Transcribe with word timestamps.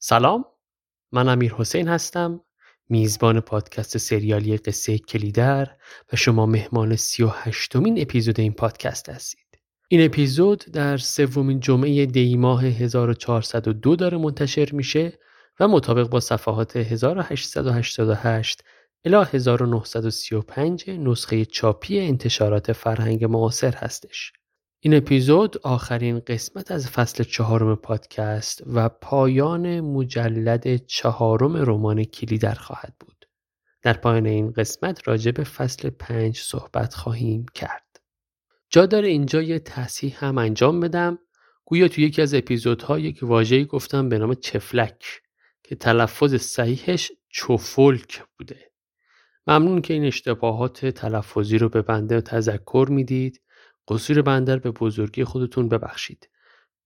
سلام 0.00 0.44
من 1.12 1.28
امیر 1.28 1.54
حسین 1.54 1.88
هستم 1.88 2.40
میزبان 2.88 3.40
پادکست 3.40 3.98
سریالی 3.98 4.56
قصه 4.56 4.98
کلیدر 4.98 5.76
و 6.12 6.16
شما 6.16 6.46
مهمان 6.46 6.96
سی 6.96 7.22
و 7.22 7.28
هشتمین 7.28 8.02
اپیزود 8.02 8.40
این 8.40 8.52
پادکست 8.52 9.08
هستید. 9.08 9.58
این 9.88 10.04
اپیزود 10.04 10.64
در 10.72 10.96
سومین 10.96 11.60
جمعه 11.60 12.06
دی 12.06 12.36
ماه 12.36 12.64
1402 12.64 13.96
داره 13.96 14.18
منتشر 14.18 14.72
میشه 14.72 15.18
و 15.60 15.68
مطابق 15.68 16.08
با 16.08 16.20
صفحات 16.20 16.76
1888 16.76 18.64
الی 19.04 19.24
1935 19.32 20.90
نسخه 20.90 21.44
چاپی 21.44 22.00
انتشارات 22.00 22.72
فرهنگ 22.72 23.24
معاصر 23.24 23.74
هستش. 23.74 24.32
این 24.80 24.94
اپیزود 24.94 25.58
آخرین 25.58 26.18
قسمت 26.18 26.70
از 26.70 26.90
فصل 26.90 27.24
چهارم 27.24 27.76
پادکست 27.76 28.62
و 28.66 28.88
پایان 28.88 29.80
مجلد 29.80 30.76
چهارم 30.86 31.56
رمان 31.56 32.04
کلیدر 32.04 32.54
خواهد 32.54 32.94
بود. 33.00 33.28
در 33.82 33.92
پایان 33.92 34.26
این 34.26 34.50
قسمت 34.50 35.08
راجع 35.08 35.30
به 35.30 35.44
فصل 35.44 35.90
پنج 35.90 36.38
صحبت 36.38 36.94
خواهیم 36.94 37.46
کرد. 37.54 38.00
جا 38.70 38.86
داره 38.86 39.08
اینجا 39.08 39.42
یه 39.42 39.58
تصحیح 39.58 40.24
هم 40.24 40.38
انجام 40.38 40.80
بدم. 40.80 41.18
گویا 41.64 41.88
توی 41.88 42.04
یکی 42.04 42.22
از 42.22 42.34
اپیزودها 42.34 42.98
یک 42.98 43.18
واژه‌ای 43.22 43.64
گفتم 43.64 44.08
به 44.08 44.18
نام 44.18 44.34
چفلک 44.34 45.22
که 45.62 45.76
تلفظ 45.76 46.34
صحیحش 46.34 47.12
چوفولک 47.28 48.22
بوده. 48.38 48.70
ممنون 49.46 49.80
که 49.80 49.94
این 49.94 50.04
اشتباهات 50.04 50.86
تلفظی 50.86 51.58
رو 51.58 51.68
به 51.68 51.82
بنده 51.82 52.20
تذکر 52.20 52.86
می‌دید 52.90 53.40
قصور 53.88 54.22
بندر 54.22 54.58
به 54.58 54.70
بزرگی 54.70 55.24
خودتون 55.24 55.68
ببخشید. 55.68 56.28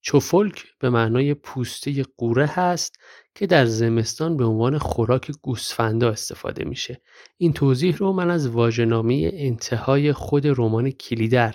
چوفلک 0.01 0.65
به 0.79 0.91
معنای 0.91 1.35
پوسته 1.35 2.05
قوره 2.19 2.47
هست 2.47 2.97
که 3.35 3.47
در 3.47 3.67
زمستان 3.67 4.37
به 4.37 4.45
عنوان 4.45 4.79
خوراک 4.79 5.33
گوسفندا 5.43 6.11
استفاده 6.11 6.65
میشه. 6.65 7.01
این 7.37 7.53
توضیح 7.53 7.97
رو 7.97 8.13
من 8.13 8.31
از 8.31 8.49
واژه‌نامه 8.49 9.31
انتهای 9.35 10.13
خود 10.13 10.47
رمان 10.47 10.91
کلیدر 10.91 11.55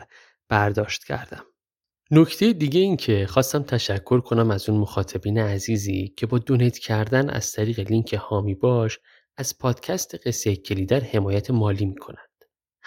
برداشت 0.50 1.04
کردم. 1.04 1.44
نکته 2.12 2.54
دیگه 2.54 2.80
این 2.80 2.98
که 2.98 3.26
خواستم 3.28 3.64
تشکر 3.64 4.20
کنم 4.20 4.52
از 4.52 4.70
اون 4.70 4.80
مخاطبین 4.80 5.38
عزیزی 5.38 6.14
که 6.18 6.26
با 6.26 6.38
دونیت 6.38 6.78
کردن 6.78 7.30
از 7.30 7.52
طریق 7.52 7.80
لینک 7.80 8.14
هامی 8.14 8.56
باش 8.56 9.00
از 9.38 9.58
پادکست 9.58 10.28
قصه 10.28 10.56
کلیدر 10.56 11.00
حمایت 11.00 11.52
مالی 11.52 11.86
می‌کنن. 11.86 12.27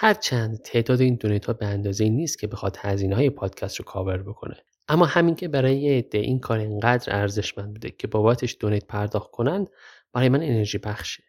هرچند 0.03 0.59
تعداد 0.59 1.01
این 1.01 1.15
دونیت 1.15 1.47
ها 1.47 1.53
به 1.53 1.67
اندازه 1.67 2.09
نیست 2.09 2.39
که 2.39 2.47
بخواد 2.47 2.77
هزینه 2.81 3.17
های 3.17 3.31
پادکست 3.31 3.77
رو 3.77 3.85
کاور 3.85 4.23
بکنه. 4.23 4.57
اما 4.89 5.07
همین 5.07 5.35
که 5.35 5.49
برای 5.49 5.77
یه 5.77 5.99
عده 5.99 6.19
این 6.19 6.39
کار 6.39 6.59
انقدر 6.59 7.17
ارزشمند 7.17 7.73
بوده 7.73 7.91
که 7.91 8.07
بابتش 8.07 8.57
دونیت 8.61 8.87
پرداخت 8.87 9.31
کنند 9.31 9.71
برای 10.13 10.29
من 10.29 10.43
انرژی 10.43 10.79
بخشه. 10.79 11.23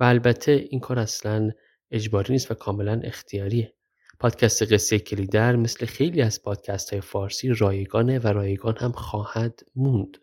و 0.00 0.04
البته 0.04 0.52
این 0.52 0.80
کار 0.80 0.98
اصلا 0.98 1.50
اجباری 1.90 2.32
نیست 2.32 2.50
و 2.50 2.54
کاملا 2.54 3.00
اختیاریه. 3.04 3.74
پادکست 4.20 4.72
قصه 4.72 4.98
کلیدر 4.98 5.56
مثل 5.56 5.86
خیلی 5.86 6.22
از 6.22 6.42
پادکست 6.42 6.92
های 6.92 7.00
فارسی 7.00 7.48
رایگانه 7.48 8.18
و 8.18 8.26
رایگان 8.26 8.76
هم 8.76 8.92
خواهد 8.92 9.60
موند. 9.76 10.18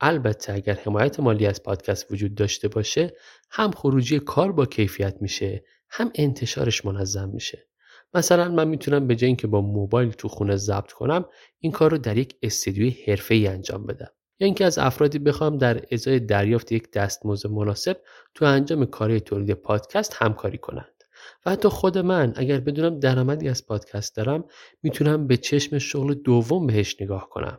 البته 0.00 0.52
اگر 0.52 0.74
حمایت 0.74 1.20
مالی 1.20 1.46
از 1.46 1.62
پادکست 1.62 2.12
وجود 2.12 2.34
داشته 2.34 2.68
باشه 2.68 3.12
هم 3.50 3.70
خروجی 3.70 4.18
کار 4.18 4.52
با 4.52 4.66
کیفیت 4.66 5.16
میشه 5.20 5.64
هم 5.90 6.10
انتشارش 6.14 6.84
منظم 6.84 7.28
میشه. 7.28 7.68
مثلا 8.14 8.48
من 8.48 8.68
می‌تونم 8.68 9.06
به 9.06 9.16
جای 9.16 9.26
اینکه 9.26 9.46
با 9.46 9.60
موبایل 9.60 10.10
تو 10.10 10.28
خونه 10.28 10.56
ضبط 10.56 10.92
کنم 10.92 11.24
این 11.58 11.72
کار 11.72 11.90
رو 11.90 11.98
در 11.98 12.16
یک 12.16 12.36
استدیوی 12.42 12.96
ای 13.30 13.46
انجام 13.46 13.86
بدم. 13.86 14.10
یا 14.40 14.44
اینکه 14.44 14.64
از 14.64 14.78
افرادی 14.78 15.18
بخوام 15.18 15.58
در 15.58 15.82
ازای 15.92 16.20
دریافت 16.20 16.72
یک 16.72 16.90
دستمزد 16.90 17.50
مناسب 17.50 18.00
تو 18.34 18.44
انجام 18.44 18.84
کاری 18.84 19.20
تولید 19.20 19.52
پادکست 19.52 20.14
همکاری 20.16 20.58
کنند. 20.58 20.92
و 21.46 21.50
حتی 21.50 21.68
خود 21.68 21.98
من 21.98 22.32
اگر 22.36 22.60
بدونم 22.60 23.00
درآمدی 23.00 23.48
از 23.48 23.66
پادکست 23.66 24.16
دارم 24.16 24.44
می‌تونم 24.82 25.26
به 25.26 25.36
چشم 25.36 25.78
شغل 25.78 26.14
دوم 26.14 26.66
بهش 26.66 27.00
نگاه 27.00 27.28
کنم. 27.28 27.58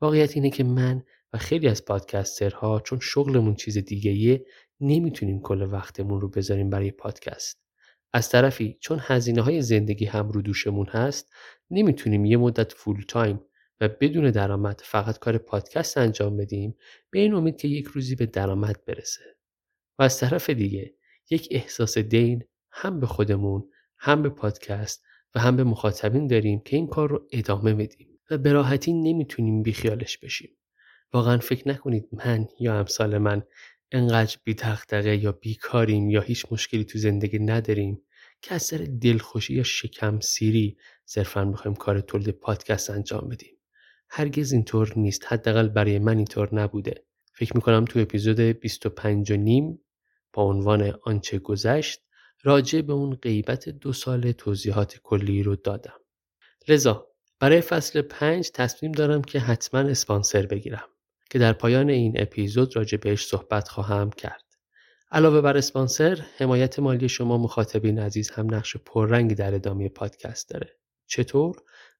واقعیت 0.00 0.36
اینه 0.36 0.50
که 0.50 0.64
من 0.64 1.02
و 1.32 1.38
خیلی 1.38 1.68
از 1.68 1.84
پادکسترها 1.84 2.80
چون 2.80 2.98
شغلمون 3.02 3.54
چیز 3.54 3.78
دیگه 3.78 4.44
نمی‌تونیم 4.80 5.40
کل 5.40 5.62
وقتمون 5.62 6.20
رو 6.20 6.28
بذاریم 6.28 6.70
برای 6.70 6.90
پادکست. 6.90 7.60
از 8.12 8.28
طرفی 8.28 8.78
چون 8.80 8.98
هزینه 9.02 9.42
های 9.42 9.62
زندگی 9.62 10.04
هم 10.04 10.28
رو 10.28 10.42
دوشمون 10.42 10.86
هست 10.86 11.32
نمی‌تونیم 11.70 12.24
یه 12.24 12.36
مدت 12.36 12.72
فول 12.72 13.04
تایم 13.08 13.40
و 13.80 13.88
بدون 13.88 14.30
درآمد 14.30 14.80
فقط 14.84 15.18
کار 15.18 15.38
پادکست 15.38 15.98
انجام 15.98 16.36
بدیم 16.36 16.76
به 17.10 17.18
این 17.18 17.34
امید 17.34 17.56
که 17.56 17.68
یک 17.68 17.86
روزی 17.86 18.14
به 18.14 18.26
درآمد 18.26 18.84
برسه. 18.86 19.36
و 19.98 20.02
از 20.02 20.20
طرف 20.20 20.50
دیگه 20.50 20.94
یک 21.30 21.48
احساس 21.50 21.98
دین 21.98 22.44
هم 22.70 23.00
به 23.00 23.06
خودمون 23.06 23.70
هم 23.98 24.22
به 24.22 24.28
پادکست 24.28 25.04
و 25.34 25.40
هم 25.40 25.56
به 25.56 25.64
مخاطبین 25.64 26.26
داریم 26.26 26.60
که 26.60 26.76
این 26.76 26.86
کار 26.86 27.10
رو 27.10 27.28
ادامه 27.32 27.74
بدیم 27.74 28.20
و 28.30 28.38
به 28.38 28.52
راحتی 28.52 28.92
نمی‌تونیم 28.92 29.62
بیخیالش 29.62 30.18
بشیم. 30.18 30.56
واقعا 31.12 31.38
فکر 31.38 31.68
نکنید 31.68 32.08
من 32.12 32.48
یا 32.60 32.78
امثال 32.78 33.18
من 33.18 33.42
انقدر 33.92 34.36
بی 34.44 34.54
تختقه 34.54 35.16
یا 35.16 35.32
بیکاریم 35.32 36.10
یا 36.10 36.20
هیچ 36.20 36.46
مشکلی 36.50 36.84
تو 36.84 36.98
زندگی 36.98 37.38
نداریم 37.38 38.02
که 38.42 38.54
از 38.54 38.62
سر 38.62 38.88
دلخوشی 39.02 39.54
یا 39.54 39.62
شکم 39.62 40.20
سیری 40.20 40.76
صرفا 41.04 41.44
می‌خوایم 41.44 41.74
کار 41.74 42.00
تولید 42.00 42.30
پادکست 42.30 42.90
انجام 42.90 43.28
بدیم. 43.28 43.56
هرگز 44.08 44.52
اینطور 44.52 44.92
نیست. 44.96 45.32
حداقل 45.32 45.68
برای 45.68 45.98
من 45.98 46.16
اینطور 46.16 46.54
نبوده. 46.54 47.04
فکر 47.34 47.52
می‌کنم 47.54 47.84
تو 47.84 47.98
اپیزود 47.98 48.40
25 48.40 49.32
و 49.32 49.36
نیم 49.36 49.80
با 50.32 50.42
عنوان 50.42 50.94
آنچه 51.02 51.38
گذشت 51.38 52.00
راجع 52.42 52.80
به 52.80 52.92
اون 52.92 53.14
غیبت 53.14 53.68
دو 53.68 53.92
سال 53.92 54.32
توضیحات 54.32 54.98
کلی 55.02 55.42
رو 55.42 55.56
دادم. 55.56 56.00
لذا 56.68 57.06
برای 57.40 57.60
فصل 57.60 58.02
5 58.02 58.50
تصمیم 58.54 58.92
دارم 58.92 59.22
که 59.22 59.40
حتما 59.40 59.80
اسپانسر 59.80 60.46
بگیرم. 60.46 60.88
که 61.30 61.38
در 61.38 61.52
پایان 61.52 61.90
این 61.90 62.12
اپیزود 62.16 62.76
راجع 62.76 62.98
بهش 62.98 63.26
صحبت 63.26 63.68
خواهم 63.68 64.10
کرد. 64.10 64.42
علاوه 65.10 65.40
بر 65.40 65.56
اسپانسر، 65.56 66.24
حمایت 66.38 66.78
مالی 66.78 67.08
شما 67.08 67.38
مخاطبین 67.38 67.98
عزیز 67.98 68.30
هم 68.30 68.54
نقش 68.54 68.76
پررنگی 68.76 69.34
در 69.34 69.54
ادامه 69.54 69.88
پادکست 69.88 70.48
داره. 70.48 70.76
چطور؟ 71.06 71.56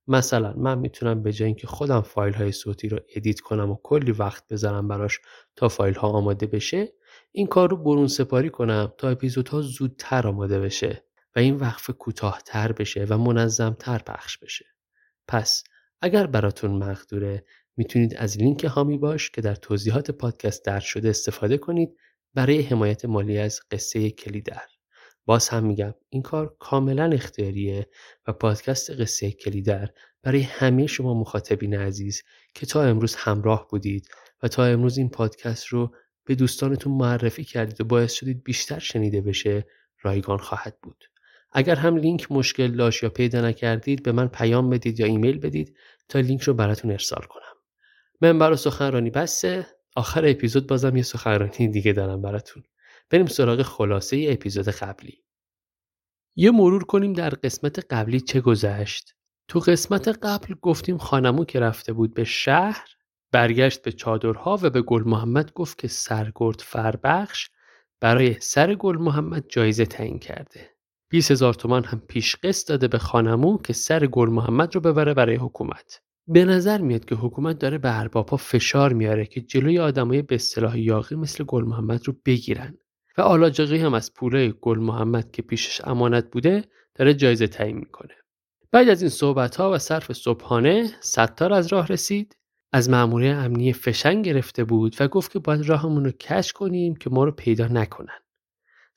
مثلا 0.09 0.53
من 0.57 0.79
می‌تونم 0.79 1.23
به 1.23 1.33
جای 1.33 1.47
اینکه 1.47 1.67
خودم 1.67 2.01
فایل 2.01 2.35
های 2.35 2.53
صوتی 2.53 2.89
رو 2.89 3.01
edit 3.17 3.41
کنم 3.41 3.71
و 3.71 3.77
کلی 3.83 4.13
وقت 4.13 4.45
بذارم 4.49 4.89
براش 4.89 5.21
تا 5.57 5.69
فایل 5.69 5.95
ها 5.95 6.09
آماده 6.09 6.47
بشه 6.47 6.93
این 7.33 7.47
کار 7.47 7.71
رو 7.71 7.77
برون 7.77 8.07
سپاری 8.07 8.51
کنم 8.51 8.93
تا 8.99 9.09
اپیزودها 9.09 9.61
زودتر 9.61 10.29
آماده 10.29 10.61
بشه 10.61 11.05
و 11.37 11.39
این 11.39 11.57
وقفه 11.57 11.93
کوتاهتر 11.93 12.73
بشه 12.73 13.07
و 13.09 13.19
منظمتر 13.19 13.99
پخش 13.99 14.39
بشه 14.39 14.67
پس 15.29 15.65
اگر 16.01 16.27
براتون 16.27 16.71
مقدوره 16.71 17.45
می‌تونید 17.77 18.15
از 18.15 18.39
لینک 18.39 18.65
هامی 18.65 18.99
باش 18.99 19.31
که 19.31 19.41
در 19.41 19.55
توضیحات 19.55 20.11
پادکست 20.11 20.65
درد 20.65 20.83
شده 20.83 21.09
استفاده 21.09 21.59
کنید 21.59 21.97
برای 22.35 22.63
حمایت 22.63 23.05
مالی 23.05 23.39
از 23.39 23.61
قصه 23.71 24.11
کلیدر. 24.11 24.63
باز 25.25 25.49
هم 25.49 25.67
میگم 25.67 25.95
این 26.09 26.23
کار 26.23 26.57
کاملا 26.59 27.11
اختیاریه 27.13 27.89
و 28.27 28.33
پادکست 28.33 28.91
قصه 28.91 29.31
کلیدر 29.31 29.91
برای 30.23 30.41
همه 30.41 30.87
شما 30.87 31.15
مخاطبین 31.15 31.75
عزیز 31.75 32.23
که 32.55 32.67
تا 32.67 32.83
امروز 32.83 33.15
همراه 33.15 33.69
بودید 33.71 34.09
و 34.43 34.49
تا 34.49 34.65
امروز 34.65 34.99
این 34.99 35.09
پادکست 35.09 35.67
رو 35.67 35.95
به 36.25 36.35
دوستانتون 36.35 36.93
معرفی 36.93 37.45
کردید 37.45 37.81
و 37.81 37.85
باعث 37.85 38.13
شدید 38.13 38.45
بیشتر 38.45 38.79
شنیده 38.79 39.21
بشه 39.21 39.67
رایگان 40.03 40.39
خواهد 40.39 40.79
بود. 40.83 41.05
اگر 41.53 41.75
هم 41.75 41.97
لینک 41.97 42.33
مشکل 42.33 42.77
داشت 42.77 43.03
یا 43.03 43.09
پیدا 43.09 43.41
نکردید 43.41 44.03
به 44.03 44.13
من 44.13 44.29
پیام 44.29 44.71
بدید 44.71 45.01
یا 45.01 45.07
ایمیل 45.07 45.39
بدید 45.39 45.77
تا 46.09 46.21
لینک 46.21 46.43
رو 46.43 46.55
براتون 46.55 46.91
ارسال 46.91 47.23
کنم. 47.29 47.56
منبر 48.21 48.53
و 48.53 48.57
سخنرانی 48.57 49.11
بسته 49.11 49.67
آخر 49.97 50.27
اپیزود 50.27 50.67
بازم 50.67 50.97
یه 50.97 51.03
سخنرانی 51.03 51.69
دیگه 51.69 51.93
دارم 51.93 52.23
براتون. 52.23 52.63
بریم 53.11 53.27
سراغ 53.27 53.63
خلاصه 53.63 54.27
اپیزود 54.29 54.69
قبلی. 54.69 55.23
یه 56.37 56.51
مرور 56.51 56.85
کنیم 56.85 57.13
در 57.13 57.31
قسمت 57.31 57.93
قبلی 57.93 58.21
چه 58.21 58.41
گذشت. 58.41 59.15
تو 59.49 59.59
قسمت 59.59 60.09
قبل 60.09 60.55
گفتیم 60.63 60.99
خانمو 60.99 61.45
که 61.45 61.61
رفته 61.61 61.93
بود 61.93 62.15
به 62.15 62.25
شهر 62.25 62.89
برگشت 63.33 63.83
به 63.83 63.93
چادرها 63.93 64.59
و 64.63 64.71
به 64.71 64.83
گل 64.83 65.03
محمد 65.07 65.53
گفت 65.53 65.79
که 65.79 65.89
سرگرد 65.89 66.61
فربخش 66.61 67.51
برای 68.01 68.41
سر 68.41 68.75
گل 68.75 68.97
محمد 68.99 69.45
جایزه 69.49 69.87
تعیین 69.87 70.19
کرده. 70.19 70.71
20 71.09 71.31
هزار 71.31 71.55
تومان 71.55 71.85
هم 71.85 72.01
پیش 72.01 72.37
قسط 72.37 72.69
داده 72.69 72.89
به 72.89 72.99
خانمو 72.99 73.59
که 73.59 73.73
سر 73.73 74.07
گل 74.07 74.29
محمد 74.29 74.75
رو 74.75 74.81
ببره 74.81 75.15
برای 75.15 75.37
حکومت. 75.37 76.03
به 76.29 76.45
نظر 76.45 76.81
میاد 76.81 77.05
که 77.05 77.15
حکومت 77.15 77.59
داره 77.59 77.79
به 77.79 77.99
اربابها 77.99 78.37
فشار 78.37 78.93
میاره 78.93 79.27
که 79.27 79.41
جلوی 79.41 79.79
آدمای 79.79 80.23
به 80.23 80.35
اصطلاح 80.35 80.79
یاقی 80.79 81.15
مثل 81.15 81.45
گل 81.45 81.65
محمد 81.65 82.07
رو 82.07 82.15
بگیرن. 82.25 82.79
و 83.19 83.23
آلاجاقی 83.23 83.79
هم 83.79 83.95
از 83.95 84.15
پوله 84.15 84.49
گل 84.49 84.79
محمد 84.79 85.31
که 85.31 85.43
پیشش 85.43 85.81
امانت 85.85 86.31
بوده 86.31 86.65
داره 86.95 87.15
جایزه 87.15 87.47
تعیین 87.47 87.77
می‌کنه. 87.77 88.15
بعد 88.73 88.89
از 88.89 89.03
این 89.03 89.11
صحبت 89.11 89.57
ها 89.57 89.73
و 89.73 89.79
صرف 89.79 90.13
صبحانه 90.13 90.91
ستار 91.01 91.53
از 91.53 91.67
راه 91.67 91.87
رسید. 91.87 92.37
از 92.73 92.91
مأموره 92.91 93.27
امنی 93.27 93.73
فشنگ 93.73 94.25
گرفته 94.25 94.65
بود 94.65 94.97
و 95.01 95.09
گفت 95.09 95.33
که 95.33 95.39
باید 95.39 95.69
راهمون 95.69 96.05
رو 96.05 96.11
کش 96.11 96.53
کنیم 96.53 96.95
که 96.97 97.11
ما 97.11 97.25
رو 97.25 97.31
پیدا 97.31 97.67
نکنن. 97.67 98.19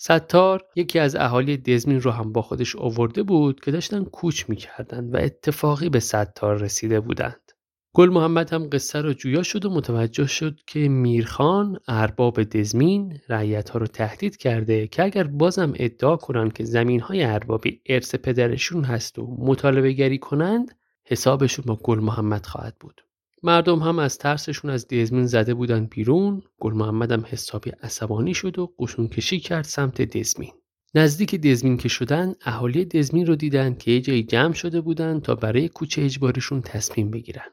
ستار 0.01 0.63
یکی 0.75 0.99
از 0.99 1.15
اهالی 1.15 1.57
دزمین 1.57 2.01
رو 2.01 2.11
هم 2.11 2.31
با 2.31 2.41
خودش 2.41 2.75
آورده 2.75 3.23
بود 3.23 3.59
که 3.59 3.71
داشتن 3.71 4.03
کوچ 4.03 4.45
می‌کردند 4.49 5.13
و 5.13 5.17
اتفاقی 5.17 5.89
به 5.89 5.99
ستار 5.99 6.57
رسیده 6.57 6.99
بودند. 6.99 7.51
گل 7.93 8.09
محمد 8.09 8.53
هم 8.53 8.69
قصه 8.71 9.01
رو 9.01 9.13
جویا 9.13 9.43
شد 9.43 9.65
و 9.65 9.69
متوجه 9.69 10.27
شد 10.27 10.59
که 10.67 10.79
میرخان 10.79 11.79
ارباب 11.87 12.43
دزمین 12.43 13.19
رعیت 13.29 13.69
ها 13.69 13.79
رو 13.79 13.87
تهدید 13.87 14.37
کرده 14.37 14.87
که 14.87 15.03
اگر 15.03 15.23
بازم 15.23 15.73
ادعا 15.75 16.17
کنند 16.17 16.53
که 16.53 16.63
زمین 16.63 16.99
های 16.99 17.23
اربابی 17.23 17.81
ارث 17.85 18.15
پدرشون 18.15 18.83
هست 18.83 19.19
و 19.19 19.35
مطالبه 19.39 19.91
گری 19.91 20.17
کنند 20.17 20.77
حسابشون 21.05 21.65
با 21.67 21.75
گل 21.75 21.99
محمد 21.99 22.45
خواهد 22.45 22.75
بود. 22.79 23.01
مردم 23.43 23.79
هم 23.79 23.99
از 23.99 24.17
ترسشون 24.17 24.71
از 24.71 24.87
دزمین 24.87 25.25
زده 25.25 25.53
بودن 25.53 25.85
بیرون. 25.85 26.41
گل 26.59 26.73
محمد 26.73 27.11
هم 27.11 27.25
حسابی 27.27 27.69
عصبانی 27.69 28.33
شد 28.33 28.59
و 28.59 28.73
قشون 28.79 29.07
کشی 29.07 29.39
کرد 29.39 29.63
سمت 29.63 30.01
دزمین. 30.01 30.51
نزدیک 30.95 31.35
دزمین 31.35 31.77
که 31.77 31.89
شدن 31.89 32.33
اهالی 32.45 32.85
دزمین 32.85 33.25
رو 33.25 33.35
دیدن 33.35 33.75
که 33.75 33.91
یه 33.91 34.01
جایی 34.01 34.23
جمع 34.23 34.53
شده 34.53 34.81
بودن 34.81 35.19
تا 35.19 35.35
برای 35.35 35.69
کوچه 35.69 36.01
اجباریشون 36.01 36.61
تصمیم 36.61 37.11
بگیرن. 37.11 37.49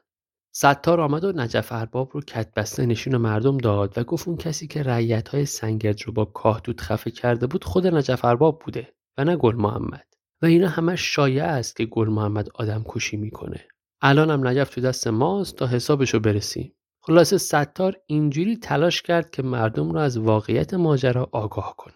ستار 0.55 1.01
آمد 1.01 1.23
و 1.23 1.31
نجف 1.31 1.71
ارباب 1.71 2.09
رو 2.13 2.21
کت 2.21 2.53
بسته 2.53 2.85
نشون 2.85 3.17
مردم 3.17 3.57
داد 3.57 3.97
و 3.97 4.03
گفت 4.03 4.27
اون 4.27 4.37
کسی 4.37 4.67
که 4.67 4.83
رعیت 4.83 5.29
های 5.29 5.45
سنگرد 5.45 6.01
رو 6.05 6.13
با 6.13 6.25
کاهدود 6.25 6.81
خفه 6.81 7.11
کرده 7.11 7.47
بود 7.47 7.63
خود 7.63 7.87
نجف 7.87 8.25
ارباب 8.25 8.59
بوده 8.65 8.93
و 9.17 9.23
نه 9.23 9.35
گل 9.35 9.55
محمد. 9.55 10.07
و 10.41 10.45
اینا 10.45 10.67
همش 10.67 11.15
شایع 11.15 11.43
است 11.43 11.75
که 11.75 11.85
گل 11.85 12.07
محمد 12.07 12.49
آدم 12.55 12.85
کشی 12.87 13.17
می‌کنه. 13.17 13.67
الانم 14.01 14.47
نجف 14.47 14.69
تو 14.69 14.81
دست 14.81 15.07
ماست 15.07 15.55
تا 15.55 15.67
حسابشو 15.67 16.19
برسیم 16.19 16.73
خلاصه 17.01 17.37
ستار 17.37 17.95
اینجوری 18.07 18.57
تلاش 18.57 19.01
کرد 19.01 19.31
که 19.31 19.43
مردم 19.43 19.91
رو 19.91 19.99
از 19.99 20.17
واقعیت 20.17 20.73
ماجرا 20.73 21.29
آگاه 21.31 21.75
کنه. 21.77 21.93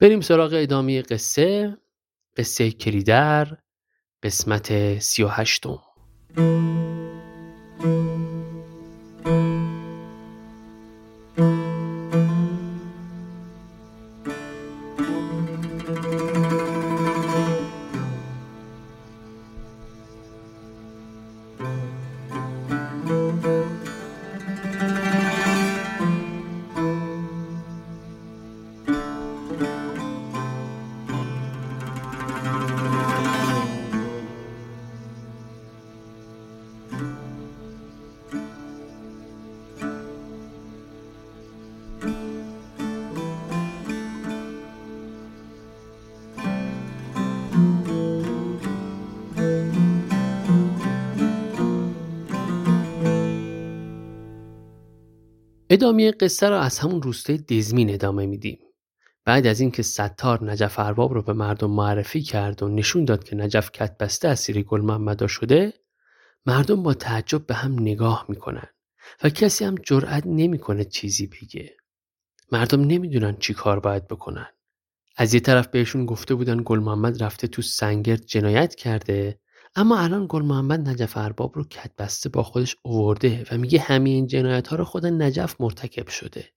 بریم 0.00 0.20
سراغ 0.20 0.50
ادامه 0.54 1.02
قصه. 1.02 1.76
قصه 2.36 2.70
کلیدر 2.70 3.56
قسمت 4.22 4.98
سی 4.98 5.22
و 5.22 5.28
هشتم. 5.28 5.78
ادامه 55.76 56.10
قصه 56.10 56.48
را 56.48 56.60
از 56.60 56.78
همون 56.78 57.02
روستای 57.02 57.38
دزمین 57.38 57.94
ادامه 57.94 58.26
میدیم. 58.26 58.58
بعد 59.24 59.46
از 59.46 59.60
اینکه 59.60 59.82
ستار 59.82 60.50
نجف 60.50 60.78
ارباب 60.78 61.14
رو 61.14 61.22
به 61.22 61.32
مردم 61.32 61.70
معرفی 61.70 62.22
کرد 62.22 62.62
و 62.62 62.68
نشون 62.68 63.04
داد 63.04 63.24
که 63.24 63.36
نجف 63.36 63.70
کت 63.70 63.98
بسته 63.98 64.28
اسیر 64.28 64.62
گل 64.62 64.80
محمدا 64.80 65.26
شده 65.26 65.72
مردم 66.46 66.82
با 66.82 66.94
تعجب 66.94 67.46
به 67.46 67.54
هم 67.54 67.80
نگاه 67.80 68.26
می‌کنن 68.28 68.66
و 69.24 69.28
کسی 69.28 69.64
هم 69.64 69.74
جرأت 69.74 70.22
نمی‌کنه 70.26 70.84
چیزی 70.84 71.26
بگه 71.26 71.76
مردم 72.52 72.80
نمی‌دونن 72.80 73.36
چی 73.36 73.54
کار 73.54 73.80
باید 73.80 74.08
بکنن 74.08 74.48
از 75.16 75.34
یه 75.34 75.40
طرف 75.40 75.66
بهشون 75.68 76.06
گفته 76.06 76.34
بودن 76.34 76.62
گل 76.64 76.78
محمد 76.78 77.22
رفته 77.22 77.46
تو 77.46 77.62
سنگرد 77.62 78.24
جنایت 78.26 78.74
کرده 78.74 79.40
اما 79.78 79.98
الان 79.98 80.26
گل 80.28 80.42
محمد 80.42 80.88
نجف 80.88 81.16
ارباب 81.16 81.56
رو 81.56 81.64
بسته 81.98 82.28
با 82.28 82.42
خودش 82.42 82.76
اوورده 82.82 83.46
و 83.50 83.58
میگه 83.58 83.80
همه 83.80 84.10
این 84.10 84.26
جنایت 84.26 84.68
ها 84.68 84.76
رو 84.76 84.84
خود 84.84 85.06
نجف 85.06 85.60
مرتکب 85.60 86.08
شده. 86.08 86.52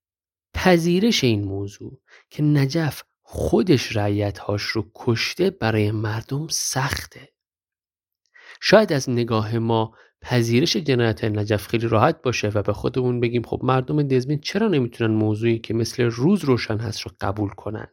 پذیرش 0.53 1.23
این 1.23 1.43
موضوع 1.43 2.01
که 2.29 2.43
نجف 2.43 3.03
خودش 3.21 3.95
رعیت 3.95 4.37
هاش 4.37 4.61
رو 4.61 4.91
کشته 4.95 5.49
برای 5.49 5.91
مردم 5.91 6.47
سخته. 6.47 7.29
شاید 8.61 8.93
از 8.93 9.09
نگاه 9.09 9.57
ما 9.57 9.93
پذیرش 10.21 10.77
جنایت 10.77 11.23
نجف 11.23 11.67
خیلی 11.67 11.87
راحت 11.87 12.21
باشه 12.21 12.47
و 12.47 12.61
به 12.61 12.73
خودمون 12.73 13.19
بگیم 13.19 13.43
خب 13.43 13.59
مردم 13.63 14.03
دزمین 14.03 14.39
چرا 14.39 14.67
نمی‌تونن 14.67 15.13
موضوعی 15.13 15.59
که 15.59 15.73
مثل 15.73 16.03
روز 16.03 16.43
روشن 16.43 16.77
هست 16.77 17.01
رو 17.01 17.11
قبول 17.21 17.49
کنن؟ 17.49 17.87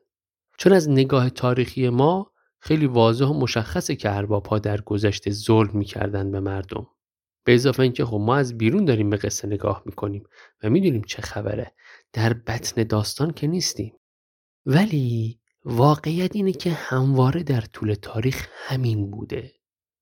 چون 0.58 0.72
از 0.72 0.90
نگاه 0.90 1.31
تاریخی 1.31 1.88
ما 1.88 2.32
خیلی 2.67 2.87
واضح 2.87 3.25
و 3.25 3.41
مشخصه 3.41 3.97
که 3.97 4.17
ارباب 4.17 4.59
در 4.59 4.81
گذشته 4.81 5.31
ظلم 5.31 5.71
می‌کردن 5.75 6.31
به 6.31 6.41
مردم. 6.41 6.87
به 7.45 7.55
اضافه 7.55 7.83
اینکه 7.83 8.05
خب 8.05 8.17
ما 8.17 8.37
از 8.37 8.59
بیرون 8.59 8.85
داریم 8.85 9.11
به 9.11 9.17
قصه 9.17 9.49
نگاه 9.49 9.83
می‌کنیم 9.87 10.23
و 10.63 10.71
می‌دونیم 10.71 11.03
چه 11.03 11.23
خبره. 11.23 11.73
در 12.13 12.33
بطن 12.33 12.83
داستان 12.83 13.31
که 13.31 13.47
نیستیم. 13.47 13.93
ولی 14.67 15.41
واقعیت 15.65 16.37
اینه 16.37 16.53
که 16.53 16.71
همواره 16.71 17.43
در 17.43 17.61
طول 17.61 17.95
تاریخ 17.95 18.49
همین 18.53 19.11
بوده. 19.11 19.53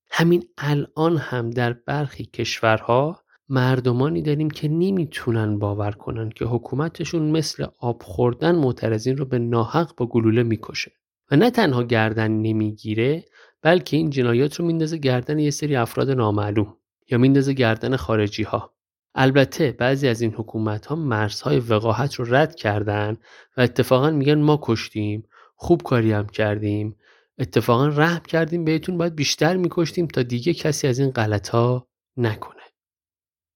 همین 0.09 0.43
الان 0.57 1.17
هم 1.17 1.49
در 1.49 1.73
برخی 1.73 2.25
کشورها 2.25 3.23
مردمانی 3.49 4.21
داریم 4.21 4.49
که 4.49 4.67
نمی‌تونن 4.67 5.59
باور 5.59 5.91
کنن 5.91 6.29
که 6.29 6.45
حکومتشون 6.45 7.31
مثل 7.31 7.65
آب 7.79 8.03
خوردن 8.03 8.55
معترضین 8.55 9.17
رو 9.17 9.25
به 9.25 9.39
ناحق 9.39 9.95
با 9.97 10.05
گلوله 10.05 10.43
می‌کشه. 10.43 10.91
و 11.31 11.35
نه 11.35 11.51
تنها 11.51 11.83
گردن 11.83 12.31
نمی‌گیره 12.31 13.25
بلکه 13.61 13.97
این 13.97 14.09
جنایات 14.09 14.55
رو 14.55 14.65
میندازه 14.65 14.97
گردن 14.97 15.39
یه 15.39 15.51
سری 15.51 15.75
افراد 15.75 16.09
نامعلوم 16.09 16.77
یا 17.11 17.17
میندازه 17.17 17.53
گردن 17.53 17.95
خارجی 17.95 18.43
ها 18.43 18.75
البته 19.15 19.71
بعضی 19.71 20.07
از 20.07 20.21
این 20.21 20.33
حکومت 20.33 20.85
ها 20.85 20.95
مرزهای 20.95 21.59
وقاحت 21.59 22.15
رو 22.15 22.35
رد 22.35 22.55
کردن 22.55 23.17
و 23.57 23.61
اتفاقا 23.61 24.11
میگن 24.11 24.41
ما 24.41 24.59
کشتیم 24.61 25.27
خوب 25.55 25.81
کاری 25.81 26.11
هم 26.11 26.27
کردیم 26.27 26.95
اتفاقا 27.39 27.87
رحم 27.87 28.21
کردیم 28.27 28.65
بهتون 28.65 28.97
باید 28.97 29.15
بیشتر 29.15 29.57
میکشتیم 29.57 30.07
تا 30.07 30.23
دیگه 30.23 30.53
کسی 30.53 30.87
از 30.87 30.99
این 30.99 31.11
غلط 31.11 31.49
ها 31.49 31.87
نکنه. 32.17 32.61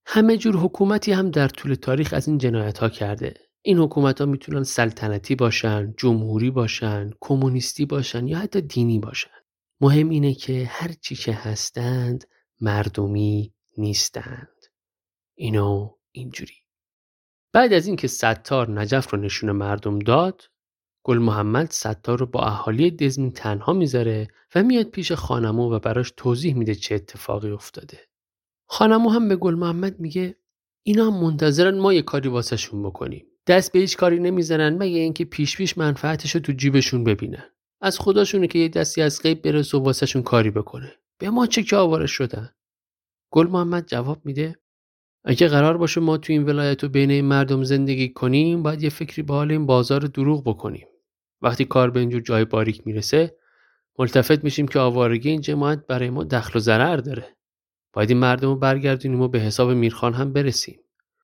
همه 0.06 0.38
جور 0.38 0.56
حکومتی 0.56 1.12
هم 1.12 1.32
در 1.32 1.48
طول 1.48 1.74
تاریخ 1.74 2.14
از 2.14 2.28
این 2.28 2.38
جنایت 2.38 2.78
ها 2.78 2.90
کرده. 2.90 3.34
این 3.62 3.78
حکومت 3.78 4.22
ها 4.22 4.28
می‌تونن 4.28 4.64
سلطنتی 4.64 5.36
باشن، 5.36 5.94
جمهوری 5.98 6.52
باشن، 6.52 7.12
کمونیستی 7.20 7.86
باشن 7.86 8.28
یا 8.28 8.38
حتی 8.38 8.62
دینی 8.62 9.00
باشن. 9.00 9.30
مهم 9.82 10.10
اینه 10.10 10.34
که 10.34 10.66
هر 10.66 10.92
چی 11.02 11.16
که 11.16 11.34
هستند 11.34 12.26
مردمی 12.62 13.54
نیستند. 13.78 14.66
اینو 15.36 15.96
اینجوری. 16.12 16.54
بعد 17.54 17.74
از 17.74 17.88
اینکه 17.88 18.08
ستار 18.08 18.72
نجف 18.72 19.14
رو 19.14 19.20
نشون 19.20 19.52
مردم 19.52 20.00
داد، 20.00 20.42
گل 21.04 21.18
محمد 21.18 21.72
ستار 21.72 22.20
رو 22.20 22.26
با 22.26 22.46
اهالی 22.46 22.92
دزمین 22.92 23.32
تنها 23.32 23.74
می‌ذاره 23.74 24.28
و 24.56 24.64
میاد 24.64 24.86
پیش 24.86 25.12
خانمو 25.12 25.74
و 25.74 25.80
براش 25.80 26.14
توضیح 26.18 26.56
میده 26.56 26.76
چه 26.76 26.96
اتفاقی 26.96 27.52
افتاده. 27.52 28.00
خانمو 28.66 29.10
هم 29.10 29.28
به 29.28 29.36
گل 29.36 29.56
محمد 29.56 30.00
میگه 30.00 30.36
اینا 30.84 31.06
هم 31.12 31.24
منتظرن 31.24 31.78
ما 31.78 31.94
یه 31.94 32.02
کاری 32.02 32.30
واسهشون 32.30 32.84
بکنیم. 32.84 33.26
دست 33.50 33.72
به 33.72 33.80
هیچ 33.80 33.98
کاری 33.98 34.20
نمی‌زنن 34.20 34.78
مگه 34.78 35.00
اینکه 35.00 35.26
پیش 35.26 35.58
پیش 35.58 35.78
منفعتش 35.78 36.36
رو 36.36 36.42
تو 36.42 36.52
جیبشون 36.52 37.04
ببینن. 37.04 37.44
از 37.82 38.00
خداشونه 38.00 38.48
که 38.48 38.60
یه 38.60 38.70
دستی 38.70 39.02
از 39.02 39.22
غیب 39.22 39.42
برسه 39.42 39.78
و 39.78 39.84
واسهشون 39.84 40.22
کاری 40.24 40.52
بکنه. 40.52 40.94
به 41.20 41.30
ما 41.30 41.48
چه 41.48 41.64
که 41.64 41.76
آوارش 41.76 42.12
شدن؟ 42.12 42.50
گل 43.32 43.48
محمد 43.48 43.88
جواب 43.88 44.26
میده 44.26 44.56
اگه 45.26 45.48
قرار 45.48 45.78
باشه 45.78 46.02
ما 46.02 46.18
تو 46.18 46.34
این 46.34 46.44
ولایت 46.44 46.84
و 46.84 46.90
بین 46.90 47.12
این 47.12 47.26
مردم 47.26 47.64
زندگی 47.64 48.10
کنیم 48.10 48.64
باید 48.64 48.84
یه 48.84 48.90
فکری 48.90 49.22
به 49.22 49.34
حال 49.34 49.52
این 49.52 49.66
بازار 49.66 50.00
دروغ 50.00 50.44
بکنیم. 50.44 50.88
وقتی 51.42 51.66
کار 51.66 51.90
به 51.90 52.00
اینجور 52.00 52.22
جای 52.22 52.46
باریک 52.46 52.88
می‌رسه 52.88 53.36
ملتفت 54.00 54.44
میشیم 54.44 54.68
که 54.68 54.80
آوارگی 54.80 55.30
این 55.30 55.42
جماعت 55.42 55.88
برای 55.88 56.10
ما 56.10 56.24
دخل 56.24 56.58
و 56.58 56.62
ضرر 56.62 56.98
داره. 56.98 57.36
باید 57.94 58.10
این 58.10 58.20
مردم 58.20 58.48
رو 58.48 58.56
برگردونیم 58.56 59.22
و 59.22 59.28
به 59.28 59.40
حساب 59.40 59.72
میرخان 59.72 60.14
هم 60.14 60.34
برسیم. 60.34 60.80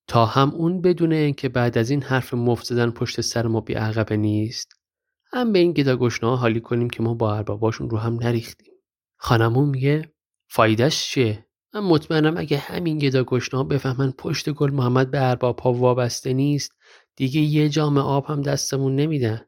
تا 0.08 0.26
هم 0.26 0.50
اون 0.50 0.82
بدونه 0.82 1.34
که 1.34 1.50
بعد 1.50 1.78
از 1.78 1.90
این 1.90 2.04
حرف 2.04 2.34
مفت 2.34 2.66
زدن 2.66 2.92
پشت 2.92 3.22
سر 3.22 3.48
ما 3.48 3.62
بی 3.62 3.74
عقبه 3.74 4.18
نیست. 4.18 4.74
هم 5.34 5.54
به 5.54 5.60
این 5.60 5.72
گدا 5.72 5.98
گشنه 5.98 6.38
حالی 6.38 6.60
کنیم 6.60 6.90
که 6.90 7.04
ما 7.04 7.14
با 7.14 7.36
ارباباشون 7.36 7.90
رو 7.90 7.98
هم 7.98 8.16
نریختیم. 8.16 8.74
خانمون 9.18 9.70
میگه 9.70 10.14
فایدهش 10.50 11.06
چیه؟ 11.10 11.46
من 11.74 11.82
مطمئنم 11.82 12.38
اگه 12.38 12.58
همین 12.58 12.98
گدا 12.98 13.24
گشنه 13.24 13.64
بفهمن 13.64 14.12
پشت 14.12 14.50
گل 14.50 14.72
محمد 14.72 15.12
به 15.12 15.30
ارباب 15.30 15.60
ها 15.60 15.74
وابسته 15.74 16.34
نیست 16.34 16.72
دیگه 17.16 17.42
یه 17.42 17.70
جام 17.70 17.98
آب 17.98 18.26
هم 18.26 18.42
دستمون 18.42 18.96
نمیدن 18.96 19.42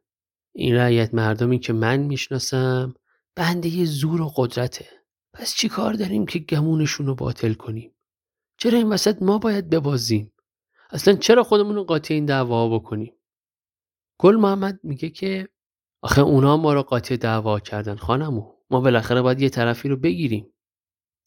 این 0.56 0.76
رعیت 0.76 1.14
مردمی 1.14 1.60
که 1.60 1.74
من 1.74 1.98
می‌شناسم 1.98 2.94
بنده 3.36 3.86
زور 3.86 4.22
و 4.22 4.34
قدرته. 4.36 4.86
پس 5.34 5.56
چی 5.56 5.70
کار 5.70 5.94
داریم 5.94 6.26
که 6.26 6.40
گمونشون 6.40 7.06
رو 7.06 7.16
باطل 7.16 7.54
کنیم؟ 7.54 7.92
چرا 8.58 8.78
این 8.78 8.90
وسط 8.90 9.22
ما 9.22 9.38
باید 9.38 9.70
ببازیم؟ 9.70 10.32
اصلا 10.90 11.14
چرا 11.14 11.44
خودمون 11.44 11.76
رو 11.76 11.84
قاطی 11.84 12.14
این 12.14 12.26
دعوا 12.26 12.80
بکنیم؟ 12.80 13.14
گل 14.20 14.36
محمد 14.36 14.80
میگه 14.84 15.10
که 15.10 15.48
آخه 16.02 16.22
اونا 16.22 16.58
ما 16.58 16.74
رو 16.74 16.82
قاطی 16.82 17.18
دعوا 17.18 17.60
کردن 17.60 17.96
خانمو. 17.96 18.54
ما 18.70 18.82
بالاخره 18.82 19.22
باید 19.22 19.42
یه 19.42 19.50
طرفی 19.50 19.90
رو 19.90 19.98
بگیریم. 19.98 20.54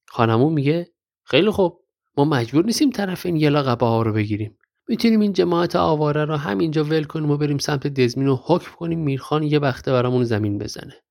خانمو 0.09 0.51
میگه 0.51 0.93
خیلی 1.25 1.51
خوب 1.51 1.85
ما 2.17 2.25
مجبور 2.25 2.65
نیستیم 2.65 2.91
طرف 2.91 3.27
این 3.27 3.37
یلا 3.37 3.63
قبا 3.63 3.89
ها 3.89 4.03
رو 4.03 4.13
بگیریم. 4.13 4.59
می‌تونیم 4.89 5.21
این 5.21 5.33
جماعت 5.33 5.77
آواره 5.77 6.25
رو 6.25 6.37
همینجا 6.37 6.85
ول 6.85 7.05
کنیم 7.05 7.31
و 7.31 7.37
بریم 7.37 7.59
سمت 7.59 7.87
دزمین 7.87 8.29
و 8.29 8.37
حکم 8.37 8.71
کنیم 8.77 8.99
میرخان 8.99 9.43
یه 9.43 9.59
بخته 9.59 9.93
برامون 9.93 10.25
زمین 10.25 10.59
بزنه. 10.59 11.03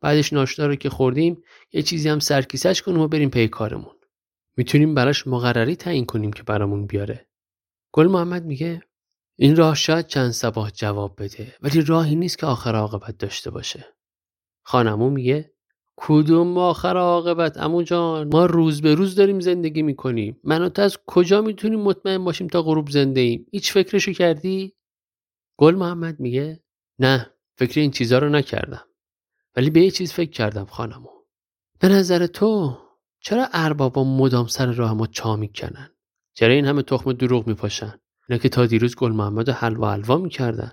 بعدش 0.00 0.32
ناشتا 0.32 0.66
رو 0.66 0.74
که 0.74 0.90
خوردیم 0.90 1.42
یه 1.72 1.82
چیزی 1.82 2.08
هم 2.08 2.18
سرکیسش 2.18 2.82
کنیم 2.82 3.00
و 3.00 3.08
بریم 3.08 3.30
پی 3.30 3.48
کارمون. 3.48 3.94
می‌تونیم 4.56 4.94
براش 4.94 5.26
مقرری 5.26 5.76
تعیین 5.76 6.06
کنیم 6.06 6.32
که 6.32 6.42
برامون 6.42 6.86
بیاره. 6.86 7.28
گل 7.92 8.06
محمد 8.06 8.44
میگه 8.44 8.82
این 9.38 9.56
راه 9.56 9.74
شاید 9.74 10.06
چند 10.06 10.30
سباه 10.30 10.70
جواب 10.70 11.22
بده 11.22 11.56
ولی 11.60 11.80
راهی 11.80 12.16
نیست 12.16 12.38
که 12.38 12.46
آخر 12.46 12.74
عاقبت 12.74 13.18
داشته 13.18 13.50
باشه. 13.50 13.86
خانمو 14.64 15.10
میگه 15.10 15.52
کدوم 15.96 16.58
آخر 16.58 16.96
عاقبت؟ 16.96 17.56
امو 17.56 17.82
جان 17.82 18.28
ما 18.28 18.46
روز 18.46 18.82
به 18.82 18.94
روز 18.94 19.14
داریم 19.14 19.40
زندگی 19.40 19.82
می‌کنیم. 19.82 20.40
من 20.44 20.62
و 20.62 20.68
تو 20.68 20.82
از 20.82 20.98
کجا 21.06 21.42
می‌تونیم 21.42 21.80
مطمئن 21.80 22.24
باشیم 22.24 22.46
تا 22.46 22.62
غروب 22.62 22.90
زنده 22.90 23.20
ایم؟ 23.20 23.46
هیچ 23.52 23.72
فکرشو 23.72 24.12
کردی؟ 24.12 24.76
گل 25.58 25.74
محمد 25.74 26.20
میگه 26.20 26.62
نه 26.98 27.30
فکر 27.58 27.80
این 27.80 27.90
چیزا 27.90 28.18
رو 28.18 28.28
نکردم. 28.28 28.84
ولی 29.56 29.70
به 29.70 29.80
یه 29.80 29.90
چیز 29.90 30.12
فکر 30.12 30.30
کردم 30.30 30.64
خانمو. 30.64 31.10
به 31.80 31.88
نظر 31.88 32.26
تو 32.26 32.78
چرا 33.20 33.48
اربابا 33.52 34.04
مدام 34.04 34.46
سر 34.46 34.72
راه 34.72 34.94
ما 34.94 35.06
چا 35.06 35.36
می‌کنن؟ 35.36 35.91
چرا 36.34 36.52
این 36.52 36.66
همه 36.66 36.82
تخم 36.82 37.12
دروغ 37.12 37.46
میپاشن. 37.46 37.94
اینا 38.28 38.38
که 38.38 38.48
تا 38.48 38.66
دیروز 38.66 38.96
گل 38.96 39.12
محمد 39.12 39.48
حلوا 39.48 39.92
حلوا 39.92 40.16
می‌کردن. 40.16 40.72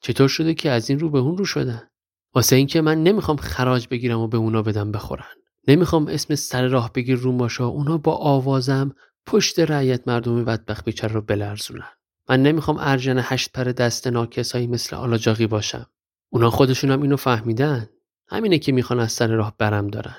چطور 0.00 0.28
شده 0.28 0.54
که 0.54 0.70
از 0.70 0.90
این 0.90 0.98
رو 0.98 1.10
به 1.10 1.18
اون 1.18 1.36
رو 1.36 1.44
شدن؟ 1.44 1.88
واسه 2.34 2.56
اینکه 2.56 2.80
من 2.80 3.02
نمی‌خوام 3.02 3.36
خراج 3.36 3.88
بگیرم 3.90 4.18
و 4.18 4.28
به 4.28 4.36
اونا 4.36 4.62
بدم 4.62 4.92
بخورن. 4.92 5.34
نمی‌خوام 5.68 6.08
اسم 6.08 6.34
سر 6.34 6.66
راه 6.66 6.92
بگیر 6.92 7.16
رو 7.16 7.32
باشه 7.32 7.62
اونا 7.62 7.98
با 7.98 8.12
آوازم 8.12 8.94
پشت 9.26 9.58
رعیت 9.58 10.08
مردم 10.08 10.44
بدبخت 10.44 10.84
بیچاره 10.84 11.12
رو 11.12 11.20
بلرزونن. 11.20 11.88
من 12.28 12.42
نمی‌خوام 12.42 12.76
ارجن 12.80 13.18
هشت 13.18 13.52
پر 13.52 13.64
دست 13.64 14.06
ناکسایی 14.06 14.66
مثل 14.66 14.96
آلاجاقی 14.96 15.46
باشم. 15.46 15.86
اونا 16.30 16.50
خودشون 16.50 16.90
اینو 16.90 17.16
فهمیدن. 17.16 17.88
همینه 18.28 18.58
که 18.58 18.72
می‌خوان 18.72 19.00
از 19.00 19.12
سر 19.12 19.26
راه 19.26 19.54
برم 19.58 19.88
دارن. 19.88 20.16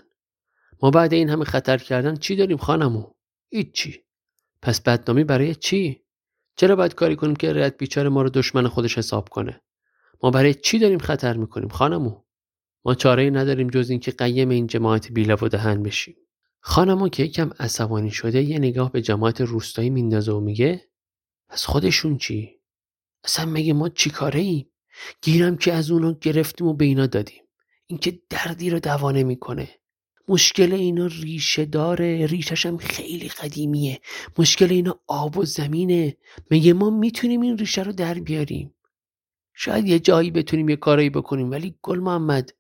ما 0.82 0.92
بعد 0.92 1.14
این 1.14 1.30
همه 1.30 1.46
خطر 1.46 1.78
کردن 1.78 2.16
چی 2.16 2.36
داریم 2.36 2.58
خانمو؟ 2.58 3.14
هیچی. 3.50 4.05
پس 4.66 4.82
بدنامی 4.82 5.24
برای 5.24 5.56
چی؟ 5.56 6.02
چرا 6.56 6.76
باید 6.76 6.96
کاری 6.96 7.16
کنیم 7.16 7.36
که 7.36 7.54
رعیت 7.54 7.78
بیچاره 7.78 8.10
ما 8.10 8.22
رو 8.22 8.30
دشمن 8.30 8.68
خودش 8.68 8.98
حساب 8.98 9.30
کنه؟ 9.30 9.62
ما 10.24 10.32
برای 10.32 10.54
چی 10.54 10.80
داریم 10.80 11.00
خطر 11.00 11.38
می‌کنیم 11.38 11.70
خانمو؟ 11.70 12.22
ما 12.86 12.96
چاره 12.96 13.24
ای 13.24 13.32
نداریم 13.32 13.68
جز 13.68 13.90
اینکه 13.90 14.12
قیم 14.12 14.50
این 14.50 14.68
جماعت 14.68 15.12
بیلا 15.12 15.38
و 15.42 15.48
دهن 15.48 15.84
بشیم. 15.84 16.16
خانمو 16.60 17.10
که 17.10 17.24
یکم 17.24 17.52
عصبانی 17.60 18.12
شده 18.12 18.42
یه 18.42 18.60
نگاه 18.60 18.92
به 18.92 19.02
جماعت 19.02 19.42
روستایی 19.42 19.90
میندازه 19.90 20.32
و 20.32 20.40
میگه 20.40 20.90
پس 21.50 21.66
خودشون 21.66 22.18
چی؟ 22.18 22.60
اصلا 23.24 23.46
مگه 23.46 23.74
ما 23.74 23.90
چی 23.90 24.10
کاره 24.10 24.40
ایم 24.40 24.72
گیرم 25.22 25.58
که 25.58 25.74
از 25.74 25.92
اونا 25.92 26.14
گرفتیم 26.22 26.68
و 26.68 26.74
به 26.74 26.86
اینا 26.86 27.08
دادیم. 27.08 27.44
اینکه 27.88 28.20
دردی 28.30 28.70
رو 28.70 28.80
دوا 28.80 29.12
نمی‌کنه 29.12 29.70
مشکل 30.28 30.74
اینا 30.74 31.06
ریشه 31.06 31.66
داره. 31.66 32.26
ریشش 32.26 32.66
هم 32.66 32.78
خیلی 32.78 33.30
قدیمیه. 33.30 34.02
مشکل 34.38 34.72
اینا 34.72 35.00
آب 35.08 35.38
و 35.38 35.46
زمینه. 35.46 36.18
مگه 36.52 36.74
ما 36.74 36.90
می‌تونیم 36.90 37.42
این 37.42 37.58
ریشه 37.58 37.84
رو 37.84 37.92
در 37.92 38.14
بیاریم. 38.14 38.74
شاید 39.54 39.88
یه 39.88 40.00
جایی 40.00 40.32
بتونیم 40.32 40.70
یه 40.70 40.76
کارایی 40.76 41.10
بکنیم 41.10 41.52
ولی 41.52 41.76
گل 41.82 42.00
محمد 42.00 42.54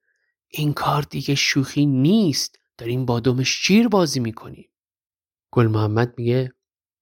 این 0.49 0.73
کار 0.73 1.01
دیگه 1.01 1.35
شوخی 1.35 1.85
نیست. 1.85 2.59
داریم 2.77 3.05
با 3.05 3.19
دم 3.19 3.43
شیر 3.43 3.87
بازی 3.87 4.19
می‌کنیم. 4.19 4.69
گل 5.51 5.67
محمد 5.67 6.13
میگه 6.17 6.51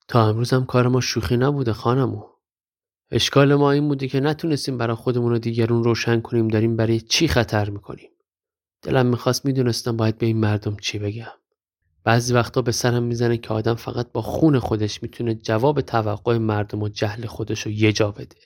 تا 0.08 0.30
امروز 0.30 0.54
هم 0.54 0.66
کار 0.66 0.88
ما 0.88 1.02
شوخی 1.02 1.38
نبوده 1.38 1.74
خانمو. 1.74 2.24
اشکال 3.12 3.56
ما 3.56 3.72
این 3.72 3.88
بوده 3.88 4.08
که 4.08 4.20
نتونستیم 4.20 4.78
برای 4.78 4.96
خودمون 4.96 5.32
رو 5.32 5.40
دیگرون 5.40 5.84
روشن 5.84 6.22
کنیم. 6.22 6.48
داریم 6.48 6.76
برای 6.76 7.02
چی 7.02 7.28
خطر 7.28 7.70
می‌کنیم؟ 7.70 8.10
دلم 8.84 9.06
می‌خواست 9.06 9.46
می‌دونستم 9.46 9.98
باید 9.98 10.18
به 10.18 10.26
این 10.26 10.38
مردم 10.38 10.78
چی 10.82 11.00
بگم. 11.00 11.32
بعضی 12.04 12.34
وقتا 12.34 12.62
به 12.62 12.72
سرم 12.72 13.04
می‌زنه 13.04 13.38
که 13.38 13.50
آدم 13.54 13.76
فقط 13.76 14.12
با 14.12 14.22
خون 14.22 14.60
خودش 14.60 15.04
می‌تونه 15.04 15.36
جواب 15.36 15.82
توقع 15.82 16.38
مردم 16.38 16.84
و 16.84 16.90
جهل 16.90 17.26
خودش 17.26 17.62
رو 17.62 17.72
یه 17.72 17.92
جا 17.92 18.12
بده. 18.12 18.38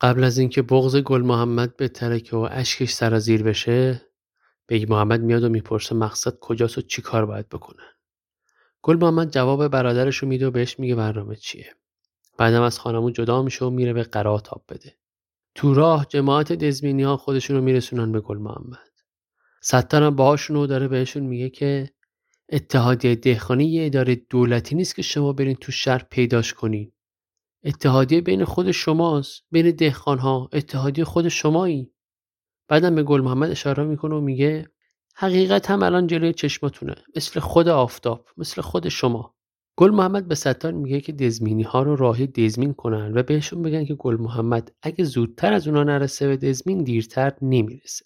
قبل 0.00 0.24
از 0.24 0.38
اینکه 0.38 0.62
بغض 0.62 0.96
گل 0.96 1.22
محمد 1.22 1.76
به 1.76 1.88
ترکه 1.88 2.36
و 2.36 2.48
اشکش 2.50 2.90
سرازیر 2.92 3.42
بشه 3.42 4.02
بیگ 4.66 4.92
محمد 4.92 5.20
میاد 5.20 5.44
و 5.44 5.48
می‌پرسه 5.48 5.94
مقصد 5.94 6.38
کجاست 6.38 6.78
و 6.78 6.82
چی 6.82 7.02
کار 7.02 7.26
باید 7.26 7.48
بکنن 7.48 7.84
گل 8.82 8.96
محمد 8.96 9.30
جواب 9.30 9.68
برادرش 9.68 10.16
رو 10.16 10.28
میده 10.28 10.46
و 10.46 10.50
بهش 10.50 10.78
میگه 10.78 10.94
برنامه 10.94 11.36
چیه. 11.36 11.74
بعدم 12.38 12.62
از 12.62 12.78
خان 12.78 12.95
عمو 12.95 13.12
جدا 13.12 13.42
میشه 13.42 13.64
و 13.64 13.70
میره 13.70 13.92
به 13.92 14.02
قرا 14.02 14.40
تاب 14.40 14.64
بده. 14.68 14.96
تو 15.54 15.74
راه 15.74 16.06
جماعت 16.08 16.52
دزمینی 16.52 17.02
ها 17.02 17.16
خودشون 17.16 17.56
رو 17.56 17.62
میرسونن 17.62 18.12
به 18.12 18.20
گل 18.20 18.38
محمد. 18.38 18.93
ستارم 19.66 20.16
باهاشون 20.16 20.66
داره 20.66 20.88
بهشون 20.88 21.22
میگه 21.22 21.50
که 21.50 21.90
اتحادیه 22.48 23.14
دهقانی 23.14 23.64
یه 23.64 23.86
اداره 23.86 24.14
دولتی 24.14 24.74
نیست 24.74 24.96
که 24.96 25.02
شما 25.02 25.32
برین 25.32 25.54
تو 25.54 25.72
شهر 25.72 26.06
پیداش 26.10 26.54
کنین. 26.54 26.92
اتحادیه 27.64 28.20
بین 28.20 28.44
خود 28.44 28.70
شماست 28.70 29.42
بین 29.50 29.70
دهقان 29.70 30.18
ها 30.18 30.48
اتحادیه 30.52 31.04
خود 31.04 31.28
شمایی. 31.28 31.92
بعدم 32.68 32.94
به 32.94 33.02
گل 33.02 33.20
محمد 33.20 33.50
اشاره 33.50 33.84
می‌کنه 33.84 34.14
و 34.14 34.20
میگه 34.20 34.68
حقیقت 35.16 35.70
هم 35.70 35.82
الان 35.82 36.06
جلوی 36.06 36.32
چشماتونه 36.32 36.94
مثل 37.16 37.40
خود 37.40 37.68
آفتاب 37.68 38.26
مثل 38.36 38.62
خود 38.62 38.88
شما. 38.88 39.34
گل 39.76 39.90
محمد 39.90 40.28
به 40.28 40.34
ستار 40.34 40.72
میگه 40.72 41.00
که 41.00 41.12
دزمینی 41.12 41.62
ها 41.62 41.82
رو 41.82 41.96
راهی 41.96 42.26
دزمین 42.26 42.74
کنن 42.74 43.18
و 43.18 43.22
بهشون 43.22 43.62
بگن 43.62 43.84
که 43.84 43.94
گل 43.94 44.16
محمد 44.16 44.72
اگه 44.82 45.04
زودتر 45.04 45.52
از 45.52 45.68
اونا 45.68 45.84
نرسه 45.84 46.28
به 46.28 46.36
دزمین 46.36 46.82
دیرتر 46.82 47.32
نمی‌رسه. 47.42 48.04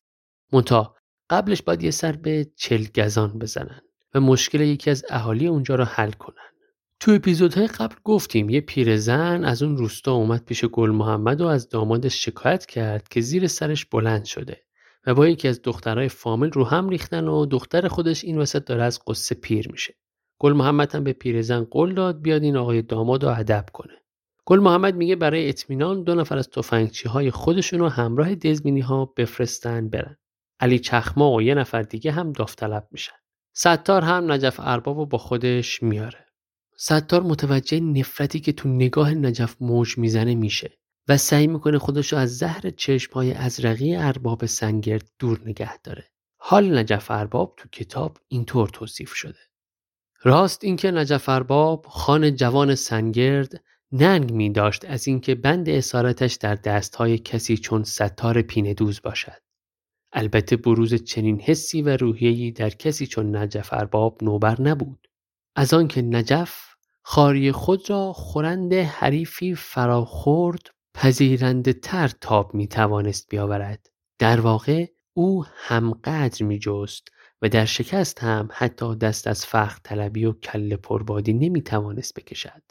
منتها 0.53 0.98
قبلش 1.31 1.63
باید 1.63 1.83
یه 1.83 1.91
سر 1.91 2.13
به 2.13 2.47
چلگزان 2.57 3.39
بزنن 3.39 3.81
و 4.15 4.21
مشکل 4.21 4.61
یکی 4.61 4.91
از 4.91 5.05
اهالی 5.09 5.47
اونجا 5.47 5.75
رو 5.75 5.85
حل 5.85 6.11
کنن. 6.11 6.35
تو 7.01 7.13
اپیزودهای 7.13 7.67
قبل 7.67 7.95
گفتیم 8.05 8.49
یه 8.49 8.61
پیرزن 8.61 9.45
از 9.45 9.63
اون 9.63 9.77
روستا 9.77 10.13
اومد 10.13 10.45
پیش 10.45 10.65
گل 10.65 10.91
محمد 10.91 11.41
و 11.41 11.47
از 11.47 11.69
دامادش 11.69 12.25
شکایت 12.25 12.67
کرد 12.67 13.09
که 13.09 13.21
زیر 13.21 13.47
سرش 13.47 13.85
بلند 13.85 14.25
شده 14.25 14.63
و 15.07 15.15
با 15.15 15.29
یکی 15.29 15.49
از 15.49 15.63
دخترای 15.63 16.09
فامیل 16.09 16.51
رو 16.51 16.65
هم 16.65 16.89
ریختن 16.89 17.29
و 17.29 17.47
دختر 17.47 17.89
خودش 17.89 18.25
این 18.25 18.39
وسط 18.39 18.65
داره 18.65 18.83
از 18.83 19.01
قصه 19.07 19.35
پیر 19.35 19.69
میشه. 19.73 19.95
گل 20.39 20.53
محمد 20.53 20.95
هم 20.95 21.05
به 21.05 21.13
پیرزن 21.13 21.65
قول 21.65 21.95
داد 21.95 22.23
بیاد 22.23 22.43
این 22.43 22.57
آقای 22.57 22.83
داماد 22.83 23.25
رو 23.25 23.31
ادب 23.39 23.67
کنه. 23.73 23.95
گل 24.45 24.61
محمد 24.61 24.97
میگه 24.97 25.17
برای 25.17 25.49
اطمینان 25.49 26.03
دو 26.03 26.15
نفر 26.15 26.39
از 26.39 26.51
تفنگچی 26.51 27.09
های 27.09 27.31
خودشون 27.31 27.79
رو 27.81 27.89
همراه 27.89 28.35
دزمینی 28.35 28.81
ها 28.81 29.05
بفرستن 29.05 29.89
برن. 29.89 30.17
علی 30.61 30.79
چخما 30.79 31.33
و 31.33 31.43
یه 31.43 31.55
نفر 31.55 31.83
دیگه 31.83 32.13
هم 32.13 32.33
داوطلب 32.33 32.89
میشن. 32.91 33.13
ستار 33.53 34.03
هم 34.03 34.33
نجف 34.33 34.61
ارباب 34.61 34.99
رو 34.99 35.07
با 35.07 35.19
خودش 35.19 35.83
میاره. 35.83 36.27
ستار 36.77 37.23
متوجه 37.23 37.81
نفرتی 37.81 38.41
که 38.41 38.53
تو 38.53 38.69
نگاه 38.69 39.15
نجف 39.15 39.57
موج 39.61 39.99
می‌زنه 39.99 40.35
میشه 40.35 40.79
و 41.09 41.17
سعی 41.17 41.47
می‌کنه 41.47 41.79
خودش 41.79 42.13
رو 42.13 42.19
از 42.19 42.39
زهر 42.39 42.73
های 43.13 43.33
ازرقی 43.33 43.97
ارباب 43.97 44.47
سنگرد 44.47 45.11
دور 45.19 45.41
نگه 45.45 45.79
داره. 45.79 46.05
حال 46.41 46.79
نجف 46.79 47.11
ارباب 47.11 47.55
تو 47.57 47.69
کتاب 47.69 48.19
اینطور 48.29 48.69
توصیف 48.69 49.15
شده. 49.15 49.39
راست 50.23 50.65
اینکه 50.65 50.91
نجف 50.91 51.29
ارباب 51.29 51.87
خان 51.87 52.35
جوان 52.35 52.75
سنگرد 52.75 53.65
ننگ 53.93 54.33
می 54.33 54.53
داشت 54.53 54.85
از 54.85 55.09
اینکه 55.09 55.35
بند 55.35 55.69
اسارتش 55.69 56.35
در 56.35 56.55
دستهای 56.55 57.19
کسی 57.19 57.57
چون 57.57 57.85
ستار 57.85 58.43
پیندوز 58.43 59.01
باشد. 59.03 59.48
البته 60.13 60.57
بروز 60.57 60.95
چنین 60.95 61.41
حسی 61.41 61.83
و 61.83 61.97
روحیه‌ای 61.97 62.51
در 62.51 62.71
کسی 62.71 63.07
چون 63.07 63.37
نجف 63.37 63.73
ارباب 63.73 64.25
نوبر 64.25 64.63
نبود 64.63 65.09
از 65.57 65.75
آنکه 65.75 66.03
نجف 66.03 66.69
خاری 67.03 67.53
خود 67.53 67.91
را 67.91 68.13
خورند 68.13 68.75
حریفی 68.75 69.55
فراخورد 69.55 70.71
پذیرنده 70.95 71.73
تر 71.73 72.09
تاب 72.09 72.55
می 72.55 72.69
توانست 72.69 73.29
بیاورد 73.31 73.91
در 74.19 74.41
واقع 74.41 74.87
او 75.15 75.45
همقدر 75.55 76.47
می 76.47 76.59
جست 76.59 77.09
و 77.43 77.49
در 77.49 77.65
شکست 77.65 78.23
هم 78.23 78.49
حتی 78.53 78.97
دست 78.97 79.27
از 79.27 79.47
فخر 79.47 79.79
طلبی 79.85 80.25
و 80.25 80.33
کل 80.33 80.77
پربادی 80.77 81.33
نمی 81.33 81.63
توانست 81.63 82.15
بکشد. 82.15 82.63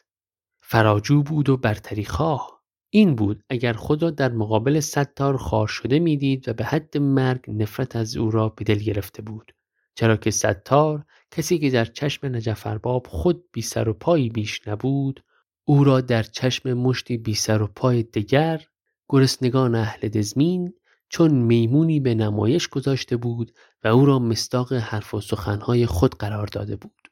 فراجو 0.61 1.23
بود 1.23 1.49
و 1.49 1.57
برتری 1.57 2.05
خواه. 2.05 2.56
این 2.89 3.15
بود 3.15 3.43
اگر 3.49 3.73
خود 3.73 4.03
را 4.03 4.09
در 4.09 4.31
مقابل 4.31 4.79
ستار 4.79 5.37
خار 5.37 5.67
شده 5.67 5.99
می‌دید 5.99 6.49
و 6.49 6.53
به 6.53 6.63
حد 6.65 6.97
مرگ 6.97 7.45
نفرت 7.47 7.95
از 7.95 8.17
او 8.17 8.31
را 8.31 8.49
به 8.49 8.63
دل 8.63 8.79
گرفته 8.79 9.21
بود. 9.21 9.51
چرا 9.95 10.17
که 10.17 10.31
ستار 10.31 11.05
کسی 11.31 11.59
که 11.59 11.69
در 11.69 11.85
چشم 11.85 12.27
نجفرباب 12.27 13.07
خود 13.07 13.43
بی 13.51 13.61
سر 13.61 13.89
و 13.89 13.93
پایی 13.93 14.29
بیش 14.29 14.67
نبود 14.67 15.23
او 15.63 15.83
را 15.83 16.01
در 16.01 16.23
چشم 16.23 16.73
مشتی 16.73 17.17
بی 17.17 17.33
سر 17.33 17.61
و 17.61 17.67
پای 17.67 18.03
دگر 18.03 18.65
گرسنگان 19.09 19.75
اهل 19.75 20.07
دزمین 20.07 20.73
چون 21.09 21.31
میمونی 21.31 21.99
به 21.99 22.15
نمایش 22.15 22.67
گذاشته 22.67 23.17
بود 23.17 23.51
و 23.83 23.87
او 23.87 24.05
را 24.05 24.19
مستاق 24.19 24.73
حرف 24.73 25.13
و 25.13 25.21
سخنهای 25.21 25.85
خود 25.85 26.15
قرار 26.15 26.47
داده 26.47 26.75
بود. 26.75 27.07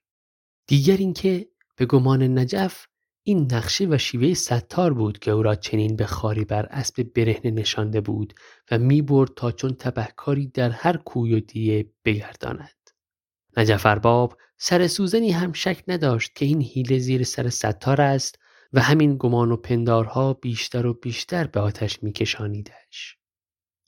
دیگر 0.67 0.97
اینکه 0.97 1.47
به 1.75 1.85
گمان 1.85 2.23
نجف 2.39 2.87
این 3.27 3.47
نقشه 3.51 3.87
و 3.89 3.97
شیوه 3.97 4.33
ستار 4.33 4.93
بود 4.93 5.19
که 5.19 5.31
او 5.31 5.43
را 5.43 5.55
چنین 5.55 5.95
به 5.95 6.05
خاری 6.05 6.45
بر 6.45 6.65
اسب 6.65 7.03
برهنه 7.15 7.51
نشانده 7.51 8.01
بود 8.01 8.33
و 8.71 8.79
می 8.79 9.01
برد 9.01 9.29
تا 9.35 9.51
چون 9.51 9.73
تبهکاری 9.73 10.47
در 10.47 10.69
هر 10.69 10.97
کوی 10.97 11.33
و 11.33 11.39
دیه 11.39 11.91
بگرداند. 12.05 12.89
نجف 13.57 13.85
ارباب 13.85 14.37
سر 14.57 14.87
سوزنی 14.87 15.31
هم 15.31 15.53
شک 15.53 15.83
نداشت 15.87 16.35
که 16.35 16.45
این 16.45 16.61
حیله 16.61 16.99
زیر 16.99 17.23
سر 17.23 17.49
ستار 17.49 18.01
است 18.01 18.39
و 18.73 18.81
همین 18.81 19.15
گمان 19.19 19.51
و 19.51 19.57
پندارها 19.57 20.33
بیشتر 20.33 20.85
و 20.85 20.93
بیشتر 20.93 21.47
به 21.47 21.59
آتش 21.59 22.03
میکشانیدش. 22.03 23.17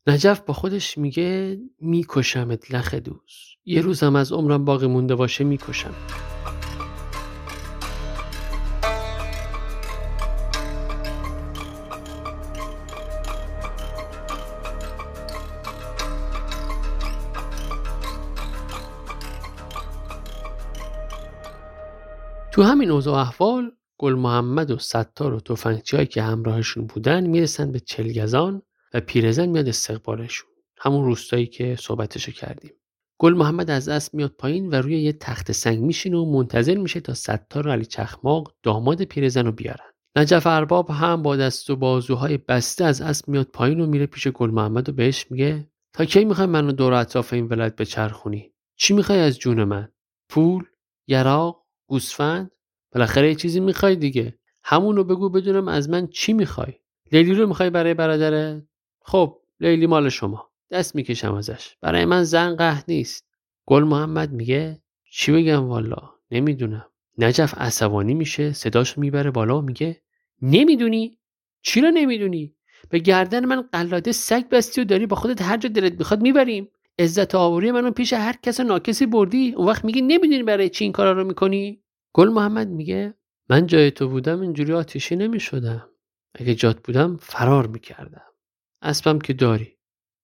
نجف 0.07 0.39
با 0.39 0.53
خودش 0.53 0.97
میگه 0.97 1.57
میکشمت 1.79 2.71
لخ 2.71 2.93
دوز 2.93 3.55
یه 3.65 3.81
روزم 3.81 4.15
از 4.15 4.31
عمرم 4.31 4.65
باقی 4.65 4.87
مونده 4.87 5.15
باشه 5.15 5.43
می‌کشم 5.43 5.93
تو 22.57 22.63
همین 22.63 22.91
اوضاع 22.91 23.19
احوال 23.19 23.71
گل 23.99 24.13
محمد 24.13 24.71
و 24.71 24.77
ستار 24.77 25.33
و 25.33 25.39
توفنگچی 25.39 26.05
که 26.05 26.21
همراهشون 26.21 26.87
بودن 26.87 27.27
می‌رسن 27.27 27.71
به 27.71 27.79
چلگزان 27.79 28.61
و 28.93 28.99
پیرزن 28.99 29.45
میاد 29.45 29.67
استقبالشون. 29.67 30.49
همون 30.77 31.05
روستایی 31.05 31.47
که 31.47 31.75
صحبتشو 31.79 32.31
کردیم. 32.31 32.71
گل 33.19 33.33
محمد 33.33 33.69
از 33.69 33.89
اسب 33.89 34.13
میاد 34.13 34.31
پایین 34.31 34.69
و 34.69 34.75
روی 34.75 35.01
یه 35.01 35.13
تخت 35.13 35.51
سنگ 35.51 35.79
میشینه 35.79 36.17
و 36.17 36.25
منتظر 36.25 36.75
میشه 36.75 36.99
تا 36.99 37.13
ستار 37.13 37.67
و 37.67 37.71
علی 37.71 37.85
چخماق 37.85 38.55
داماد 38.63 39.03
پیرزن 39.03 39.45
رو 39.45 39.51
بیارن. 39.51 39.91
نجف 40.15 40.47
ارباب 40.47 40.89
هم 40.89 41.23
با 41.23 41.35
دست 41.35 41.69
و 41.69 41.75
بازوهای 41.75 42.37
بسته 42.37 42.85
از 42.85 43.01
اسب 43.01 43.29
میاد 43.29 43.47
پایین 43.47 43.79
و 43.79 43.85
میره 43.85 44.05
پیش 44.05 44.27
گل 44.27 44.51
محمد 44.51 44.89
و 44.89 44.91
بهش 44.91 45.31
میگه 45.31 45.71
تا 45.93 46.05
کی 46.05 46.25
می‌خوای 46.25 46.47
منو 46.47 46.71
دور 46.71 46.93
اطراف 46.93 47.33
این 47.33 47.47
ولد 47.47 47.75
بچرخونی؟ 47.75 48.53
چی 48.77 48.93
می‌خوای 48.93 49.19
از 49.19 49.39
جون 49.39 49.63
من؟ 49.63 49.89
پول؟ 50.29 50.63
یراق؟ 51.07 51.66
گوسفند؟ 51.87 52.51
بالاخره 52.91 53.29
یه 53.29 53.35
چیزی 53.35 53.59
می‌خوای 53.59 53.95
دیگه. 53.95 54.37
همونو 54.63 55.03
بگو 55.03 55.29
بدونم 55.29 55.67
از 55.67 55.89
من 55.89 56.07
چی 56.07 56.33
می‌خوای. 56.33 56.73
لیلی 57.11 57.33
رو 57.33 57.47
می‌خوای 57.47 57.69
برای 57.69 57.93
برادرت؟ 57.93 58.63
خب 59.01 59.37
لیلی 59.59 59.87
مال 59.87 60.09
شما. 60.09 60.49
دست 60.71 60.95
می‌کشم 60.95 61.33
ازش. 61.33 61.75
برای 61.81 62.05
من 62.05 62.23
زن 62.23 62.55
قه 62.55 62.83
نیست. 62.87 63.25
گل 63.65 63.83
محمد 63.83 64.31
میگه 64.31 64.81
چی 65.11 65.31
بگم 65.31 65.63
والا؟ 65.67 66.09
نمی‌دونم. 66.31 66.85
نجف 67.17 67.57
عصبانی 67.57 68.13
میشه 68.13 68.53
صداش 68.53 68.97
می‌بره 68.97 69.31
بالا 69.31 69.59
و 69.59 69.61
میگه 69.61 70.01
نمی‌دونی؟ 70.41 71.19
چی 71.61 71.81
رو 71.81 71.91
نمی‌دونی؟ 71.91 72.55
به 72.89 72.99
گردن 72.99 73.45
من 73.45 73.61
قلاده 73.61 74.11
سگ 74.11 74.49
بستی 74.49 74.81
و 74.81 74.83
داری 74.83 75.05
با 75.05 75.15
خودت 75.15 75.41
هر 75.41 75.57
جا 75.57 75.69
دلت 75.69 75.93
می‌خواد 75.93 76.21
می‌بریم. 76.21 76.69
عزت 76.99 77.35
آوری 77.35 77.71
منو 77.71 77.91
پیش 77.91 78.13
هر 78.13 78.35
کس 78.43 78.59
ناکسی 78.59 79.05
بردی؟ 79.05 79.53
اون 79.57 79.67
وقت 79.67 79.85
میگی 79.85 80.01
نمی‌دونی 80.01 80.43
برای 80.43 80.69
چی 80.69 80.83
این 80.83 80.91
کارا 80.91 81.11
رو 81.11 81.23
می‌کنی؟ 81.23 81.83
گل 82.13 82.29
محمد 82.29 82.67
میگه 82.67 83.13
من 83.49 83.67
جای 83.67 83.91
تو 83.91 84.07
بودم 84.07 84.41
اینجوری 84.41 84.73
آتیشی 84.73 85.15
نمی‌شدم. 85.15 85.89
اگه 86.35 86.55
جات 86.55 86.83
بودم 86.83 87.17
فرار 87.17 87.67
می‌کردم. 87.67 88.21
اسبم 88.81 89.19
که 89.19 89.33
داری. 89.33 89.77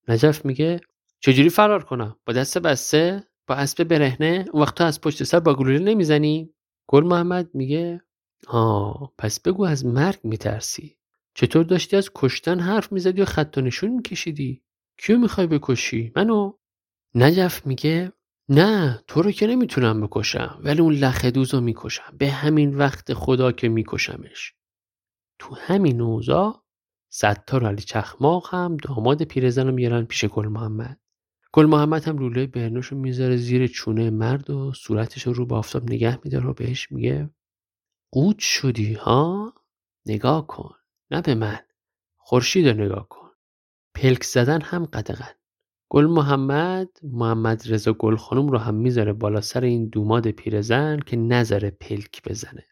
نجف 0.08 0.46
میگه 0.46 0.80
چجوری 1.20 1.50
فرار 1.50 1.84
کنم؟ 1.84 2.16
با 2.26 2.34
دست 2.34 2.58
بسته؟ 2.58 3.24
با 3.48 3.56
اسب 3.56 3.84
برهنه؟ 3.84 4.46
اون 4.54 4.62
وقت 4.62 4.76
تو 4.76 4.84
از 4.84 5.02
پشت 5.02 5.24
سر 5.24 5.40
با 5.40 5.54
گلوله 5.54 5.80
نمی‌زنی؟ 5.80 6.54
گل 6.88 7.04
محمد 7.04 7.50
میگه 7.54 8.02
آه 8.48 9.14
پس 9.18 9.40
بگو 9.40 9.66
از 9.66 9.86
مرگ 9.86 10.20
میترسی. 10.24 10.98
چطور 11.34 11.64
داشتی 11.64 11.98
از 11.98 12.10
کشتن 12.16 12.60
حرف 12.60 12.92
می‌زدی 12.92 13.22
و 13.22 13.26
خط 13.26 13.58
و 13.58 13.62
نشون 13.62 13.92
میکشیدی؟ 13.92 14.64
کیو 14.98 15.18
می‌خوای 15.18 15.48
بکشی؟ 15.48 16.12
منو؟ 16.16 16.54
نجف 17.16 17.66
میگه 17.66 18.12
نه 18.50 19.04
تو 19.08 19.22
رو 19.22 19.32
که 19.32 19.48
نمی‌تونم 19.48 20.02
بکشم 20.02 20.60
ولی 20.64 20.82
اون 20.82 20.94
لخدوز 20.94 21.54
رو 21.54 21.62
می‌کشم. 21.62 22.18
به 22.18 22.32
همین 22.32 22.76
وقت 22.76 23.14
خدا 23.14 23.52
که 23.52 23.70
میکشمش. 23.70 24.54
تو 25.40 25.56
همین 25.56 26.02
اوضاع 26.02 26.64
ستار 27.10 27.66
علی 27.66 27.82
چخماق 27.82 28.56
هم 28.56 28.78
داماد 28.78 29.24
پیرزن 29.24 29.68
رو 29.68 29.74
میارن 29.74 30.06
پیش 30.06 30.26
گل 30.26 30.48
محمد. 30.48 31.00
گل 31.52 31.66
محمد 31.66 32.04
هم 32.04 32.18
لوله 32.18 32.48
برنوش 32.48 32.88
رو 32.88 32.98
می‌ذاره 32.98 33.38
زیر 33.38 33.68
چونه 33.68 34.10
مرد 34.10 34.50
و 34.50 34.74
صورتش 34.74 35.24
رو 35.24 35.46
به 35.46 35.56
آفتاب 35.56 35.92
نگه 35.92 36.20
میداره 36.24 36.46
و 36.46 36.54
بهش 36.54 36.92
میگه 36.92 37.30
قوت 38.12 38.40
شدی 38.40 38.94
ها؟ 38.94 39.54
نگاه 40.06 40.48
کن. 40.48 40.76
نه 41.12 41.22
به 41.22 41.36
من. 41.36 41.60
خورشید 42.18 42.68
رو 42.68 42.86
نگاه 42.86 43.08
کن. 43.10 43.30
پلک 43.96 44.24
زدن 44.24 44.62
هم 44.62 44.86
قدغن. 44.86 45.34
گل 45.94 46.06
محمد 46.06 46.90
محمد 47.04 47.64
رضا 47.66 47.94
گل 47.94 48.16
خانم 48.16 48.48
رو 48.48 48.58
هم 48.58 48.76
می‌ذاره 48.76 49.14
بالا 49.14 49.42
سر 49.42 49.62
این 49.62 49.90
دوماد 49.90 50.28
پیرزن 50.28 51.00
که 51.00 51.18
نذاره 51.18 51.70
پلک 51.70 52.22
بزنه. 52.30 52.66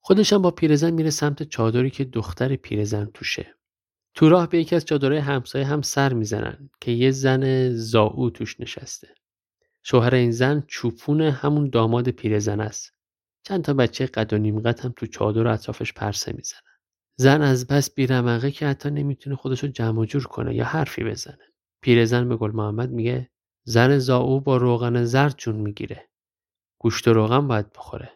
خودشم 0.00 0.42
با 0.42 0.50
پیرزن 0.50 0.90
میره 0.90 1.10
سمت 1.10 1.42
چادری 1.42 1.90
که 1.90 2.04
دختر 2.04 2.56
پیرزن 2.56 3.10
توشه. 3.14 3.54
تو 4.14 4.28
راه 4.28 4.48
به 4.48 4.58
یکی 4.58 4.76
از 4.76 4.84
چادرهای 4.84 5.18
همسایه 5.18 5.66
هم 5.66 5.82
سر 5.82 6.12
می‌زنن 6.12 6.70
که 6.80 6.90
یه 6.90 7.10
زن 7.10 7.72
زاو 7.74 8.30
توش 8.30 8.60
نشسته. 8.60 9.08
شوهر 9.82 10.14
این 10.14 10.30
زن 10.30 10.64
چوپون 10.66 11.20
همون 11.20 11.70
داماد 11.70 12.08
پیرزن 12.08 12.60
است. 12.60 12.92
چند 13.42 13.64
تا 13.64 13.74
بچه 13.74 14.06
قد 14.06 14.32
و 14.32 14.38
نیم 14.38 14.66
هم 14.66 14.92
تو 14.96 15.06
چادر 15.06 15.46
و 15.46 15.50
اطرافش 15.52 15.92
پرسه 15.92 16.32
می‌زنن. 16.32 16.60
زن 17.16 17.42
از 17.42 17.66
بس 17.66 17.94
بیرمقه 17.94 18.50
که 18.50 18.66
حتی 18.66 18.90
نمی‌تونه 18.90 19.36
خودشو 19.36 19.66
جمع 19.66 20.04
جور 20.04 20.24
کنه 20.24 20.54
یا 20.54 20.64
حرفی 20.64 21.04
بزنه. 21.04 21.47
پیرزن 21.80 22.28
به 22.28 22.36
گل 22.36 22.50
محمد 22.50 22.90
میگه 22.90 23.30
زن 23.64 23.98
زاو 23.98 24.40
با 24.40 24.56
روغن 24.56 25.04
زرد 25.04 25.34
جون 25.38 25.56
می‌گیره. 25.56 26.08
گوشت 26.78 27.08
و 27.08 27.12
روغن 27.12 27.48
باید 27.48 27.72
بخوره. 27.72 28.12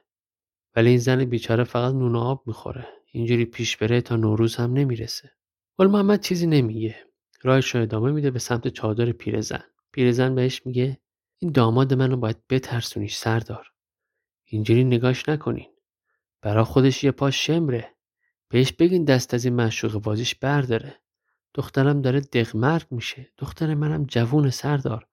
ولی 0.76 0.88
این 0.88 0.98
زن 0.98 1.24
بیچاره 1.24 1.64
فقط 1.64 1.94
نون 1.94 2.16
آب 2.16 2.42
می‌خوره. 2.46 2.88
اینجوری 3.12 3.44
پیش 3.44 3.76
بره 3.76 4.00
تا 4.00 4.16
نوروز 4.16 4.56
هم 4.56 4.72
نمی‌رسه. 4.72 5.30
گل 5.78 5.86
محمد 5.86 6.20
چیزی 6.20 6.46
نمیگه. 6.46 6.96
راهش 7.42 7.74
رو 7.74 7.82
ادامه 7.82 8.12
میده 8.12 8.30
به 8.30 8.38
سمت 8.38 8.68
چادر 8.68 9.12
پیرزن. 9.12 9.64
پیرزن 9.92 10.34
بهش 10.34 10.66
میگه 10.66 11.00
این 11.38 11.52
داماد 11.52 11.94
منو 11.94 12.16
باید 12.16 12.46
بترسونیش 12.48 13.16
سردار. 13.16 13.66
اینجوری 14.44 14.84
نگاش 14.84 15.28
نکنین. 15.28 15.68
برا 16.42 16.64
خودش 16.64 17.04
یه 17.04 17.10
پاش 17.10 17.46
شمره. 17.46 17.94
بهش 18.48 18.72
بگین 18.72 19.04
دست 19.04 19.34
از 19.34 19.44
این 19.44 19.54
مشوق 19.54 20.02
بازیش 20.02 20.34
برداره. 20.34 21.01
دخترم 21.54 22.02
داره 22.02 22.20
دقمرگ 22.20 22.86
میشه. 22.90 23.32
دختر 23.38 23.74
منم 23.74 24.04
جوون 24.04 24.50
سردار. 24.50 25.06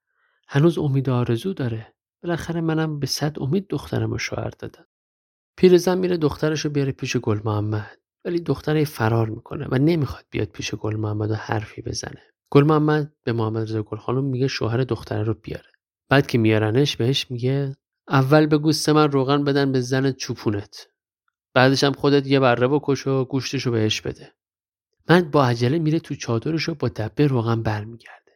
هنوز 0.48 0.78
امید 0.78 1.10
آرزو 1.10 1.54
داره. 1.54 1.94
بالاخره 2.24 2.62
منم 2.62 3.00
به 3.00 3.08
صد 3.08 3.40
امید 3.40 3.68
دخترم 3.68 4.12
رو 4.12 4.18
شوهر 4.18 4.50
دادم. 4.60 4.86
پیرزن 5.58 5.98
میره 5.98 6.18
دخترش 6.18 6.66
رو 6.66 6.72
بیاره 6.72 6.92
پیش 6.92 7.18
گل 7.18 7.40
محمد. 7.46 7.98
ولی 8.26 8.40
دختر 8.40 8.84
فرار 8.84 9.30
می‌کنه 9.30 9.68
و 9.72 9.76
نمی‌خواد 9.76 10.26
بیاد 10.30 10.48
پیش 10.48 10.76
گل 10.76 10.96
محمد 10.96 11.32
و 11.32 11.36
حرفی 11.36 11.82
بزنه. 11.82 12.22
گل 12.50 12.64
محمد 12.64 13.14
به 13.24 13.34
محمد 13.34 13.64
رضا 13.64 13.84
گل 13.84 13.98
خانم 13.98 14.24
میگه 14.24 14.48
شوهر 14.48 14.78
دختره 14.78 15.24
رو 15.24 15.34
بیاره. 15.34 15.70
بعد 16.10 16.28
که 16.28 16.38
میارنش 16.38 16.98
بهش 16.98 17.32
میگه 17.32 17.76
اول 18.10 18.46
به 18.46 18.58
گوست 18.58 18.90
من 18.90 19.12
روغن 19.12 19.44
بدن 19.44 19.72
به 19.72 19.82
زن 19.82 20.12
چوپونت. 20.12 20.88
بعدش 21.54 21.84
هم 21.84 21.94
خودت 21.94 22.28
یه 22.28 22.40
بره 22.40 22.68
بکش 22.68 23.08
و 23.08 23.26
گوشتش 23.26 23.66
رو 23.66 23.72
بهش 23.72 24.02
بده. 24.02 24.34
من 25.10 25.22
با 25.32 25.46
عجله 25.46 25.80
میره 25.80 26.00
تو 26.00 26.16
چادرش 26.16 26.64
رو 26.64 26.76
با 26.76 26.88
دبه 26.88 27.28
روغن 27.28 27.62
برمیگرده. 27.62 28.32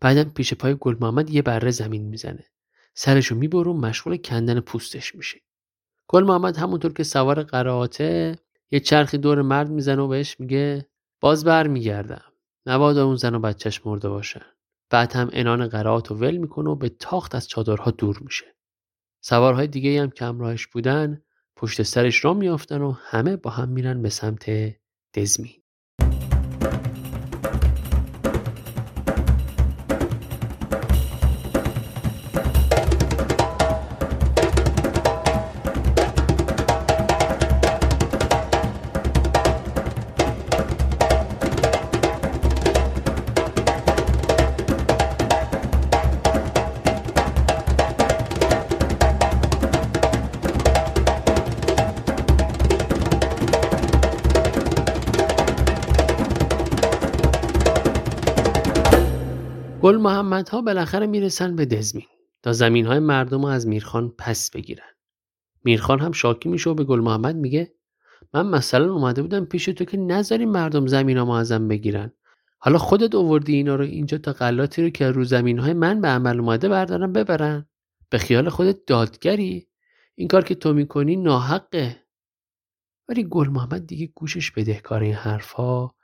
بعدم 0.00 0.30
پیش 0.30 0.54
پای 0.54 0.76
گل 0.80 0.96
محمد 1.00 1.30
یه 1.30 1.42
بره 1.42 1.70
زمین 1.70 2.02
می‌زنه. 2.02 2.44
سرشو 2.94 3.34
می‌بره 3.34 3.70
و 3.70 3.72
مشغول 3.72 4.16
کندن 4.16 4.60
پوستش 4.60 5.14
میشه. 5.14 5.40
گل 6.08 6.24
محمد 6.24 6.56
همونطور 6.56 6.92
که 6.92 7.02
سوار 7.02 7.42
قرائاته 7.42 8.38
یه 8.70 8.80
چرخی 8.80 9.18
دور 9.18 9.42
مرد 9.42 9.70
می‌زنه 9.70 10.02
و 10.02 10.08
بهش 10.08 10.40
میگه 10.40 10.86
باز 11.20 11.44
برمیگردم. 11.44 12.32
نبادا 12.66 13.06
اون 13.06 13.16
زن 13.16 13.34
و 13.34 13.38
بچهش 13.38 13.86
مرده 13.86 14.08
باشن. 14.08 14.46
بعد 14.90 15.12
هم 15.12 15.30
انان 15.32 15.68
قرائات 15.68 16.08
رو 16.08 16.16
ول 16.16 16.36
می‌کنه 16.36 16.70
و 16.70 16.74
به 16.74 16.88
تاخت 16.88 17.34
از 17.34 17.48
چادرها 17.48 17.90
دور 17.90 18.18
میشه. 18.20 18.54
سوارهای 19.20 19.66
دیگه 19.66 20.02
هم 20.02 20.10
که 20.10 20.24
همراهش 20.24 20.66
بودن 20.66 21.22
پشت 21.56 21.82
سرش 21.82 22.24
را 22.24 22.34
میافتن 22.34 22.82
و 22.82 22.92
همه 22.92 23.36
با 23.36 23.50
هم 23.50 23.68
میرن 23.68 24.02
به 24.02 24.08
سمت 24.08 24.50
دزمین 25.14 25.62
گل 60.38 60.42
محمد 60.42 60.48
ها 60.48 60.62
بالاخره 60.62 61.06
می‌رسن 61.06 61.56
به 61.56 61.66
دزمین 61.66 62.06
تا 62.42 62.52
زمین 62.52 62.86
های 62.86 62.98
مردم 62.98 63.42
رو 63.42 63.46
از 63.46 63.66
میرخان 63.66 64.14
پس 64.18 64.50
بگیرن. 64.50 64.94
میرخان 65.64 66.00
هم 66.00 66.12
شاکی 66.12 66.48
میشه 66.48 66.70
و 66.70 66.74
به 66.74 66.84
گل 66.84 67.00
محمد 67.00 67.36
میگه 67.36 67.74
من 68.34 68.46
مثلا 68.46 68.92
اومده 68.92 69.22
بودم 69.22 69.44
پیش 69.44 69.64
تو 69.64 69.84
که 69.84 69.96
نذاری 69.96 70.46
مردم 70.46 70.86
زمین 70.86 71.18
ها 71.18 71.38
ازم 71.38 71.68
بگیرن. 71.68 72.12
حالا 72.58 72.78
خودت 72.78 73.14
اووردی 73.14 73.54
اینا 73.54 73.74
رو 73.74 73.84
اینجا 73.84 74.18
تا 74.18 74.32
غلاتی 74.32 74.82
رو 74.82 74.90
که 74.90 75.10
رو 75.10 75.24
زمین 75.24 75.58
های 75.58 75.72
من 75.72 76.00
به 76.00 76.08
عمل 76.08 76.40
اومده 76.40 76.68
بردارن 76.68 77.12
ببرن. 77.12 77.66
به 78.10 78.18
خیال 78.18 78.48
خودت 78.48 78.84
دادگری 78.86 79.68
این 80.14 80.28
کار 80.28 80.44
که 80.44 80.54
تو 80.54 80.72
می‌کنی 80.72 81.16
ناحقه. 81.16 81.96
ولی 83.08 83.24
گل 83.24 83.48
محمد 83.48 83.86
دیگه 83.86 84.06
گوشش 84.14 84.50
بدهکار 84.50 85.02
این 85.02 85.14
حرفها 85.14 85.94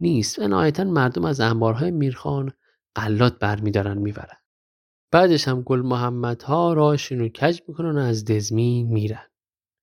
نیست 0.00 0.38
و 0.38 0.48
نهایتا 0.48 0.84
مردم 0.84 1.24
از 1.24 1.40
انبارهای 1.40 1.90
میرخان 1.90 2.52
قلات 2.94 3.38
برمیدارن 3.38 3.98
می‌برن. 3.98 4.36
بعدش 5.12 5.48
هم 5.48 5.62
گل 5.62 5.80
محمد 5.80 6.42
ها 6.42 6.72
راهشون 6.72 7.18
رو 7.18 7.28
کج 7.28 7.60
می‌کنن 7.68 7.98
و 7.98 8.00
از 8.00 8.24
دزمین 8.24 8.88
میرن. 8.88 9.26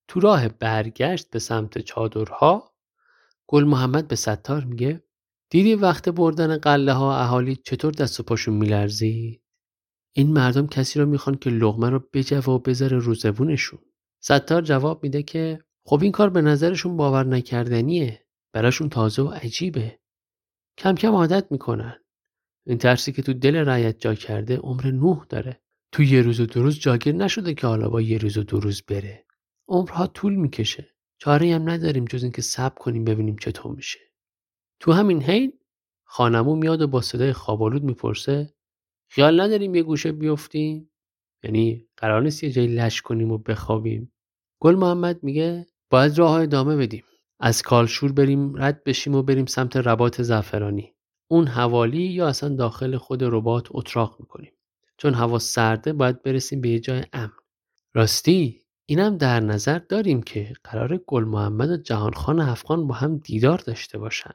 تو 0.08 0.20
راه 0.20 0.48
برگشت 0.48 1.30
به 1.30 1.38
سمت 1.38 1.78
چادرها 1.78 2.74
گل 3.46 3.64
محمد 3.64 4.08
به 4.08 4.16
ستار 4.16 4.64
میگه 4.64 5.02
دیدی 5.50 5.74
وقت 5.74 6.08
بردن 6.08 6.56
قله 6.56 6.92
ها 6.92 7.18
اهالی 7.18 7.56
چطور 7.56 7.92
دست 7.92 8.20
و 8.20 8.22
پاشون 8.22 8.54
میلرزید؟ 8.54 9.42
این 10.12 10.32
مردم 10.32 10.66
کسی 10.66 11.00
رو 11.00 11.06
می‌خوان 11.06 11.36
که 11.36 11.50
لغمه 11.50 11.90
رو 11.90 12.08
بجوه 12.12 12.44
و 12.44 12.58
بذاره 12.58 12.98
رو 12.98 13.14
زبونشون. 13.14 13.78
ستار 14.20 14.62
جواب 14.62 15.02
میده 15.02 15.22
که 15.22 15.64
خب 15.84 16.02
این 16.02 16.12
کار 16.12 16.30
به 16.30 16.42
نظرشون 16.42 16.96
باور 16.96 17.26
نکردنیه 17.26 18.26
براشون 18.52 18.88
تازه 18.88 19.22
و 19.22 19.28
عجیبه. 19.28 19.98
کم 20.78 20.94
کم 20.94 21.12
عادت 21.12 21.52
می‌کنن. 21.52 22.00
این 22.68 22.78
ترسی 22.78 23.12
که 23.12 23.22
تو 23.22 23.32
دل 23.32 23.56
رعیت 23.56 24.00
جا 24.00 24.14
کرده 24.14 24.56
عمر 24.56 24.90
نوح 24.90 25.26
داره. 25.28 25.60
تو 25.92 26.02
یه 26.02 26.22
روز 26.22 26.40
و 26.40 26.46
دو 26.46 26.62
روز 26.62 26.78
جاگیر 26.78 27.14
نشده 27.14 27.54
که 27.54 27.66
حالا 27.66 27.88
با 27.88 28.00
یه 28.00 28.18
روز 28.18 28.38
و 28.38 28.42
دو 28.42 28.60
روز 28.60 28.82
بره. 28.82 29.26
عمرها 29.68 30.06
طول 30.06 30.34
می‌کشه. 30.34 30.94
چاره 31.18 31.54
هم 31.54 31.70
نداریم 31.70 32.04
جز 32.04 32.22
اینکه 32.22 32.42
صبر 32.42 32.74
کنیم 32.74 33.04
ببینیم 33.04 33.36
چطور 33.36 33.76
میشه. 33.76 33.98
تو 34.80 34.92
همین 34.92 35.22
حین 35.22 35.52
خانمو 36.04 36.56
میاد 36.56 36.82
و 36.82 36.86
با 36.86 37.00
صدای 37.00 37.32
خوابالود 37.32 37.82
می‌پرسه 37.82 38.54
خیال 39.10 39.40
نداریم 39.40 39.74
یه 39.74 39.82
گوشه 39.82 40.12
بیفتیم؟ 40.12 40.90
یعنی 41.44 41.88
قرار 41.96 42.22
نیست 42.22 42.44
یه 42.44 42.50
جایی 42.50 42.68
لش 42.68 43.02
کنیم 43.02 43.32
و 43.32 43.38
بخوابیم. 43.38 44.12
گل 44.60 44.74
محمد 44.74 45.22
میگه 45.22 45.66
باید 45.90 46.18
راه 46.18 46.40
ادامه 46.40 46.76
بدیم. 46.76 47.04
از 47.40 47.62
کالشور 47.62 48.12
بریم 48.12 48.56
رد 48.56 48.84
بشیم 48.84 49.14
و 49.14 49.22
بریم 49.22 49.46
سمت 49.46 49.76
ربات 49.76 50.22
زعفرانی. 50.22 50.97
اون 51.28 51.46
حوالی 51.46 52.02
یا 52.02 52.28
اصلا 52.28 52.48
داخل 52.56 52.96
خود 52.96 53.24
ربات 53.24 53.66
اتراق 53.70 54.16
می‌کنیم. 54.20 54.52
چون 54.96 55.14
هوا 55.14 55.38
سرده 55.38 55.92
باید 55.92 56.22
برسیم 56.22 56.60
به 56.60 56.68
یه 56.68 56.80
جای 56.80 57.04
امن. 57.12 57.32
راستی 57.94 58.62
اینم 58.86 59.16
در 59.16 59.40
نظر 59.40 59.78
داریم 59.78 60.22
که 60.22 60.54
قرار 60.64 60.96
گل 61.06 61.24
محمد 61.24 61.70
و 61.70 61.76
جهانخان 61.76 62.40
افغان 62.40 62.86
با 62.86 62.94
هم 62.94 63.18
دیدار 63.18 63.58
داشته 63.58 63.98
باشن. 63.98 64.34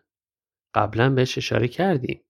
قبلا 0.73 1.10
بهش 1.10 1.38
اشاره 1.38 1.67
کردیم 1.67 2.23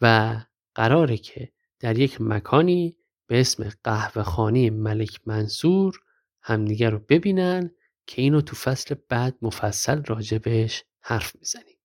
و 0.00 0.36
قراره 0.74 1.16
که 1.16 1.52
در 1.80 1.98
یک 1.98 2.20
مکانی 2.20 2.96
به 3.26 3.40
اسم 3.40 3.68
قهوه 3.84 4.22
خانی 4.22 4.70
ملک 4.70 5.20
منصور 5.26 6.00
همدیگر 6.42 6.90
رو 6.90 6.98
ببینن 7.08 7.70
که 8.06 8.22
اینو 8.22 8.40
تو 8.40 8.56
فصل 8.56 8.94
بعد 9.08 9.36
مفصل 9.42 10.02
راجبش 10.04 10.84
حرف 11.00 11.36
می‌زنیم 11.36 11.75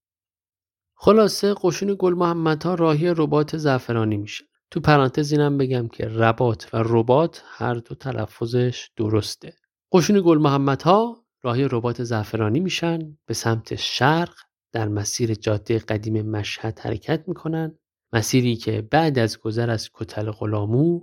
خلاصه 1.04 1.56
قشون 1.62 1.96
گل 2.00 2.14
محمد 2.14 2.64
ها 2.64 2.76
راهی 2.76 3.14
ربات 3.18 3.58
زعفرانی 3.58 4.18
میشه. 4.18 4.46
تو 4.72 4.80
پرانتز 4.80 5.32
اینم 5.32 5.58
بگم 5.58 5.88
که 5.88 6.08
ربات 6.08 6.70
و 6.74 6.84
ربات 6.86 7.44
هر 7.46 7.74
دو 7.74 7.96
تلفظش 7.96 8.90
درسته. 8.98 9.54
قشون 9.92 10.22
گل 10.26 10.38
محمد 10.38 10.82
ها 10.82 11.26
راهی 11.44 11.68
ربات 11.72 12.04
زعفرانی 12.04 12.60
میشن 12.60 13.18
به 13.26 13.34
سمت 13.34 13.76
شرق 13.76 14.34
در 14.72 14.88
مسیر 14.88 15.34
جاده 15.34 15.80
قدیم 15.80 16.30
مشهد 16.30 16.80
حرکت 16.80 17.24
می‌کنن. 17.28 17.78
مسیری 18.14 18.56
که 18.56 18.82
بعد 18.82 19.20
از 19.20 19.40
گذر 19.40 19.70
از 19.70 19.90
کتل 19.94 20.32
غلامو 20.32 21.02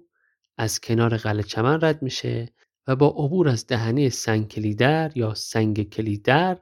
از 0.59 0.81
کنار 0.81 1.17
قلعه 1.17 1.43
چمن 1.43 1.79
رد 1.83 2.03
میشه 2.03 2.53
و 2.87 2.97
با 2.97 3.09
عبور 3.09 3.49
از 3.49 3.67
دهنه 3.67 4.09
سنگ 4.09 4.49
کلیدر 4.49 5.13
یا 5.15 5.35
سنگ 5.35 5.89
کلیدر 5.89 6.59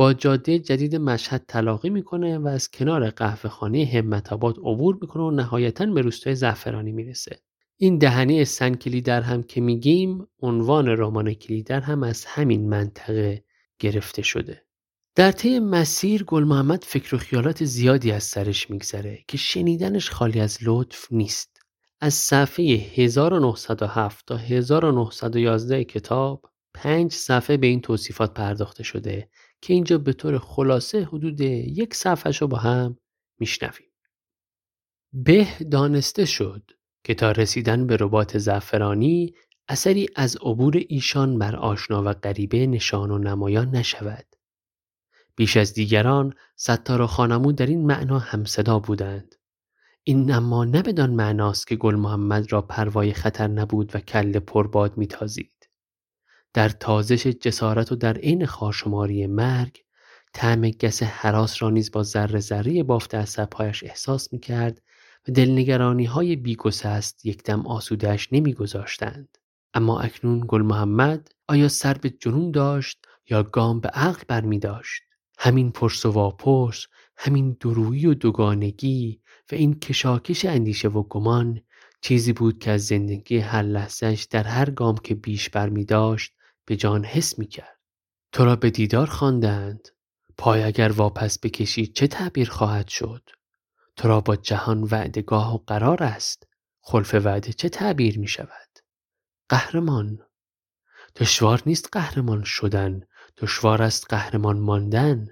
با 0.00 0.12
جاده 0.12 0.58
جدید 0.58 0.96
مشهد 0.96 1.44
تلاقی 1.48 1.90
می‌کنه 1.90 2.38
و 2.38 2.46
از 2.46 2.70
کنار 2.70 3.10
قهوه 3.10 3.50
خانه 3.50 3.90
همت 3.94 4.32
آباد 4.32 4.58
عبور 4.58 4.98
می‌کنه 5.00 5.22
و 5.22 5.30
نهایتا 5.30 5.86
به 5.86 6.00
روستای 6.00 6.34
زعفرانی 6.34 6.92
می‌رسه. 6.92 7.40
این 7.76 7.98
دهنه 7.98 8.44
سن 8.44 8.74
کلیدر 8.74 9.22
هم 9.22 9.42
که 9.42 9.60
میگیم 9.60 10.26
عنوان 10.42 10.88
رمان 10.88 11.34
کلیدر 11.34 11.80
هم 11.80 12.02
از 12.02 12.24
همین 12.24 12.68
منطقه 12.68 13.44
گرفته 13.78 14.22
شده. 14.22 14.62
در 15.14 15.32
طی 15.32 15.58
مسیر 15.58 16.24
گل 16.24 16.44
محمد 16.44 16.84
فکر 16.84 17.14
و 17.14 17.18
خیالات 17.18 17.64
زیادی 17.64 18.12
از 18.12 18.24
سرش 18.24 18.70
میگذره 18.70 19.18
که 19.28 19.36
شنیدنش 19.36 20.10
خالی 20.10 20.40
از 20.40 20.58
لطف 20.62 21.06
نیست. 21.10 21.62
از 22.00 22.14
صفحه 22.14 22.64
1907 22.94 24.26
تا 24.26 24.36
1911 24.36 25.84
کتاب 25.84 26.42
پنج 26.74 27.12
صفحه 27.12 27.56
به 27.56 27.66
این 27.66 27.80
توصیفات 27.80 28.34
پرداخته 28.34 28.82
شده 28.82 29.28
که 29.62 29.72
اینجا 29.72 29.98
به 29.98 30.12
طور 30.12 30.38
خلاصه 30.38 31.04
حدود 31.04 31.40
یک 31.40 31.94
صفحه 31.94 32.32
رو 32.32 32.46
با 32.46 32.58
هم 32.58 32.96
میشنویم. 33.38 33.90
به 35.12 35.46
دانسته 35.70 36.24
شد 36.24 36.70
که 37.04 37.14
تا 37.14 37.32
رسیدن 37.32 37.86
به 37.86 37.96
ربات 38.00 38.38
زعفرانی 38.38 39.34
اثری 39.68 40.08
از 40.16 40.36
عبور 40.36 40.82
ایشان 40.88 41.38
بر 41.38 41.56
آشنا 41.56 42.02
و 42.02 42.12
غریبه 42.12 42.66
نشان 42.66 43.10
و 43.10 43.18
نمایان 43.18 43.70
نشود. 43.70 44.26
بیش 45.36 45.56
از 45.56 45.74
دیگران 45.74 46.34
ستار 46.56 47.00
و 47.00 47.06
خانمون 47.06 47.54
در 47.54 47.66
این 47.66 47.86
معنا 47.86 48.18
همصدا 48.18 48.78
بودند. 48.78 49.34
این 50.02 50.32
اما 50.32 50.64
نه 50.64 50.82
بدان 50.82 51.10
معناست 51.10 51.66
که 51.66 51.76
گل 51.76 51.94
محمد 51.94 52.52
را 52.52 52.62
پروای 52.62 53.12
خطر 53.12 53.48
نبود 53.48 53.96
و 53.96 53.98
کل 54.00 54.38
پرباد 54.38 54.96
میتازید. 54.96 55.59
در 56.54 56.68
تازش 56.68 57.26
جسارت 57.26 57.92
و 57.92 57.96
در 57.96 58.16
عین 58.16 58.46
خارشماری 58.46 59.26
مرگ 59.26 59.76
طعم 60.32 60.70
گس 60.70 61.02
حراس 61.02 61.62
را 61.62 61.70
نیز 61.70 61.90
با 61.90 62.02
ذره 62.02 62.40
ذره 62.40 62.82
بافت 62.82 63.14
عصبهایش 63.14 63.84
احساس 63.84 64.32
می‌کرد 64.32 64.82
و 65.28 65.32
دلنگرانی 65.32 66.04
های 66.04 66.36
یک 67.24 67.42
دم 67.42 67.66
آسودهش 67.66 68.28
نمیگذاشتند. 68.32 69.38
اما 69.74 70.00
اکنون 70.00 70.44
گل 70.48 70.62
محمد 70.62 71.28
آیا 71.48 71.68
سر 71.68 71.94
به 71.94 72.10
جنون 72.10 72.50
داشت 72.50 73.06
یا 73.30 73.42
گام 73.42 73.80
به 73.80 73.88
عقل 73.88 74.22
برمی 74.28 74.58
داشت 74.58 75.02
همین 75.38 75.72
پرس 75.72 76.06
و 76.06 76.10
واپرس 76.10 76.86
همین 77.16 77.56
درویی 77.60 78.06
و 78.06 78.14
دوگانگی 78.14 79.20
و 79.52 79.54
این 79.54 79.78
کشاکش 79.80 80.44
اندیشه 80.44 80.88
و 80.88 81.02
گمان 81.02 81.60
چیزی 82.00 82.32
بود 82.32 82.58
که 82.58 82.70
از 82.70 82.86
زندگی 82.86 83.38
هر 83.38 83.62
لحظهش 83.62 84.24
در 84.24 84.44
هر 84.44 84.70
گام 84.70 84.96
که 84.96 85.14
بیش 85.14 85.50
برمی 85.50 85.84
داشت 85.84 86.32
به 86.70 86.76
جان 86.76 87.04
حس 87.04 87.38
می 87.38 87.46
کرد. 87.46 87.78
تو 88.32 88.44
را 88.44 88.56
به 88.56 88.70
دیدار 88.70 89.06
خواندند. 89.06 89.88
پای 90.38 90.62
اگر 90.62 90.92
واپس 90.92 91.38
بکشی 91.38 91.86
چه 91.86 92.06
تعبیر 92.06 92.50
خواهد 92.50 92.88
شد؟ 92.88 93.30
تو 93.96 94.08
را 94.08 94.20
با 94.20 94.36
جهان 94.36 94.82
وعدگاه 94.82 95.54
و 95.54 95.58
قرار 95.66 96.02
است. 96.02 96.46
خلف 96.80 97.14
وعده 97.14 97.52
چه 97.52 97.68
تعبیر 97.68 98.18
می 98.18 98.28
شود؟ 98.28 98.78
قهرمان. 99.48 100.18
دشوار 101.16 101.62
نیست 101.66 101.88
قهرمان 101.92 102.42
شدن. 102.44 103.00
دشوار 103.36 103.82
است 103.82 104.06
قهرمان 104.08 104.58
ماندن. 104.58 105.26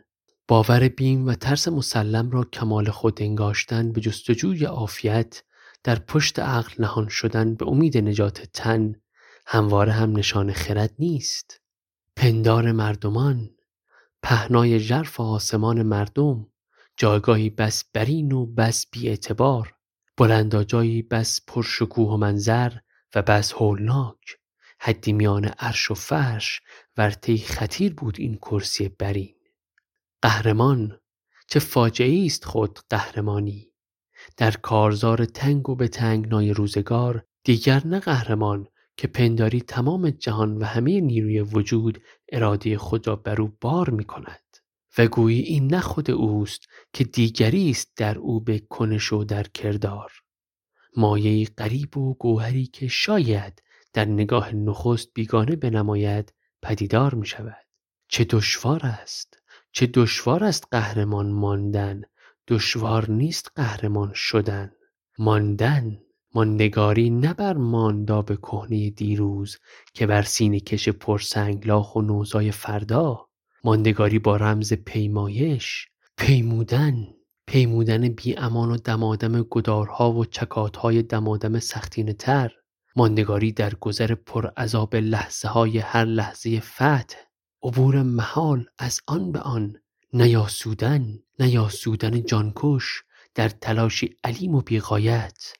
باور 0.48 0.88
بیم 0.88 1.26
و 1.26 1.34
ترس 1.34 1.68
مسلم 1.68 2.30
را 2.30 2.44
کمال 2.44 2.90
خود 2.90 3.22
انگاشتن 3.22 3.92
به 3.92 4.00
جستجوی 4.00 4.64
عافیت. 4.64 5.42
در 5.84 5.98
پشت 5.98 6.38
عقل 6.38 6.72
نهان 6.78 7.08
شدن 7.08 7.54
به 7.54 7.66
امید 7.68 7.98
نجات 7.98 8.42
تن. 8.52 8.94
همواره 9.50 9.92
هم 9.92 10.16
نشان 10.16 10.52
خرد 10.52 10.94
نیست. 10.98 11.60
پندار 12.16 12.72
مردمان 12.72 13.50
پهنای 14.22 14.80
ژرف 14.80 15.20
آسمان 15.20 15.82
مردم 15.82 16.46
جایگاهی 16.96 17.50
بس 17.50 17.84
برین 17.94 18.32
و 18.32 18.46
بس 18.46 18.86
بی 18.92 19.08
اعتبار 19.08 19.74
جایی 20.66 21.02
بس 21.02 21.40
پرشکوه 21.46 22.08
و 22.08 22.16
منظر 22.16 22.72
و 23.14 23.22
بس 23.22 23.52
هولناک. 23.52 24.38
حدی 24.80 25.12
میان 25.12 25.44
عرش 25.44 25.90
و 25.90 25.94
فرش 25.94 26.60
ورطه 26.96 27.36
خطیر 27.36 27.94
بود 27.94 28.16
این 28.18 28.36
کرسی 28.36 28.88
برین. 28.88 29.36
قهرمان 30.22 31.00
چه 31.46 31.60
فاجعه 31.60 32.26
است 32.26 32.44
خود 32.44 32.78
قهرمانی. 32.90 33.72
در 34.36 34.50
کارزار 34.50 35.24
تنگ 35.24 35.68
و 35.68 35.74
به 35.74 35.88
تنگنای 35.88 36.52
روزگار 36.52 37.24
دیگر 37.44 37.86
نه 37.86 38.00
قهرمان 38.00 38.68
که 38.98 39.08
پنداری 39.08 39.60
تمام 39.60 40.10
جهان 40.10 40.56
و 40.56 40.64
همه 40.64 41.00
نیروی 41.00 41.40
وجود 41.40 42.02
اراده 42.32 42.78
خود 42.78 43.06
را 43.06 43.16
بر 43.16 43.40
او 43.40 43.56
بار 43.60 43.90
می 43.90 44.04
کند. 44.04 44.56
و 44.98 45.06
گویی 45.06 45.40
این 45.40 45.66
نه 45.66 45.80
خود 45.80 46.10
اوست 46.10 46.68
که 46.92 47.04
دیگری 47.04 47.70
است 47.70 47.92
در 47.96 48.18
او 48.18 48.40
به 48.40 48.58
کنش 48.58 49.12
و 49.12 49.24
در 49.24 49.42
کردار. 49.42 50.12
مایه 50.96 51.46
غریب 51.58 51.96
و 51.96 52.14
گوهری 52.14 52.66
که 52.66 52.88
شاید 52.88 53.62
در 53.92 54.04
نگاه 54.04 54.54
نخست 54.54 55.08
بیگانه 55.14 55.56
بنماید 55.56 56.32
پدیدار 56.62 57.14
می 57.14 57.26
شود. 57.26 57.66
چه 58.08 58.24
دشوار 58.24 58.80
است 58.86 59.42
چه 59.72 59.86
دشوار 59.86 60.44
است 60.44 60.68
قهرمان 60.70 61.32
ماندن. 61.32 62.02
دشوار 62.48 63.10
نیست 63.10 63.52
قهرمان 63.56 64.12
شدن. 64.14 64.72
ماندن 65.18 66.00
ماندگاری 66.34 67.10
نه 67.10 67.34
بر 67.34 67.56
مانداب 67.56 68.36
کهنه 68.36 68.90
دیروز 68.90 69.58
که 69.94 70.06
بر 70.06 70.22
سینه 70.22 70.60
کش 70.60 70.88
پرسنگلاخ 70.88 71.96
و 71.96 72.02
نوزای 72.02 72.52
فردا. 72.52 73.28
ماندگاری 73.64 74.18
با 74.18 74.36
رمز 74.36 74.72
پیمایش 74.72 75.86
پیمودن 76.16 77.06
پیمودن 77.46 78.08
بی 78.08 78.36
امان 78.36 78.70
و 78.70 78.76
دمادم 78.76 79.42
گدارها 79.42 80.12
و 80.12 80.24
چکاتهای 80.24 81.02
دمادم 81.02 81.58
سختین 81.58 82.12
تر. 82.12 82.52
ماندگاری 82.96 83.52
در 83.52 83.74
گذر 83.74 84.14
پر 84.14 84.46
عذاب 84.46 84.96
لحظه 84.96 85.48
های 85.48 85.78
هر 85.78 86.04
لحظه 86.04 86.60
فتح. 86.60 87.16
عبور 87.62 88.02
محال 88.02 88.66
از 88.78 89.00
آن 89.06 89.32
به 89.32 89.40
آن 89.40 89.76
نیاسودن 90.12 91.18
نیاسودن 91.38 92.22
جانکش 92.22 93.02
در 93.34 93.48
تلاشی 93.48 94.16
علیم 94.24 94.54
و 94.54 94.60
بیغایت. 94.60 95.52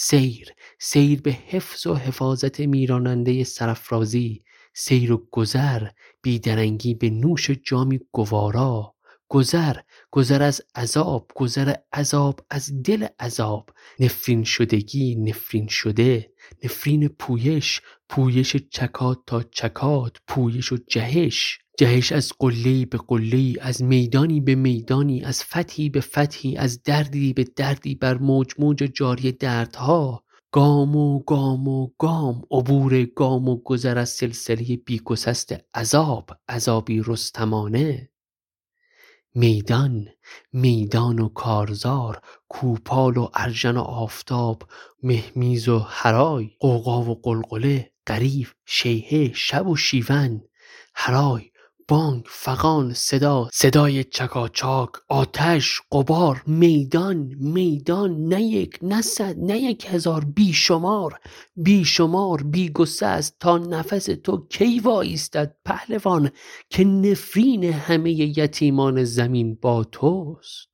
سیر 0.00 0.48
سیر 0.78 1.20
به 1.20 1.30
حفظ 1.30 1.86
و 1.86 1.94
حفاظت 1.94 2.60
میراننده 2.60 3.44
سرفرازی 3.44 4.44
سیر 4.74 5.12
و 5.12 5.28
گذر 5.30 5.88
بیدرنگی 6.22 6.94
به 6.94 7.10
نوش 7.10 7.50
جامی 7.50 8.00
گوارا. 8.12 8.94
گذر 9.28 9.76
گذر 10.10 10.42
از 10.42 10.62
عذاب 10.74 11.32
گذر 11.34 11.74
عذاب 11.92 12.40
از 12.50 12.82
دل 12.82 13.06
عذاب. 13.20 13.70
نفرین 14.00 14.44
شدگی 14.44 15.16
نفرین 15.16 15.68
شده. 15.68 16.32
نفرین 16.64 17.08
پویش 17.08 17.80
پویش 18.08 18.56
چکات 18.56 19.18
تا 19.26 19.42
چکات 19.42 20.16
پویش 20.28 20.72
و 20.72 20.76
جهش. 20.88 21.58
جهش 21.78 22.12
از 22.12 22.32
قله 22.38 22.86
به 22.86 22.98
قله 22.98 23.54
از 23.60 23.82
میدانی 23.82 24.40
به 24.40 24.54
میدانی 24.54 25.22
از 25.24 25.44
فتحی 25.44 25.88
به 25.88 26.00
فتحی 26.00 26.56
از 26.56 26.82
دردی 26.82 27.32
به 27.32 27.44
دردی 27.44 27.94
بر 27.94 28.18
موج 28.18 28.54
موج 28.58 28.90
جاری 28.94 29.32
دردها. 29.32 30.24
گام 30.52 30.96
و 30.96 31.18
گام 31.18 31.68
و 31.68 31.88
گام 31.98 32.42
عبور 32.50 33.04
گام 33.04 33.48
و 33.48 33.56
گذر 33.56 33.98
از 33.98 34.08
سلسله 34.08 34.76
بیگسست 34.76 35.54
عذاب 35.74 36.30
عذابی 36.48 37.02
رستمانه. 37.06 38.10
میدان 39.34 40.08
میدان 40.52 41.18
و 41.18 41.28
کارزار 41.28 42.20
کوپال 42.48 43.16
و 43.16 43.28
ارژن 43.34 43.76
و 43.76 43.80
آفتاب 43.80 44.62
مهمیز 45.02 45.68
و 45.68 45.78
حرای 45.78 46.50
قوقا 46.60 47.02
و 47.02 47.20
قلقله 47.22 47.92
غریب 48.06 48.48
شیهه 48.66 49.32
شب 49.34 49.66
و 49.66 49.76
شیون 49.76 50.42
حرای 50.94 51.47
بانگ 51.88 52.24
فغان 52.28 52.94
صدا 52.94 53.48
صدای 53.52 54.04
چکاچاک 54.04 54.90
آتش 55.08 55.80
قبار 55.92 56.42
میدان 56.46 57.16
میدان 57.38 58.24
نه 58.24 58.42
یک 58.42 58.78
نه 58.82 59.02
صد 59.02 59.38
نه 59.38 59.58
یک 59.58 59.86
هزار 59.90 60.24
بیشمار 60.24 61.20
بیشمار 61.56 62.42
بی 62.42 62.72
است 63.02 63.36
تا 63.40 63.58
نفس 63.58 64.04
تو 64.04 64.46
کی 64.50 64.80
وایستد 64.80 65.56
پهلوان 65.64 66.30
که 66.70 66.84
نفرین 66.84 67.64
همه 67.64 68.12
یتیمان 68.12 69.04
زمین 69.04 69.54
با 69.54 69.84
توست؟ 69.84 70.68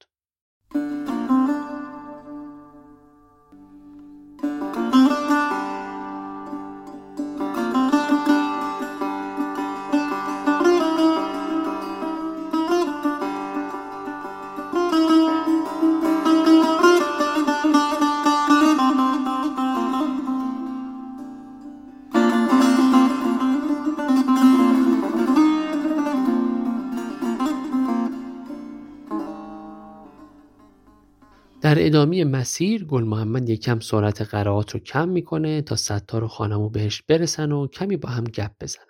در 31.74 31.86
ادامه 31.86 32.24
مسیر 32.24 32.84
گل 32.84 33.04
محمد 33.04 33.48
یکم 33.48 33.80
سرعت 33.80 34.22
قرائات 34.22 34.70
رو 34.70 34.80
کم 34.80 35.08
می‌کنه 35.08 35.62
تا 35.62 35.76
ستار 35.76 36.24
و 36.24 36.28
خانمو 36.28 36.68
بهش 36.68 37.02
برسن 37.02 37.52
و 37.52 37.66
کمی 37.66 37.96
با 37.96 38.08
هم 38.08 38.24
گپ 38.24 38.52
بزنن. 38.60 38.84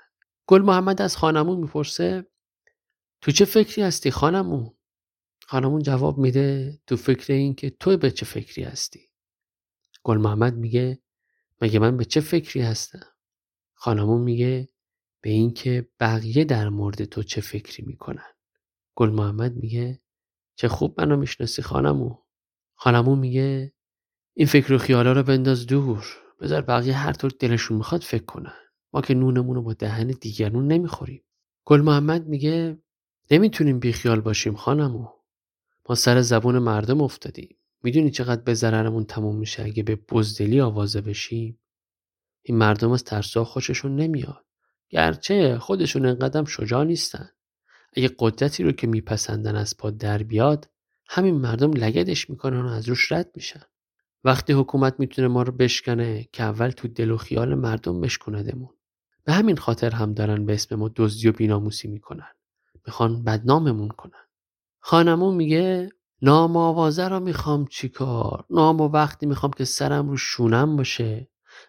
گل 0.47 0.63
محمد 0.63 1.03
از 1.03 1.17
خانمون 1.17 1.61
می‌پرسه 1.61 2.27
تو 3.21 3.33
چه 3.33 3.45
فکری 3.45 3.83
هستی 3.83 4.11
خانمو؟ 4.11 4.71
خانمون 5.47 5.83
جواب 5.83 6.19
میده 6.19 6.79
تو 6.87 6.97
فکر 6.97 7.33
این 7.33 7.55
که 7.55 7.71
تو 7.71 7.97
به 7.97 8.11
چه 8.11 8.27
فکری 8.27 8.65
هستی؟ 8.65 9.01
گل 10.03 10.19
محمد 10.19 10.55
میگه 10.57 11.03
مگه 11.61 11.79
من 11.79 11.97
به 11.97 12.05
چه 12.05 12.21
فکری 12.21 12.63
هستم؟ 12.63 13.07
خانمون 13.75 14.21
میگه 14.21 14.69
به 15.21 15.31
اینکه 15.31 15.89
بقیه 16.01 16.45
در 16.45 16.69
مورد 16.69 17.05
تو 17.05 17.23
چه 17.23 17.41
فکری 17.41 17.85
می‌کنن؟ 17.87 18.33
گل 18.95 19.11
محمد 19.11 19.57
میگه 19.57 20.01
چه 20.57 20.69
خوب 20.69 21.01
منو 21.01 21.17
می‌شناسی 21.17 21.63
خانمو. 21.63 22.24
خانمون 22.75 23.19
میگه 23.19 23.73
این 24.35 24.47
فکر 24.47 24.73
و 24.73 24.79
خیالا 24.79 25.13
رو 25.13 25.23
بنداز 25.23 25.67
دور. 25.67 26.07
بذار 26.41 26.63
بقیه 26.63 26.95
هر 26.95 27.13
طور 27.13 27.33
دلشون 27.39 27.77
می‌خواد 27.77 28.03
فکر 28.03 28.25
کنن. 28.25 28.55
ما 28.93 29.01
که 29.01 29.15
نونمون 29.15 29.57
رو 29.57 29.63
با 29.63 29.73
دهن 29.73 30.07
دیگرون 30.07 30.67
نمی‌خوریم. 30.67 31.25
گل 31.65 31.81
محمد 31.81 32.27
میگه 32.27 32.79
نمی‌تونیم 33.31 33.79
بیخیال 33.79 34.21
باشیم 34.21 34.55
خانمو. 34.55 35.09
ما 35.89 35.95
سر 35.95 36.21
زبون 36.21 36.59
مردم 36.59 37.01
افتادیم. 37.01 37.57
می‌دونی 37.83 38.11
چقدر 38.11 38.43
به 38.43 38.55
ضررمون 38.55 39.05
تموم 39.05 39.37
میشه 39.37 39.63
اگه 39.63 39.83
به 39.83 39.97
بزدلی 39.97 40.61
آوازه 40.61 41.01
بشیم؟ 41.01 41.61
این 42.43 42.59
مردم 42.59 42.91
از 42.91 43.05
ترسا 43.05 43.45
خوششون 43.45 43.97
نمیاد. 43.97 44.45
گرچه 44.89 45.59
خودشون 45.59 46.07
انقدر 46.07 46.45
شجاع 46.45 46.85
نیستن. 46.85 47.29
اگه 47.97 48.11
قدرتی 48.19 48.63
رو 48.65 48.73
که 48.73 48.87
میپسندن 48.87 49.57
از 49.57 49.77
پا 49.77 49.91
در 49.91 50.23
بیاد 50.23 50.71
همین 51.09 51.35
مردم 51.35 51.73
لگدش 51.73 52.31
می‌کنن 52.31 52.61
و 52.61 52.69
از 52.69 52.89
روش 52.89 53.13
رد 53.13 53.31
میشن. 53.35 53.63
وقتی 54.25 54.53
حکومت 54.53 54.95
می‌تونه 54.99 55.29
ما 55.29 55.43
رو 55.43 55.53
بشکنه 55.53 56.29
که 56.33 56.43
اول 56.43 56.71
تو 56.71 56.89
دل 56.89 57.11
و 57.11 57.17
خیال 57.17 57.55
مردم 57.55 58.01
بشکندمون 58.01 58.71
به 59.25 59.33
همین 59.33 59.57
خاطر 59.57 59.91
هم 59.91 60.15
دارن 60.15 60.47
به 60.47 60.55
اسم 60.55 60.75
ما 60.75 60.91
دزدی 60.97 61.29
و 61.29 61.33
بیناموسی 61.33 61.89
می‌کنن. 61.89 62.29
می‌خوان 62.87 63.25
بدناممون 63.25 63.89
کنن. 63.89 64.25
خانمون 64.81 65.35
میگه 65.35 65.91
نام 66.23 66.57
آوازه 66.57 67.09
رو 67.09 67.21
می‌خوام 67.21 67.67
چیکار 67.67 68.45
نام 68.51 68.81
و 68.81 68.89
وقتی 68.89 69.27
می‌خوام 69.27 69.53
که 69.53 69.65
سرم 69.65 70.09
رو 70.09 70.17
شونم 70.17 70.77
باشه. 70.77 71.29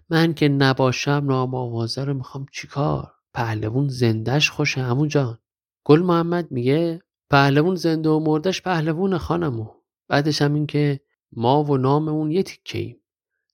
من 0.10 0.34
که 0.34 0.50
نباشم 0.50 1.24
نام 1.26 1.56
آوازه 1.56 2.04
رو 2.04 2.14
می‌خوام 2.14 2.46
چیکار 2.52 3.12
پهلوون 3.34 3.88
زندش 3.88 4.50
خوشه 4.50 4.82
همون 4.82 5.08
جان. 5.08 5.38
گل 5.84 6.02
محمد 6.02 6.52
میگه 6.52 7.02
پهلوون 7.30 7.76
زنده 7.76 8.10
و 8.10 8.20
مردش 8.20 8.62
پهلوون 8.62 9.18
خانمو. 9.18 9.68
بعدش 10.08 10.42
هم 10.42 10.54
این 10.54 10.68
که 10.68 11.00
ما 11.32 11.64
و 11.64 11.78
ناممون 11.78 12.32
یه 12.32 12.44
تیکه 12.44 12.80
ایم. 12.80 13.02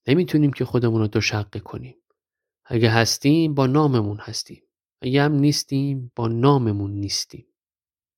نمی‌تونیم 0.07 0.53
که 0.53 0.65
خودمون 0.65 1.01
رو 1.01 1.07
دو 1.07 1.21
شقه 1.21 1.59
کنیم. 1.59 1.95
اگه 2.65 2.89
هستیم 2.89 3.53
با 3.53 3.67
ناممون 3.67 4.17
هستیم. 4.19 4.63
اگه 5.01 5.23
هم 5.23 5.33
نیستیم 5.33 6.11
با 6.15 6.27
ناممون 6.27 6.91
نیستیم. 6.91 7.45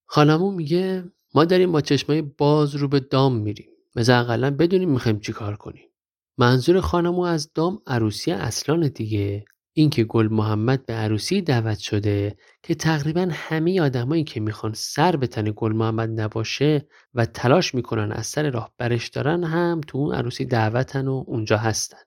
خانمون 0.06 0.56
میگه 0.56 1.12
ما 1.34 1.46
داریم 1.46 1.72
با 1.72 1.82
چشمای 1.82 2.22
باز 2.22 2.76
رو 2.76 2.88
به 2.88 3.00
دام 3.00 3.36
میریم. 3.36 3.70
مثل 3.96 4.20
اقلا 4.20 4.52
بدونیم 4.52 4.90
می‌خوایم 4.90 5.20
چی 5.20 5.34
کار 5.34 5.56
کنیم. 5.56 5.90
منظور 6.38 6.82
خانمو 6.82 7.22
از 7.22 7.54
دام 7.54 7.82
عروسی 7.88 8.32
اصلان 8.32 8.88
دیگه. 8.88 9.46
اینکه 9.76 10.04
گل 10.04 10.28
محمد 10.28 10.86
به 10.86 10.94
عروسی 10.94 11.42
دعوت 11.42 11.80
شده 11.80 12.38
که 12.64 12.76
تقریبا 12.76 13.28
همه 13.32 13.82
آدمایی 13.82 14.24
که 14.24 14.40
می‌خوان 14.40 14.74
سر 14.74 15.16
به 15.16 15.28
تن 15.28 15.54
گل 15.56 15.74
محمد 15.74 16.22
نباشه 16.22 16.88
و 17.14 17.26
تلاش 17.26 17.76
می‌کنن 17.76 18.12
از 18.12 18.28
سر 18.28 18.50
راه 18.50 18.74
برش 18.78 19.10
دارن 19.10 19.44
هم 19.44 19.82
تو 19.88 19.98
اون 19.98 20.16
عروسی 20.16 20.46
دعوتن 20.46 21.08
و 21.08 21.24
اونجا 21.28 21.58
هستن. 21.58 21.98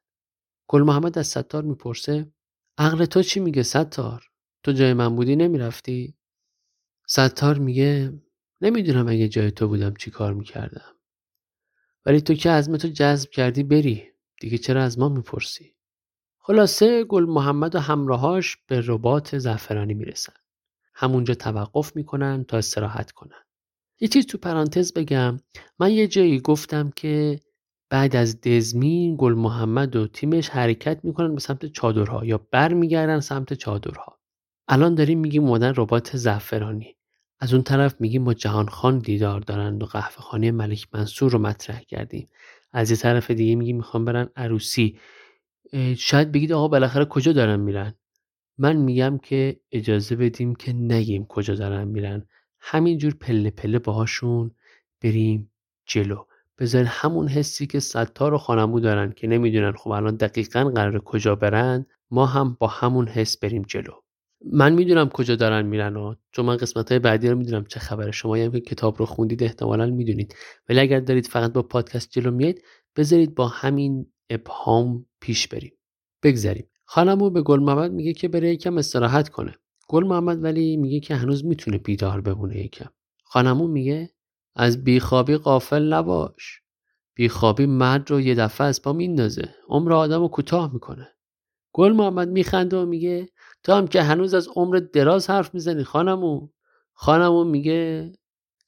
گل 0.69 0.83
محمد 0.83 1.19
از 1.19 1.27
ستار 1.27 1.63
می‌پرسه 1.63 2.33
عقل 2.79 3.05
تو 3.05 3.23
چی 3.23 3.41
میگه 3.41 3.63
ستار؟ 3.63 4.25
تو 4.63 4.73
جای 4.73 4.95
من 4.95 5.17
بودی 5.17 5.37
نمی‌رفتی؟ 5.37 6.17
ستار 7.07 7.59
میگه 7.59 8.13
نمی‌دونم 8.61 9.09
اگه 9.09 9.29
جای 9.29 9.51
تو 9.51 9.69
بودم 9.69 9.95
چی 9.95 10.11
کار 10.11 10.35
می‌کردم. 10.35 10.97
ولی 12.07 12.21
تو 12.21 12.35
که 12.35 12.51
عزمتو 12.51 12.89
جذب 12.89 13.31
کردی 13.31 13.63
بری. 13.63 14.05
دیگه 14.41 14.59
چرا 14.59 14.83
از 14.83 14.99
ما 14.99 15.09
می‌پرسی؟ 15.09 15.76
خلاصه 16.47 17.05
گل 17.05 17.25
محمد 17.25 17.75
و 17.75 17.79
همراهاش 17.79 18.57
به 18.67 18.83
ربات 18.87 19.39
زعفرانی 19.39 19.95
می‌رسن. 19.95 20.33
همونجا 20.95 21.35
توقف 21.35 21.97
می‌کنن 21.97 22.45
تا 22.45 22.57
استراحت 22.57 23.11
کنن. 23.13 23.43
یه 24.01 24.09
چیز 24.09 24.27
تو 24.27 24.39
پرانتز 24.39 24.93
بگم 24.93 25.41
من 25.79 25.91
یه 25.91 26.07
جایی 26.07 26.41
گفتم 26.41 26.91
که 26.97 27.41
بعد 27.91 28.17
از 28.17 28.41
دزمین 28.41 29.17
گل 29.19 29.35
محمد 29.35 29.97
و 29.97 30.07
تیمش 30.07 30.49
حرکت 30.49 31.01
می‌کنن 31.05 31.35
به 31.35 31.41
سمت 31.41 31.67
چادرها 31.67 32.25
یا 32.25 32.47
برمیگردن 32.51 33.21
سمت 33.21 33.55
چادرها. 33.55 34.19
الان 34.69 34.95
داریم 34.95 35.19
میگیم 35.19 35.45
اومدن 35.45 35.73
ربات 35.77 36.17
زعفرانی. 36.17 36.97
از 37.41 37.55
اون 37.55 37.63
طرف 37.63 38.01
میگیم 38.01 38.25
با 38.25 38.35
جهان 38.35 38.67
خان 38.69 38.99
دیدار 38.99 39.41
دارند 39.41 39.83
و 39.83 39.87
قهوه 39.87 40.17
خانه 40.17 40.51
ملک 40.51 40.87
منصور 40.93 41.33
رو 41.33 41.39
مطرح 41.39 41.81
کردیم. 41.81 42.29
از 42.73 42.91
یه 42.91 42.97
طرف 42.97 43.31
دیگه 43.31 43.55
میگیم 43.55 43.77
می‌خوام 43.77 44.05
برن 44.05 44.29
عروسی 44.37 44.99
شاید 45.97 46.33
بگید 46.33 46.53
آقا 46.53 46.69
بالاخره 46.69 47.05
کجا 47.05 47.33
دارن 47.33 47.61
میرن؟ 47.61 47.95
من 48.59 48.77
میگم 48.77 49.19
که 49.19 49.61
اجازه 49.73 50.17
بدیم 50.17 50.55
که 50.55 50.73
نگیم 50.73 51.27
کجا 51.27 51.55
دارن 51.55 51.89
میرن. 51.89 52.27
همینجور 52.61 53.15
پله 53.21 53.51
پله 53.51 53.79
باهاشون 53.79 54.51
بریم 55.03 55.51
جلو. 55.87 56.25
بذارین 56.59 56.87
همون 56.91 57.29
حسی 57.29 57.67
که 57.67 57.81
ستار 57.81 58.35
و 58.35 58.39
خانمو 58.39 58.81
دارن 58.81 59.13
که 59.13 59.27
نمی‌دونن 59.27 59.73
خب 59.73 59.91
الان 59.91 60.17
دقیقا 60.17 60.65
قرار 60.65 60.99
کجا 60.99 61.35
برن 61.35 61.87
ما 62.11 62.27
هم 62.27 62.57
با 62.61 62.67
همون 62.67 63.09
حس 63.09 63.39
بریم 63.39 63.63
جلو. 63.63 63.93
من 64.53 64.73
می‌دونم 64.73 65.09
کجا 65.09 65.37
دارن 65.37 65.67
میرن 65.67 65.97
و 65.97 66.15
چون 66.33 66.45
من 66.45 66.57
قسمت 66.57 66.93
های 66.93 66.99
بعدی 66.99 67.29
رو 67.29 67.39
می‌دونم 67.39 67.65
چه 67.65 67.81
خبره. 67.81 68.11
شما 68.11 68.37
هم 68.37 68.51
که 68.51 68.61
کتاب 68.61 68.99
رو 68.99 69.07
خوندید 69.07 69.43
احتمالا 69.43 69.87
می‌دونید. 69.87 70.35
ولی 70.69 70.81
اگر 70.81 71.01
دارید 71.01 71.27
فقط 71.27 71.53
با 71.53 71.63
پادکست 71.63 72.11
جلو 72.11 72.31
میایید 72.31 72.63
بذارید 72.97 73.35
با 73.35 73.49
همین 73.49 74.07
ابهام 74.31 75.07
پیش 75.21 75.49
بریم. 75.49 75.73
بگذریم. 76.23 76.69
خانمو 76.85 77.31
به 77.31 77.43
گل 77.43 77.61
محمد 77.61 77.93
میگه 77.93 78.13
که 78.13 78.29
بره 78.29 78.53
یکم 78.53 78.79
استراحت 78.79 79.29
کنه. 79.29 79.55
گل 79.89 80.05
محمد 80.05 80.45
ولی 80.45 80.77
میگه 80.77 81.01
که 81.01 81.15
هنوز 81.15 81.45
می‌تونه 81.45 81.79
بیدار 81.79 82.21
بمونه 82.21 82.65
یکم. 82.65 82.91
خانمو 83.25 83.69
میگه 83.69 84.11
از 84.55 84.85
بیخوابی 84.85 85.37
قافل 85.37 85.93
نباش. 85.93 86.61
بیخوابی 87.15 87.67
مرد 87.67 88.11
رو 88.11 88.21
یه 88.21 88.35
دفعه 88.35 88.67
از 88.67 88.83
پا 88.83 88.93
میندازه. 88.93 89.55
عمر 89.69 89.93
آدم 89.93 90.21
رو 90.21 90.29
کوتاه 90.29 90.73
می‌کنه. 90.73 91.09
گل 91.73 91.93
محمد 91.93 92.29
میخنده 92.29 92.77
و 92.77 92.87
میگه 92.87 93.29
تو 93.63 93.73
هم 93.73 93.87
که 93.87 94.03
هنوز 94.03 94.35
از 94.35 94.49
عمر 94.57 94.77
دراز 94.77 95.31
حرف 95.31 95.55
می‌زنی 95.55 95.85
خانمو 95.85 96.49
خانمو 96.93 97.45
میگه 97.45 98.13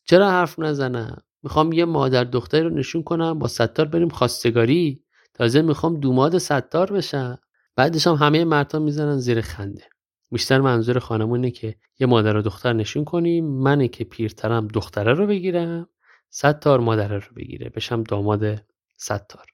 چرا 0.05 0.31
حرف 0.31 0.59
نزنم؟ 0.59 1.23
می‌خوام 1.43 1.73
یه 1.73 1.85
مادر 1.85 2.25
دختری 2.25 2.61
رو 2.61 2.71
نشون 2.71 3.03
کنم 3.03 3.39
با 3.39 3.49
ستار 3.49 3.87
بریم 3.87 4.09
خواستگاری؟ 4.09 5.05
تازه 5.39 5.63
می‌خوام 5.63 6.01
دوماد 6.01 6.39
ستار 6.39 6.93
بشم. 6.93 7.39
بعدش 7.77 8.07
هم 8.07 8.15
همه 8.15 8.45
مردها 8.45 8.79
می‌زنن 8.79 9.19
زیر 9.19 9.41
خنده. 9.41 9.83
بیشتر 10.31 10.61
منظور 10.61 10.99
خانمونه 10.99 11.51
که 11.51 11.75
یه 11.99 12.07
مادر 12.07 12.37
و 12.37 12.43
دختر 12.43 12.73
نشون 12.73 13.05
کنیم. 13.05 13.45
منه 13.45 13.89
که 13.89 14.05
پیرترم 14.05 14.69
دختره 14.69 15.15
رو 15.15 15.27
بگیرم. 15.27 15.89
ستار 16.31 16.81
مادره 16.81 17.19
رو 17.19 17.35
بگیره. 17.37 17.69
بشم 17.69 18.03
داماد 18.03 18.65
ستار. 18.97 19.47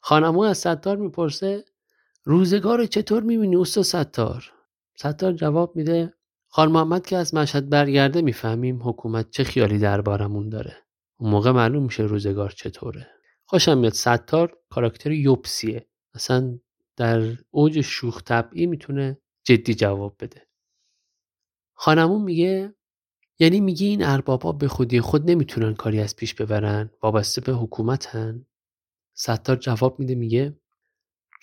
خانمو 0.00 0.40
از 0.40 0.58
ستار 0.58 0.96
می‌پرسه 0.96 1.64
روزگار 2.24 2.86
چطور 2.86 3.22
می‌بینی 3.22 3.56
اوستا 3.56 3.82
ستار؟ 3.82 4.52
ستار 4.96 5.32
جواب 5.32 5.76
میده 5.76 6.14
خان 6.48 6.72
محمد 6.72 7.06
که 7.06 7.16
از 7.16 7.34
مشهد 7.34 7.68
برگرده 7.68 8.22
می‌فهمیم 8.22 8.88
حکومت 8.88 9.30
چه 9.30 9.44
خیالی 9.44 9.78
دربارمون 9.78 10.48
داره. 10.48 10.76
اون 11.16 11.30
موقع 11.30 11.50
معلوم 11.50 11.82
میشه 11.82 12.02
روزگار 12.02 12.50
چطوره. 12.50 13.13
خوشم 13.44 13.78
میاد. 13.78 13.92
ستار 13.92 14.58
کاراکتر 14.70 15.12
یوبسیه 15.12 15.88
اصلا 16.14 16.58
در 16.96 17.36
اوج 17.50 17.80
شوخ 17.80 18.22
طبعی 18.22 18.66
می‌تونه 18.66 19.18
جدی 19.44 19.74
جواب 19.74 20.16
بده. 20.20 20.48
خانمون 21.74 22.22
میگه 22.22 22.74
یعنی 23.38 23.60
میگه 23.60 23.86
این 23.86 24.04
اربابا 24.04 24.52
به 24.52 24.68
خودی 24.68 25.00
خود 25.00 25.30
نمی‌تونن 25.30 25.74
کاری 25.74 26.00
از 26.00 26.16
پیش 26.16 26.34
ببرن 26.34 26.90
وابسته 27.02 27.40
به 27.40 27.52
حکومتن. 27.52 28.46
ستار 29.14 29.56
جواب 29.56 30.00
میده 30.00 30.14
میگه 30.14 30.60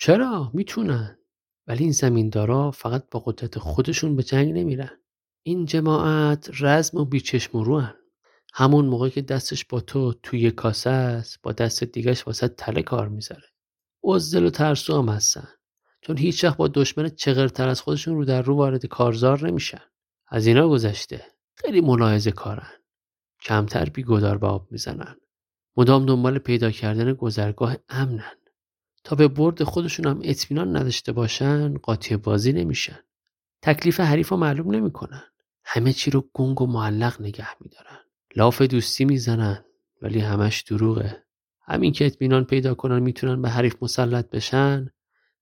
چرا؟ 0.00 0.50
می‌تونن. 0.54 1.18
ولی 1.66 1.82
این 1.84 1.92
زمیندارا 1.92 2.70
فقط 2.70 3.10
با 3.10 3.20
قدرت 3.20 3.58
خودشون 3.58 4.16
به 4.16 4.22
جنگ 4.22 4.52
نمیرن. 4.52 5.00
این 5.42 5.64
جماعت 5.64 6.50
رزم 6.60 6.98
و 6.98 7.04
بیچشم 7.04 7.58
و 7.58 7.64
روان 7.64 7.94
همون 8.52 8.86
موقع 8.86 9.08
که 9.08 9.22
دستش 9.22 9.64
با 9.64 9.80
تو 9.80 10.12
توی 10.12 10.50
کاسه 10.50 10.90
است 10.90 11.42
با 11.42 11.52
دست 11.52 11.84
دیگهش 11.84 12.26
واسه 12.26 12.48
تله 12.48 12.82
کار 12.82 13.08
می‌ذاره. 13.08 13.48
عزل 14.04 14.44
و 14.44 14.50
ترسو 14.50 15.02
هم 15.02 15.08
هستن. 15.08 15.48
چون 16.00 16.16
هیچ 16.18 16.44
با 16.44 16.68
دشمن 16.68 17.08
چغرتر 17.08 17.68
از 17.68 17.80
خودشون 17.80 18.14
رو 18.14 18.24
در 18.24 18.42
رو 18.42 18.56
وارد 18.56 18.86
کارزار 18.86 19.46
نمیشن. 19.48 19.82
از 20.28 20.46
اینا 20.46 20.68
گذشته. 20.68 21.26
خیلی 21.54 21.80
ملاحظه 21.80 22.30
کارن. 22.30 22.70
کمتر 23.42 23.84
بیگدار 23.84 24.38
به 24.38 24.46
آب 24.46 24.68
می‌زنن. 24.70 25.16
مدام 25.76 26.06
دنبال 26.06 26.38
پیدا 26.38 26.70
کردن 26.70 27.12
گذرگاه 27.12 27.76
امنن. 27.88 28.36
تا 29.04 29.16
به 29.16 29.28
برد 29.28 29.62
خودشون 29.62 30.06
هم 30.06 30.20
اطمینان 30.22 30.76
نداشته 30.76 31.12
باشن 31.12 31.74
قاطی 31.78 32.16
بازی 32.16 32.52
نمیشن. 32.52 32.98
تکلیف 33.62 34.00
حریف 34.00 34.28
رو 34.28 34.36
معلوم 34.36 34.74
نمی‌کنن. 34.74 35.22
همه 35.64 35.92
چی 35.92 36.10
رو 36.10 36.28
گنگ 36.32 36.60
و 36.60 36.66
معلق 36.66 37.20
نگه 37.20 37.48
میدارن. 37.60 37.98
لاف 38.36 38.62
دوستی 38.62 39.04
می‌زنن 39.04 39.64
ولی 40.02 40.20
همش 40.20 40.60
دروغه. 40.60 41.24
همین 41.62 41.92
که 41.92 42.06
اطمینان 42.06 42.44
پیدا 42.44 42.74
کنن 42.74 42.98
می‌تونن 42.98 43.42
به 43.42 43.48
حریف 43.48 43.76
مسلط 43.82 44.30
بشن 44.30 44.90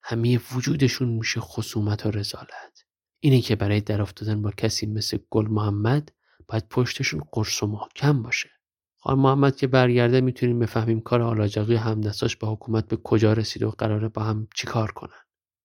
همه 0.02 0.40
وجودشون 0.52 1.08
میشه 1.08 1.40
خصومت 1.40 2.06
و 2.06 2.10
رزالت. 2.10 2.84
اینه 3.20 3.40
که 3.40 3.56
برای 3.56 3.80
در 3.80 4.02
افتادن 4.02 4.42
با 4.42 4.50
کسی 4.50 4.86
مثل 4.86 5.18
گل 5.30 5.48
محمد 5.48 6.12
باید 6.48 6.68
پشتشون 6.68 7.22
قرص 7.32 7.62
و 7.62 7.66
محکم 7.66 8.22
باشه. 8.22 8.50
خان 8.98 9.18
محمد 9.18 9.56
که 9.56 9.66
برگرده 9.66 10.20
می‌تونیم 10.20 10.58
بفهمیم 10.58 11.00
کار 11.00 11.22
آلاجقی 11.22 11.74
همدستاش 11.74 12.36
با 12.36 12.52
حکومت 12.52 12.88
به 12.88 12.96
کجا 12.96 13.32
رسید 13.32 13.62
و 13.62 13.70
قراره 13.70 14.08
با 14.08 14.22
هم 14.22 14.48
چیکار 14.54 14.92
کنن. 14.92 15.20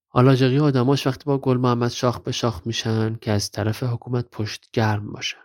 آلاجقی 0.09 0.59
آدماش 0.59 1.07
وقتی 1.07 1.23
با 1.25 1.37
گل 1.37 1.57
محمد 1.57 1.91
شاخ 1.91 2.19
به 2.19 2.31
شاخ 2.31 2.61
میشن 2.65 3.15
که 3.15 3.31
از 3.31 3.51
طرف 3.51 3.83
حکومت 3.83 4.25
پشت 4.31 4.69
گرم 4.73 5.11
باشن 5.13 5.44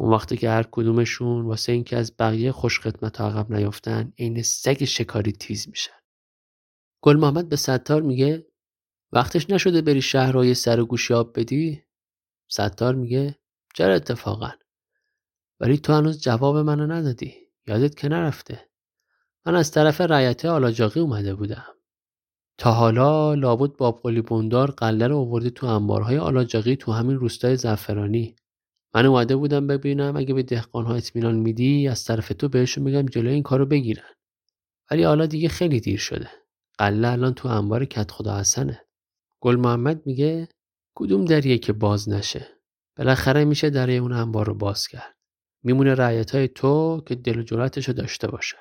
اون 0.00 0.10
وقتی 0.10 0.36
که 0.36 0.50
هر 0.50 0.62
کدومشون 0.70 1.46
واسه 1.46 1.72
اینکه 1.72 1.96
از 1.96 2.12
بقیه 2.18 2.52
خوش 2.52 2.80
خدمت 2.80 3.20
عقب 3.20 3.52
نیافتن 3.52 4.12
عین 4.18 4.42
سگ 4.42 4.84
شکاری 4.84 5.32
تیز 5.32 5.68
میشن. 5.68 5.98
گل 7.02 7.16
محمد 7.16 7.48
به 7.48 7.56
ستار 7.56 8.02
میگه 8.02 8.46
وقتش 9.12 9.50
نشده 9.50 9.82
بری 9.82 10.02
شهرهای 10.02 10.54
سر 10.54 10.80
و 10.80 10.86
گوشی 10.86 11.14
آب 11.14 11.40
بدی؟ 11.40 11.82
ستار 12.48 12.94
میگه 12.94 13.38
چرا 13.74 13.94
اتفاقا؟ 13.94 14.50
ولی 15.60 15.78
تو 15.78 15.92
هنوز 15.92 16.20
جواب 16.20 16.56
منو 16.56 16.86
ندادی. 16.86 17.34
یادت 17.66 17.96
که 17.96 18.08
نرفته. 18.08 18.68
من 19.46 19.54
از 19.54 19.70
طرف 19.70 20.00
رعیته 20.00 20.48
آلاجاقی 20.48 21.00
اومده 21.00 21.34
بودم. 21.34 21.74
تا 22.58 22.72
حالا 22.72 23.34
لابد 23.34 23.76
بابقلی 23.76 24.20
بوندار 24.20 24.70
قله 24.70 25.06
رو 25.06 25.18
آورده 25.18 25.50
تو 25.50 25.66
انبارهای 25.66 26.18
آلاجاقی 26.18 26.76
تو 26.76 26.92
همین 26.92 27.16
روستای 27.16 27.56
زعفرانی. 27.56 28.36
من 28.94 29.06
اومده 29.06 29.36
بودم 29.36 29.66
ببینم 29.66 30.16
اگه 30.16 30.34
به 30.34 30.42
دهقانها 30.42 30.94
اطمینان 30.94 31.34
میدی 31.34 31.88
از 31.88 32.04
طرف 32.04 32.28
تو 32.28 32.48
بهشون 32.48 32.84
میگم 32.84 33.06
جلوی 33.06 33.34
این 33.34 33.42
کارو 33.42 33.66
بگیرن. 33.66 34.14
ولی 34.90 35.02
حالا 35.02 35.26
دیگه 35.26 35.48
خیلی 35.48 35.80
دیر 35.80 35.98
شده. 35.98 36.30
قله 36.78 37.08
الان 37.08 37.34
تو 37.34 37.48
انبار 37.48 37.84
کت 37.84 38.10
خدا 38.10 38.38
حسنه. 38.38 38.84
گل 39.40 39.56
محمد 39.56 40.06
میگه 40.06 40.48
کدوم 40.94 41.24
دریه 41.24 41.58
که 41.58 41.72
باز 41.72 42.08
نشه؟ 42.08 42.48
بالاخره 42.96 43.44
میشه 43.44 43.70
دره 43.70 43.92
اون 43.92 44.12
انبار 44.12 44.46
رو 44.46 44.54
باز 44.54 44.88
کرد. 44.88 45.16
میمونه 45.62 45.94
رعیت 45.94 46.34
های 46.34 46.48
تو 46.48 47.02
که 47.06 47.14
دل 47.14 47.38
و 47.38 47.56
رو 47.56 47.92
داشته 47.92 48.28
باشن. 48.28 48.58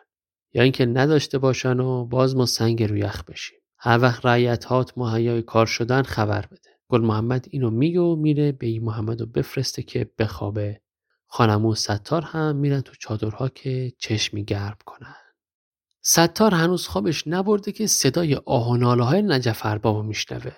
یا 0.54 0.64
اینکه 0.64 0.86
نداشته 0.86 1.38
باشن 1.38 1.80
و 1.80 2.06
باز 2.06 2.36
ما 2.36 2.46
سنگ 2.46 2.84
رو 2.84 2.98
یخ 2.98 3.24
بشیم. 3.24 3.60
هر 3.78 4.00
وقت 4.02 4.26
رعیت 4.26 4.66
هات 4.66 4.98
مهیای 4.98 5.42
کار 5.42 5.66
شدن 5.66 6.02
خبر 6.02 6.46
بده. 6.46 6.77
گل 6.90 7.02
محمد 7.02 7.46
اینو 7.52 7.70
میگه 7.70 8.00
و 8.00 8.16
میره 8.16 8.52
به 8.52 8.68
این 8.68 8.84
محمد 8.84 9.22
رو 9.22 9.28
بفرسته 9.28 9.84
که 9.84 10.12
بخوابه. 10.20 10.82
خانمو 11.28 11.76
ستار 11.76 12.22
هم 12.22 12.56
میرن 12.56 12.82
تو 12.82 12.94
چادرها 13.00 13.50
که 13.50 13.94
چشمی 13.98 14.46
گرم 14.46 14.78
کنن. 14.86 15.16
ستار 16.02 16.54
هنوز 16.54 16.88
خوابش 16.88 17.28
نبرده 17.28 17.72
که 17.72 17.88
صدای 17.88 18.36
آه 18.36 18.70
و 18.70 18.78
ناله 18.78 19.04
های 19.04 19.22
نجف 19.22 19.66
اربابو 19.66 20.04
میشنوه 20.04 20.52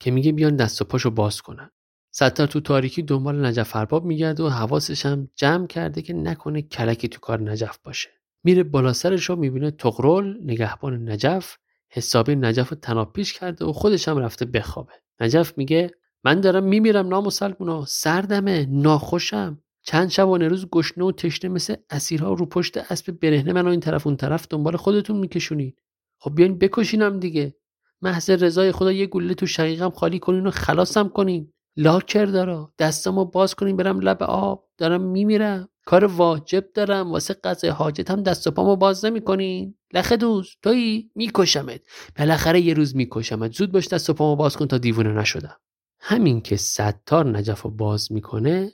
که 0.00 0.10
میگه 0.10 0.32
بیان 0.32 0.56
دست 0.56 0.82
و 0.82 0.84
پاشو 0.84 1.10
باز 1.10 1.42
کنن. 1.42 1.70
ستار 2.10 2.46
تو 2.46 2.60
تاریکی 2.60 3.02
دنبال 3.02 3.46
نجف 3.46 3.76
ارباب 3.76 4.04
میگرده 4.04 4.42
و 4.42 4.48
حواسش 4.48 5.06
هم 5.06 5.28
جمع 5.34 5.66
کرده 5.66 6.02
که 6.02 6.12
نکنه 6.12 6.62
کلکی 6.62 7.08
تو 7.08 7.20
کار 7.20 7.50
نجف 7.50 7.78
باشه. 7.84 8.10
میره 8.44 8.62
بالا 8.62 8.92
سرش 8.92 9.24
رو 9.24 9.36
می‌بینه 9.36 9.70
تقرل 9.70 10.36
نگهبان 10.42 11.08
نجف 11.08 11.56
حسابی 11.88 12.36
نجف 12.36 12.68
رو 12.68 12.76
تناپیش 12.76 13.32
کرده 13.32 13.64
و 13.64 13.72
خودش 13.72 14.08
هم 14.08 14.18
رفته 14.18 14.44
بخوابه. 14.44 14.92
نجف 15.20 15.58
میگه 15.58 15.90
من 16.24 16.40
دارم 16.40 16.64
میمیرم 16.64 17.08
نامسلمونا 17.08 17.84
سردمه 17.84 18.66
ناخوشم. 18.70 19.62
چند 19.82 20.08
شب 20.08 20.28
و 20.28 20.38
روز 20.38 20.66
گشنه 20.66 21.04
و 21.04 21.12
تشنه 21.12 21.50
مثل 21.50 21.76
اسیرها 21.90 22.32
رو 22.32 22.46
پشت 22.46 22.76
اسب 22.76 23.12
برهنه 23.12 23.52
منو 23.52 23.70
این 23.70 23.80
طرف 23.80 24.06
اون 24.06 24.16
طرف 24.16 24.46
دنبال 24.50 24.76
خودتون 24.76 25.16
میکشونید 25.16 25.82
خب 26.18 26.34
بیاین 26.34 26.58
بکشینم 26.58 27.20
دیگه. 27.20 27.56
محض 28.02 28.30
رضای 28.30 28.72
خدا 28.72 28.92
یه 28.92 29.06
گوله 29.06 29.34
تو 29.34 29.46
شقیقم 29.46 29.90
خالی 29.90 30.18
کنین 30.18 30.46
و 30.46 30.50
خلاصم 30.50 31.08
کنین. 31.08 31.52
لاکر 31.76 32.24
دارا. 32.24 32.72
دستمو 32.78 33.24
باز 33.24 33.54
کنین 33.54 33.76
برم 33.76 34.00
لب 34.00 34.22
آب. 34.22 34.68
دارم 34.78 35.02
میمیرم. 35.02 35.68
کار 35.88 36.04
واجب 36.04 36.72
دارم 36.74 37.12
واسه 37.12 37.34
قضای 37.34 37.70
حاجت 37.70 38.10
هم 38.10 38.22
دست 38.22 38.46
و 38.46 38.50
پامو 38.50 38.76
باز 38.76 39.04
نمی‌کنین 39.04 39.74
لخه 39.92 40.16
دوست 40.16 40.58
تویی؟ 40.62 41.10
میکشمت. 41.14 41.80
بالاخره 42.18 42.60
یه 42.60 42.74
روز 42.74 42.96
میکشمت. 42.96 43.52
زود 43.52 43.72
باش 43.72 43.88
دست 43.88 44.10
و 44.10 44.14
پامو 44.14 44.36
باز 44.36 44.56
کن 44.56 44.66
تا 44.66 44.78
دیوونه 44.78 45.12
نشدم. 45.12 45.56
همین 46.00 46.40
که 46.40 46.56
ستار 46.56 47.38
نجف 47.38 47.62
رو 47.62 47.70
باز 47.70 48.12
می‌کنه 48.12 48.72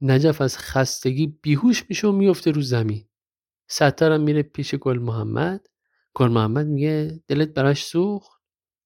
نجف 0.00 0.40
از 0.40 0.58
خستگی 0.58 1.38
بیهوش 1.42 1.84
میشه 1.88 2.08
و 2.08 2.12
میفته 2.12 2.50
رو 2.50 2.62
زمین. 2.62 3.08
ستارم 3.68 4.20
میره 4.20 4.42
پیش 4.42 4.74
گل 4.74 4.98
محمد. 4.98 5.66
گل 6.14 6.28
محمد 6.28 6.66
میگه 6.66 7.22
دلت 7.28 7.48
براش 7.48 7.84
سوخت؟ 7.84 8.42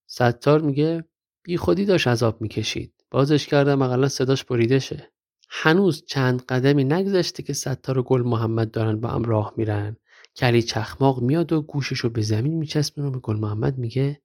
ستار 0.06 0.60
میگه 0.60 1.04
بی 1.42 1.56
خودی 1.56 1.84
داشت 1.84 2.08
عذاب 2.08 2.40
می‌کشید. 2.40 3.04
بازش 3.10 3.46
کردم 3.46 3.82
اقلا 3.82 4.08
صداش 4.08 4.44
بریده 4.44 4.78
شه. 4.78 5.12
هنوز 5.48 6.04
چند 6.04 6.42
قدمی 6.42 6.84
نگذشته 6.84 7.42
که 7.42 7.52
ستار 7.52 7.98
و 7.98 8.02
گل 8.02 8.22
محمد 8.22 8.70
دارن 8.70 9.00
با 9.00 9.08
هم 9.08 9.22
راه 9.22 9.54
میرن. 9.56 9.96
که 10.34 10.46
علی 10.46 10.62
چخماق 10.62 11.22
میاد 11.22 11.52
و 11.52 11.62
گوشش 11.62 11.98
رو 11.98 12.10
به 12.10 12.22
زمین 12.22 12.54
میچسبونه 12.54 13.08
و 13.08 13.10
به 13.10 13.18
گل 13.18 13.36
محمد 13.36 13.78
میگه 13.78 14.20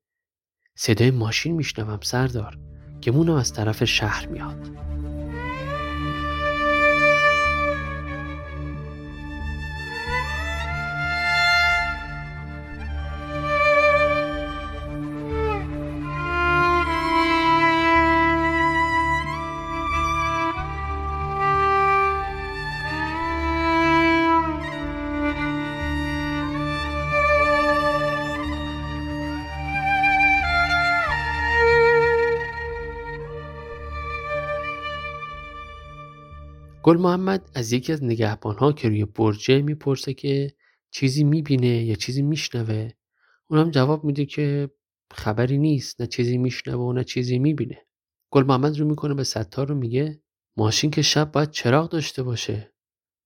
صدای 0.75 1.11
ماشین 1.11 1.55
میشنوم 1.55 1.99
سردار. 2.01 2.57
که 3.01 3.11
مونم 3.11 3.35
از 3.35 3.53
طرف 3.53 3.83
شهر 3.83 4.27
میاد. 4.27 4.69
گل 36.91 36.97
محمد 36.97 37.49
از 37.55 37.73
یکی 37.73 37.93
از 37.93 38.03
نگهبانها 38.03 38.71
که 38.71 38.89
روی 38.89 39.05
برجه 39.05 39.61
می‌پرسه 39.61 40.13
که 40.13 40.53
چیزی 40.91 41.23
می‌بینه 41.23 41.83
یا 41.83 41.95
چیزی 41.95 42.21
میشنوه 42.21 42.91
اونم 43.47 43.71
جواب 43.71 44.03
میده 44.03 44.25
که 44.25 44.69
خبری 45.11 45.57
نیست 45.57 46.01
نه 46.01 46.07
چیزی 46.07 46.37
میشنوه 46.37 46.83
و 46.83 46.93
نه 46.93 47.03
چیزی 47.03 47.39
می‌بینه. 47.39 47.85
گل 48.29 48.43
محمد 48.43 48.79
رو 48.79 48.87
می‌کنه 48.87 49.13
به 49.13 49.23
ستار 49.23 49.67
رو 49.67 49.75
میگه 49.75 50.21
ماشین 50.57 50.91
که 50.91 51.01
شب 51.01 51.31
باید 51.31 51.51
چراغ 51.51 51.89
داشته 51.89 52.23
باشه. 52.23 52.73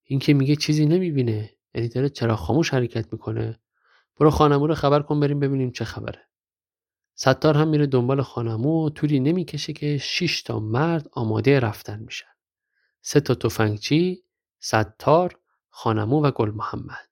این 0.03 0.19
که 0.19 0.33
میگه 0.33 0.55
چیزی 0.55 0.85
نمی‌بینه 0.85 1.55
یعنی 1.75 1.87
داره 1.87 2.09
چراغ 2.09 2.39
خاموش 2.39 2.73
حرکت 2.73 3.13
می‌کنه. 3.13 3.59
برو 4.19 4.29
خانمو 4.29 4.67
رو 4.67 4.75
خبر 4.75 5.01
کن 5.01 5.19
بریم 5.19 5.39
ببینیم 5.39 5.71
چه 5.71 5.85
خبره. 5.85 6.21
ستار 7.15 7.57
هم 7.57 7.67
میره 7.67 7.87
دنبال 7.87 8.21
خانمو 8.21 8.89
و 8.89 8.89
نمی‌کشه 9.11 9.73
که 9.73 9.97
6 9.97 10.41
تا 10.41 10.59
مرد 10.59 11.09
آماده 11.11 11.59
رفتن 11.59 11.99
میشن. 11.99 12.34
سه 13.07 13.19
تا 13.19 13.35
تفنگچی، 13.35 14.23
ستار، 14.59 15.39
خانمو 15.69 16.21
و 16.21 16.31
گل 16.31 16.51
محمد. 16.51 17.09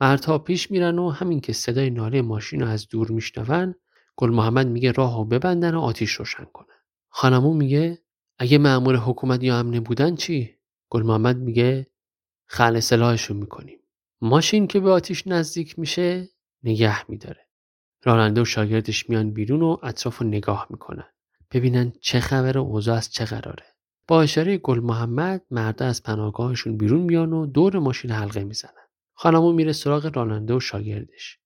مردها 0.00 0.38
پیش 0.38 0.70
میرن 0.70 0.98
و 0.98 1.10
همین 1.10 1.40
که 1.40 1.52
صدای 1.52 1.90
ناله 1.90 2.22
ماشین 2.22 2.60
رو 2.60 2.68
از 2.68 2.88
دور 2.88 3.10
میشنون 3.10 3.74
گل 4.16 4.30
محمد 4.30 4.66
میگه 4.66 4.92
راهو 4.92 5.24
ببندن 5.24 5.74
و 5.74 5.80
آتیش 5.80 6.12
روشن 6.12 6.44
کنن. 6.44 6.76
خانمو 7.08 7.54
میگه 7.54 7.98
اگه 8.38 8.58
مأمور 8.58 8.96
حکومت 8.96 9.42
یا 9.42 9.58
امنه 9.58 9.80
بودن 9.80 10.16
چی؟ 10.16 10.54
گل 10.90 11.02
محمد 11.02 11.36
میگه 11.36 11.86
خل 12.46 12.80
سلاحشون 12.80 13.36
می‌کنیم. 13.36 13.80
ماشین 14.20 14.66
که 14.66 14.80
به 14.80 14.90
آتیش 14.90 15.26
نزدیک 15.26 15.78
میشه 15.78 16.28
نگه 16.62 17.10
میداره. 17.10 17.46
راننده 18.04 18.40
و 18.40 18.44
شاگردش 18.44 19.10
میان 19.10 19.30
بیرون 19.30 19.62
و 19.62 19.76
اطراف 19.82 20.18
رو 20.18 20.26
نگاه 20.26 20.66
می‌کنن. 20.70 21.08
ببینن 21.50 21.92
چه 22.00 22.20
خبر 22.20 22.58
و 22.58 22.62
اوضاع 22.62 22.96
از 22.96 23.10
چه 23.10 23.24
قراره. 23.24 23.77
با 24.08 24.22
اشاره 24.22 24.58
گل 24.58 24.80
محمد 24.80 25.42
مرده 25.50 25.84
از 25.84 26.02
پناهگاهشون 26.02 26.76
بیرون 26.76 27.00
میان 27.00 27.32
و 27.32 27.46
دور 27.46 27.78
ماشین 27.78 28.10
حلقه 28.10 28.44
می‌زنن. 28.44 28.72
خانمو 29.14 29.52
میره 29.52 29.72
سراغ 29.72 30.16
راننده 30.16 30.54
و 30.54 30.60
شاگردش. 30.60 31.38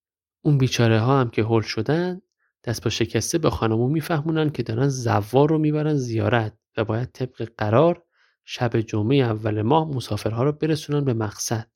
اون 0.43 0.59
بیچاره 0.59 1.01
ها 1.01 1.21
هم 1.21 1.31
که 1.31 1.45
هل 1.45 1.61
شدن 1.61 2.21
دست 2.65 2.85
با 2.85 2.91
شکسته 2.91 3.39
به 3.39 3.51
خانمو 3.51 3.89
میفهمونن 3.89 4.51
که 4.51 4.63
دارن 4.63 4.89
زوار 4.89 5.49
رو 5.49 5.59
می‌برن 5.59 5.97
زیارت 5.97 6.53
و 6.77 6.85
باید 6.85 7.09
طبق 7.13 7.49
قرار 7.59 8.03
شب 8.45 8.81
جمعه 8.81 9.17
اول 9.17 9.63
ماه 9.63 9.89
مسافرها 9.89 10.45
رو 10.45 10.53
برسونن 10.53 11.05
به 11.05 11.15
مقصد. 11.15 11.67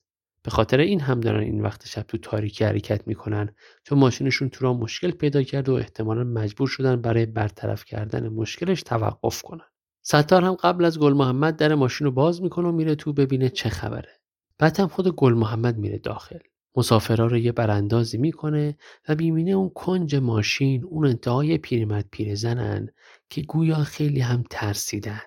به 0.43 0.51
خاطر 0.51 0.81
این 0.81 1.01
هم 1.01 1.21
دارن 1.21 1.43
این 1.43 1.61
وقت 1.61 1.87
شب 1.87 2.03
تو 2.03 2.19
تاریکی 2.19 2.65
حرکت 2.65 3.07
می‌کنن 3.07 3.55
چون 3.85 3.99
ماشینشون 3.99 4.49
تو 4.49 4.65
را 4.65 4.75
مشکل 4.75 5.11
پیدا 5.11 5.43
کرد 5.43 5.69
و 5.69 5.75
احتمالا 5.75 6.25
مجبور 6.25 6.69
شدن 6.69 6.97
برای 6.97 7.27
برطرف 7.27 7.85
کردن 7.85 8.29
مشکلش 8.29 8.83
توقف 8.83 9.43
کنن. 9.43 9.67
ستار 10.09 10.45
هم 10.45 10.55
قبل 10.55 10.85
از 10.85 10.99
گل 10.99 11.13
محمد 11.13 11.57
در 11.57 11.75
ماشین 11.75 12.05
رو 12.05 12.11
باز 12.11 12.43
می‌کنه 12.43 12.69
و 12.69 12.73
میره 12.73 12.95
تو 12.95 13.13
ببینه 13.13 13.49
چه 13.49 13.69
خبره. 13.69 14.21
بعد 14.59 14.81
هم 14.81 14.89
خود 14.89 15.09
گل 15.09 15.35
محمد 15.35 15.79
میره 15.79 15.99
داخل. 15.99 16.39
مسافرها 16.77 17.27
رو 17.27 17.39
یه 17.39 17.53
براندازی 17.53 18.19
می‌کنه 18.19 18.77
و 19.09 19.15
می‌بینه 19.15 19.51
اون 19.51 19.71
کنج 19.71 20.17
ماشین 20.17 20.85
اون 20.85 21.07
انتهای 21.07 21.59
پیرمرد 21.59 22.09
پیرزنن 22.11 22.89
که 23.31 23.43
گویا 23.43 23.77
خیلی 23.77 24.21
هم 24.21 24.45
ترسیدن. 24.51 25.21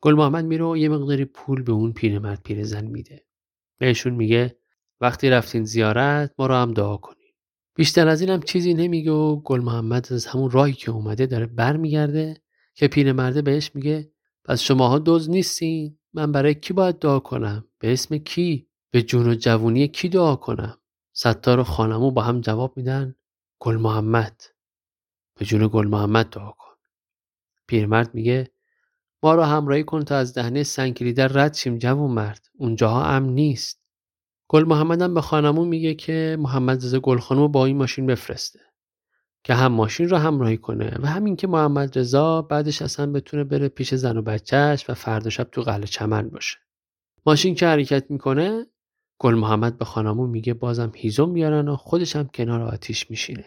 گل 0.00 0.14
محمد 0.14 0.44
میره 0.44 0.64
و 0.64 0.76
یه 0.76 0.88
مقداری 0.88 1.24
پول 1.24 1.62
به 1.62 1.72
اون 1.72 1.92
پیرمرد 1.92 2.42
پیرزن 2.42 2.84
میده. 2.84 3.24
بهشون 3.78 4.14
میگه 4.14 4.58
وقتی 5.00 5.30
رفتین 5.30 5.64
زیارت 5.64 6.34
ما 6.38 6.46
رو 6.46 6.54
هم 6.54 6.72
دعا 6.72 6.96
کنین. 6.96 7.32
بیشتر 7.74 8.08
از 8.08 8.20
این 8.20 8.30
هم 8.30 8.42
چیزی 8.42 8.74
نمیگه 8.74 9.10
و 9.10 9.40
گل 9.40 9.60
محمد 9.60 10.12
از 10.12 10.26
همون 10.26 10.50
راهی 10.50 10.72
که 10.72 10.90
اومده 10.90 11.26
داره 11.26 11.46
برمیگرده 11.46 12.42
که 12.78 12.88
پیرمرده 12.88 13.42
بهش 13.42 13.70
میگه 13.74 14.12
پس 14.44 14.60
شماها 14.60 14.98
دوز 14.98 15.30
نیستین؟ 15.30 15.98
من 16.12 16.32
برای 16.32 16.54
کی 16.54 16.72
باید 16.72 16.98
دعا 16.98 17.18
کنم؟ 17.18 17.68
به 17.78 17.92
اسم 17.92 18.18
کی؟ 18.18 18.68
به 18.90 19.02
جون 19.02 19.28
و 19.28 19.34
جوونی 19.34 19.88
کی 19.88 20.08
دعا 20.08 20.36
کنم؟ 20.36 20.78
ستار 21.12 21.60
و 21.60 21.64
خانمو 21.64 22.10
با 22.10 22.22
هم 22.22 22.40
جواب 22.40 22.76
میدن 22.76 23.14
گل 23.60 23.76
محمد. 23.76 24.42
به 25.38 25.44
جون 25.44 25.70
گل 25.72 25.86
محمد 25.86 26.30
دعا 26.30 26.50
کن. 26.50 26.74
پیرمرد 27.66 28.14
میگه 28.14 28.50
ما 29.22 29.34
رو 29.34 29.42
همراهی 29.42 29.84
کن 29.84 30.02
تا 30.02 30.16
از 30.16 30.34
دهنه 30.34 30.62
سنگلیدر 30.62 31.28
رد 31.28 31.54
شیم 31.54 31.78
جوون 31.78 32.10
مرد 32.10 32.46
اونجاها 32.54 33.04
امن 33.04 33.28
نیست. 33.28 33.82
گل 34.48 34.64
محمد 34.64 35.02
هم 35.02 35.14
به 35.14 35.20
خانمو 35.20 35.64
میگه 35.64 35.94
که 35.94 36.36
محمد 36.40 36.84
رضا 36.84 37.00
گل 37.00 37.18
خانمو 37.18 37.48
با 37.48 37.66
این 37.66 37.76
ماشین 37.76 38.06
بفرسته. 38.06 38.60
که 39.44 39.54
هم 39.54 39.72
ماشین 39.72 40.08
رو 40.08 40.16
همراهی 40.16 40.56
کنه 40.56 40.96
و 41.02 41.06
همین 41.06 41.36
که 41.36 41.46
محمد 41.46 41.98
رضا 41.98 42.42
بعدش 42.42 42.82
اصلا 42.82 43.12
بتونه 43.12 43.44
بره 43.44 43.68
پیش 43.68 43.94
زن 43.94 44.16
و 44.16 44.22
بچهش 44.22 44.90
و 44.90 44.94
فردا 44.94 45.30
شب 45.30 45.48
تو 45.52 45.62
قلعه 45.62 45.86
چمن 45.86 46.28
باشه. 46.28 46.56
ماشین 47.26 47.54
که 47.54 47.66
حرکت 47.66 48.10
می‌کنه 48.10 48.66
گل 49.18 49.34
محمد 49.34 49.78
به 49.78 49.84
خانمون 49.84 50.30
میگه 50.30 50.54
بازم 50.54 50.92
هیزم 50.94 51.32
بیارن 51.32 51.68
و 51.68 51.76
خودش 51.76 52.16
هم 52.16 52.28
کنار 52.34 52.62
آتیش 52.62 53.10
میشینه 53.10 53.46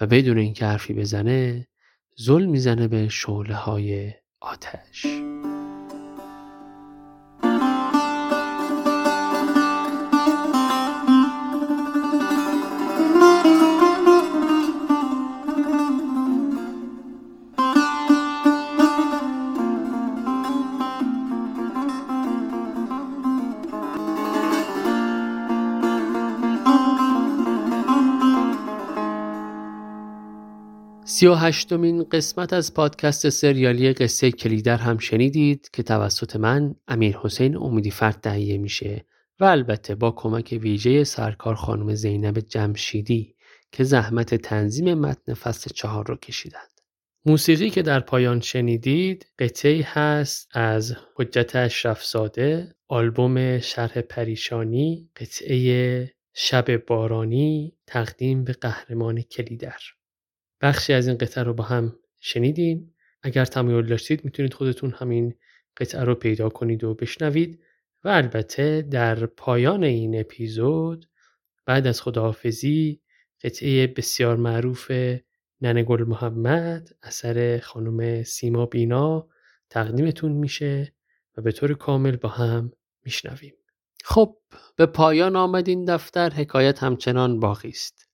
و 0.00 0.06
بدون 0.06 0.38
اینکه 0.38 0.66
حرفی 0.66 0.94
بزنه 0.94 1.68
زل 2.16 2.44
می‌زنه 2.44 2.88
به 2.88 3.08
شعله 3.08 3.54
های 3.54 4.12
آتش. 4.40 5.06
سی 31.24 31.28
و 31.28 31.34
هشتمین 31.34 32.04
قسمت 32.04 32.52
از 32.52 32.74
پادکست 32.74 33.28
سریالی 33.28 33.92
قصه 33.92 34.30
کلیدر 34.30 34.76
هم 34.76 34.98
شنیدید 34.98 35.70
که 35.72 35.82
توسط 35.82 36.36
من 36.36 36.74
امیر 36.88 37.16
حسین 37.16 37.56
امیدی 37.56 37.90
فرد 37.90 38.20
تهیه 38.20 38.58
میشه 38.58 39.04
و 39.40 39.44
البته 39.44 39.94
با 39.94 40.10
کمک 40.10 40.58
ویژه 40.62 41.04
سرکار 41.04 41.54
خانم 41.54 41.94
زینب 41.94 42.38
جمشیدی 42.38 43.34
که 43.72 43.84
زحمت 43.84 44.34
تنظیم 44.34 44.94
متن 44.94 45.34
فصل 45.34 45.70
چهار 45.74 46.06
رو 46.06 46.16
کشیدند. 46.16 46.80
موسیقی 47.26 47.70
که 47.70 47.82
در 47.82 48.00
پایان 48.00 48.40
شنیدید 48.40 49.26
قطعی 49.38 49.82
هست 49.82 50.48
از 50.52 50.96
حجت 51.16 51.56
اشرفزاده 51.56 52.74
آلبوم 52.88 53.58
شرح 53.58 54.00
پریشانی 54.00 55.10
قطعه 55.16 56.10
شب 56.34 56.86
بارانی 56.86 57.72
تقدیم 57.86 58.44
به 58.44 58.52
قهرمان 58.52 59.22
کلیدر 59.22 59.80
بخشی 60.64 60.92
از 60.92 61.08
این 61.08 61.18
قطعه 61.18 61.44
رو 61.44 61.54
با 61.54 61.64
هم 61.64 61.96
شنیدیم 62.20 62.94
اگر 63.22 63.44
تمایل 63.44 63.86
داشتید 63.86 64.24
می‌تونید 64.24 64.54
خودتون 64.54 64.90
همین 64.90 65.34
قطعه 65.76 66.04
رو 66.04 66.14
پیدا 66.14 66.48
کنید 66.48 66.84
و 66.84 66.94
بشنوید 66.94 67.60
و 68.04 68.08
البته 68.08 68.82
در 68.82 69.26
پایان 69.26 69.84
این 69.84 70.20
اپیزود 70.20 71.06
بعد 71.66 71.86
از 71.86 72.00
خداحافظی 72.00 73.00
قطعه 73.42 73.86
بسیار 73.86 74.36
معروف 74.36 74.90
ننه 75.60 75.82
گل 75.82 76.04
محمد 76.04 76.88
اثر 77.02 77.58
خانم 77.58 78.22
سیما 78.22 78.66
بینا 78.66 79.28
تقدیمتون 79.70 80.32
میشه 80.32 80.94
و 81.36 81.42
به 81.42 81.52
طور 81.52 81.74
کامل 81.74 82.16
با 82.16 82.28
هم 82.28 82.72
میشنویم. 83.04 83.54
خب 84.04 84.36
به 84.76 84.86
پایان 84.86 85.36
آمد 85.36 85.68
این 85.68 85.84
دفتر 85.84 86.30
حکایت 86.30 86.82
همچنان 86.82 87.40
باقی 87.40 87.68
است. 87.68 88.13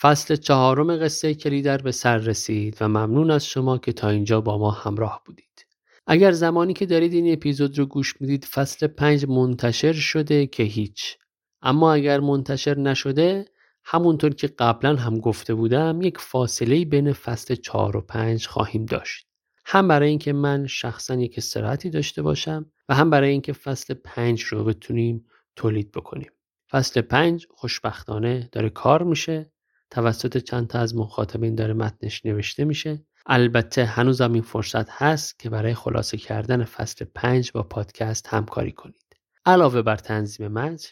فصل 0.00 0.36
چهارم 0.36 0.96
قصه 0.96 1.34
کلیدر 1.34 1.78
به 1.78 1.92
سر 1.92 2.18
رسید 2.18 2.76
و 2.80 2.88
ممنون 2.88 3.30
از 3.30 3.46
شما 3.46 3.78
که 3.78 3.92
تا 3.92 4.08
اینجا 4.08 4.40
با 4.40 4.58
ما 4.58 4.70
همراه 4.70 5.22
بودید. 5.26 5.66
اگر 6.06 6.32
زمانی 6.32 6.72
که 6.72 6.86
دارید 6.86 7.12
این 7.12 7.32
اپیزود 7.32 7.78
رو 7.78 7.86
گوش 7.86 8.20
می‌دید 8.20 8.44
فصل 8.44 8.86
پنج 8.86 9.26
منتشر 9.28 9.92
شده 9.92 10.46
که 10.46 10.62
هیچ. 10.62 11.16
اما 11.62 11.92
اگر 11.92 12.20
منتشر 12.20 12.78
نشده 12.78 13.44
همونطور 13.84 14.34
که 14.34 14.46
قبلا 14.46 14.96
هم 14.96 15.18
گفته 15.18 15.54
بودم 15.54 16.02
یک 16.02 16.18
فاصله 16.18 16.84
بین 16.84 17.12
فصل 17.12 17.54
چهار 17.54 17.96
و 17.96 18.00
پنج 18.00 18.46
خواهیم 18.46 18.86
داشت. 18.86 19.26
هم 19.66 19.88
برای 19.88 20.08
اینکه 20.08 20.32
من 20.32 20.66
شخصا 20.66 21.14
یک 21.14 21.34
استراحتی 21.38 21.90
داشته 21.90 22.22
باشم 22.22 22.72
و 22.88 22.94
هم 22.94 23.10
برای 23.10 23.30
اینکه 23.30 23.52
فصل 23.52 23.94
پنج 23.94 24.42
رو 24.42 24.64
بتونیم 24.64 25.26
تولید 25.56 25.92
بکنیم. 25.92 26.30
فصل 26.70 27.00
پنج 27.00 27.46
خوشبختانه 27.50 28.48
داره 28.52 28.70
کار 28.70 29.02
میشه 29.02 29.52
توسط 29.90 30.36
چند 30.36 30.66
تا 30.66 30.78
از 30.78 30.96
مخاطبین 30.96 31.54
داره 31.54 31.74
متنش 31.74 32.26
نوشته 32.26 32.64
میشه. 32.64 33.02
البته 33.26 33.84
هنوزم 33.84 34.32
این 34.32 34.42
فرصت 34.42 34.90
هست 34.90 35.38
که 35.38 35.50
برای 35.50 35.74
خلاصه 35.74 36.16
کردن 36.16 36.64
فصل 36.64 37.04
پنج 37.14 37.52
با 37.52 37.62
پادکست 37.62 38.26
همکاری 38.26 38.72
کنید. 38.72 39.16
علاوه 39.46 39.82
بر 39.82 39.96
تنظیم 39.96 40.48
متن 40.48 40.88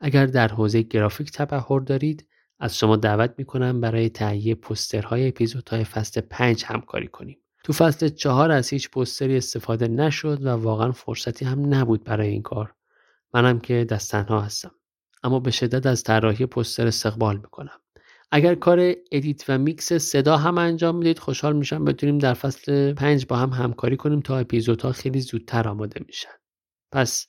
اگر 0.00 0.26
در 0.26 0.48
حوزه 0.48 0.82
گرافیک 0.82 1.32
تبهر 1.32 1.80
دارید 1.80 2.28
از 2.60 2.78
شما 2.78 2.96
دعوت 2.96 3.34
می‌کنم 3.38 3.80
برای 3.80 4.08
تهیه 4.08 4.54
پوسترهای 4.54 5.28
اپیزودهای 5.28 5.84
فصل 5.84 6.20
پنج 6.20 6.64
همکاری 6.66 7.08
کنیم. 7.08 7.38
تو 7.64 7.72
فصل 7.72 8.08
چهار 8.08 8.50
از 8.50 8.68
هیچ 8.68 8.90
پوستری 8.90 9.36
استفاده 9.36 9.88
نشد 9.88 10.44
و 10.44 10.48
واقعا 10.48 10.92
فرصتی 10.92 11.44
هم 11.44 11.74
نبود 11.74 12.04
برای 12.04 12.28
این 12.28 12.42
کار. 12.42 12.74
منم 13.34 13.60
که 13.60 13.84
دست 13.84 14.10
تنها 14.10 14.40
هستم. 14.40 14.70
اما 15.22 15.40
به 15.40 15.50
شدت 15.50 15.86
از 15.86 16.02
طراحی 16.02 16.46
پوستر 16.46 16.86
استقبال 16.86 17.36
می‌کنم. 17.36 17.80
اگر 18.30 18.54
کار 18.54 18.94
edit 19.12 19.44
و 19.48 19.58
میکس 19.58 19.92
صدا 19.92 20.36
هم 20.36 20.58
انجام 20.58 20.96
می‌دید 20.96 21.18
خوشحال 21.18 21.56
میشم 21.56 21.84
بتونیم 21.84 22.18
در 22.18 22.34
فصل 22.34 22.92
پنج 22.94 23.26
با 23.26 23.36
هم 23.36 23.50
همکاری 23.50 23.96
کنیم 23.96 24.20
تا 24.20 24.38
اپیزودها 24.38 24.92
خیلی 24.92 25.20
زودتر 25.20 25.68
آماده 25.68 26.00
میشن. 26.06 26.30
پس 26.92 27.26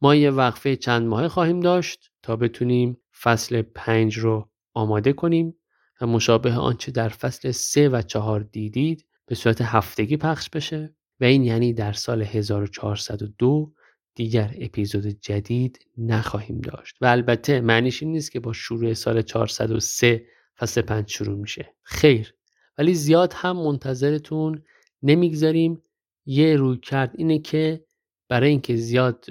ما 0.00 0.14
یه 0.14 0.30
وقفه 0.30 0.76
چند 0.76 1.06
ماه 1.06 1.28
خواهیم 1.28 1.60
داشت 1.60 2.10
تا 2.22 2.36
بتونیم 2.36 2.96
فصل 3.22 3.62
پنج 3.62 4.18
رو 4.18 4.50
آماده 4.74 5.12
کنیم 5.12 5.56
و 6.00 6.06
مشابه 6.06 6.52
آنچه 6.52 6.92
در 6.92 7.08
فصل 7.08 7.50
سه 7.50 7.88
و 7.88 8.02
چهار 8.02 8.40
دیدید 8.40 9.06
به 9.26 9.34
صورت 9.34 9.62
هفتگی 9.62 10.16
پخش 10.16 10.50
بشه 10.50 10.94
و 11.20 11.24
این 11.24 11.44
یعنی 11.44 11.72
در 11.72 11.92
سال 11.92 12.22
1402 12.22 13.72
دیگر 14.20 14.54
اپیزود 14.60 15.06
جدید 15.06 15.86
نخواهیم 15.98 16.60
داشت 16.60 16.96
و 17.00 17.06
البته 17.06 17.60
معنیش 17.60 18.02
این 18.02 18.12
نیست 18.12 18.32
که 18.32 18.40
با 18.40 18.52
شروع 18.52 18.94
سال 18.94 19.22
403 19.22 20.26
فصل 20.58 20.82
5 20.82 21.10
شروع 21.10 21.38
میشه. 21.38 21.74
خیر. 21.82 22.34
ولی 22.78 22.94
زیاد 22.94 23.32
هم 23.36 23.56
منتظرتون 23.56 24.62
نمی‌گذاریم. 25.02 25.82
یه 26.26 26.56
روی 26.56 26.78
کرد 26.78 27.12
اینه 27.14 27.38
که 27.38 27.84
برای 28.28 28.50
اینکه 28.50 28.76
زیاد 28.76 29.26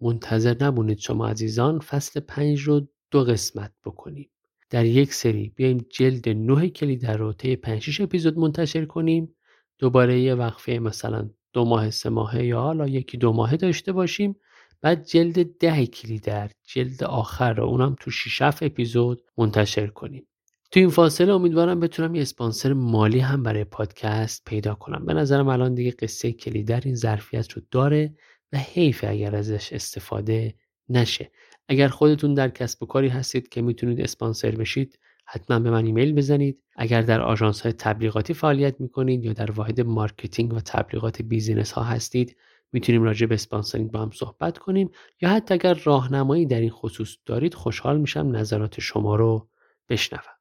منتظر 0.00 0.56
نمونید 0.60 0.98
شما 0.98 1.28
عزیزان 1.28 1.78
فصل 1.78 2.20
5 2.20 2.60
رو 2.60 2.88
دو 3.10 3.24
قسمت 3.24 3.72
بکنیم. 3.84 4.30
در 4.70 4.84
یک 4.84 5.14
سری 5.14 5.52
بیایم 5.56 5.86
جلد 5.90 6.28
9 6.28 6.68
کلید 6.68 7.06
رو 7.06 7.32
طی 7.32 7.56
5 7.56 8.00
اپیزود 8.02 8.38
منتشر 8.38 8.84
کنیم. 8.84 9.34
دوباره 9.78 10.20
یه 10.20 10.34
وقفه 10.34 10.72
مثلا 10.72 11.30
دو 11.56 11.64
ماه 11.64 11.90
سه 11.90 12.08
ماهه 12.08 12.44
یا 12.44 12.60
حالا 12.60 12.88
یکی 12.88 13.16
دو 13.16 13.32
ماهه 13.32 13.56
داشته 13.56 13.92
باشیم. 13.92 14.36
بعد 14.80 15.06
جلد 15.06 15.58
ده 15.58 15.86
کلیدر 15.86 16.50
جلد 16.64 17.04
آخر 17.04 17.52
رو 17.52 17.64
اونم 17.64 17.96
تو 18.00 18.10
6 18.10 18.42
اپیزود 18.42 19.22
منتشر 19.38 19.86
کنیم. 19.86 20.26
تو 20.70 20.80
این 20.80 20.88
فاصله 20.88 21.32
امیدوارم 21.32 21.80
بتونم 21.80 22.14
یه 22.14 22.22
اسپانسر 22.22 22.72
مالی 22.72 23.18
هم 23.18 23.42
برای 23.42 23.64
پادکست 23.64 24.44
پیدا 24.44 24.74
کنم. 24.74 25.06
به 25.06 25.14
نظرم 25.14 25.48
الان 25.48 25.74
دیگه 25.74 25.90
قصه 25.90 26.32
کلیدر 26.32 26.80
این 26.84 26.94
ظرفیت 26.94 27.52
رو 27.52 27.62
داره 27.70 28.14
و 28.52 28.58
حیف 28.58 29.04
اگر 29.08 29.36
ازش 29.36 29.72
استفاده 29.72 30.54
نشه. 30.88 31.30
اگر 31.68 31.88
خودتون 31.88 32.34
در 32.34 32.48
کسب 32.48 32.82
و 32.82 32.86
کاری 32.86 33.08
هستید 33.08 33.48
که 33.48 33.62
می‌تونید 33.62 34.00
اسپانسر 34.00 34.50
بشید 34.50 34.98
حتما 35.26 35.58
به 35.58 35.70
من 35.70 35.86
ایمیل 35.86 36.14
بزنید. 36.14 36.62
اگر 36.76 37.02
در 37.02 37.20
آژانس 37.20 37.60
های 37.60 37.72
تبلیغاتی 37.72 38.34
فعالیت 38.34 38.80
می‌کنید 38.80 39.24
یا 39.24 39.32
در 39.32 39.50
واحد 39.50 39.80
marketing 39.80 40.52
و 40.52 40.60
تبلیغات 40.60 41.22
business 41.22 41.72
ها 41.72 41.82
هستید 41.82 42.36
می‌تونیم 42.72 43.02
راجع 43.02 43.26
به 43.26 43.34
sponsoring 43.34 43.90
با 43.90 44.02
هم 44.02 44.10
صحبت 44.10 44.58
کنیم 44.58 44.90
یا 45.20 45.28
حتی 45.28 45.54
اگر 45.54 45.74
راهنمایی 45.74 46.46
در 46.46 46.60
این 46.60 46.70
خصوص 46.70 47.16
دارید 47.26 47.54
خوشحال 47.54 48.00
میشم 48.00 48.36
نظرات 48.36 48.80
شما 48.80 49.16
رو 49.16 49.48
بشنوم. 49.88 50.36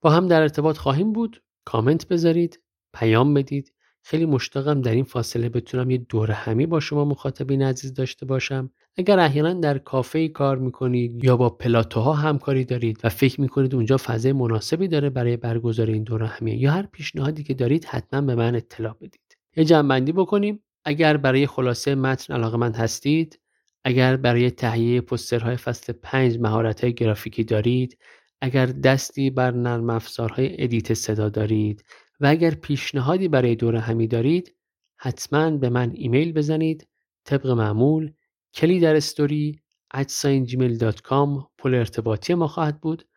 با 0.00 0.10
هم 0.10 0.28
در 0.28 0.42
ارتباط 0.42 0.76
خواهیم 0.76 1.12
بود. 1.12 1.42
کامنت 1.64 2.08
بذارید 2.08 2.60
پیام 2.92 3.34
بدید. 3.34 3.72
خیلی 4.08 4.26
مشتاقم 4.26 4.80
در 4.80 4.92
این 4.92 5.04
فاصله 5.04 5.48
بتونم 5.48 5.90
یه 5.90 5.98
دور 5.98 6.30
همی 6.30 6.66
با 6.66 6.80
شما 6.80 7.04
مخاطبین 7.04 7.62
عزیز 7.62 7.94
داشته 7.94 8.26
باشم. 8.26 8.70
اگر 8.96 9.18
احیانا 9.18 9.60
در 9.60 9.78
کافه 9.78 10.28
کار 10.28 10.58
می‌کنید 10.58 11.24
یا 11.24 11.36
با 11.36 11.50
پلاتوها 11.50 12.12
همکاری 12.12 12.64
دارید 12.64 13.00
و 13.04 13.08
فکر 13.08 13.40
می‌کنید 13.40 13.74
اونجا 13.74 13.96
فضای 13.96 14.32
مناسبی 14.32 14.88
داره 14.88 15.10
برای 15.10 15.36
برگزار 15.36 15.86
این 15.86 16.02
دور 16.02 16.22
همی 16.22 16.52
یا 16.52 16.72
هر 16.72 16.86
پیشنهادی 16.86 17.42
که 17.44 17.54
دارید 17.54 17.84
حتما 17.84 18.20
به 18.20 18.34
من 18.34 18.54
اطلاع 18.54 18.94
بدید. 19.00 19.36
یه 19.56 19.64
جمع‌بندی 19.64 20.12
بکنیم. 20.12 20.62
اگر 20.84 21.16
برای 21.16 21.46
خلاصه 21.46 21.94
متن 21.94 22.34
علاقه‌مند 22.34 22.74
هستید 22.74 23.40
اگر 23.84 24.16
برای 24.16 24.50
تهیه 24.50 25.00
پوسترهای 25.00 25.56
فصل 25.56 25.92
5 25.92 26.38
مهارت 26.38 26.84
گرافیکی 26.86 27.44
دارید 27.44 27.98
اگر 28.40 28.66
دستی 28.66 29.30
بر 29.30 29.50
نرم 29.50 29.90
افزارهای 29.90 30.62
edit 30.62 30.94
صدا 30.94 31.28
دارید 31.28 31.84
و 32.20 32.26
اگر 32.26 32.50
پیشنهادی 32.50 33.28
برای 33.28 33.54
دور 33.54 33.76
همی 33.76 34.06
دارید 34.06 34.56
حتما 34.96 35.50
به 35.50 35.68
من 35.68 35.92
ایمیل 35.94 36.32
بزنید 36.32 36.88
طبق 37.24 37.46
معمول 37.46 38.12
کلیدر 38.54 38.96
story 38.96 39.62
gmail.com 39.94 41.46
پل 41.58 41.74
ارتباطی 41.74 42.34
ما 42.34 42.48
خواهد 42.48 42.80
بود. 42.80 43.08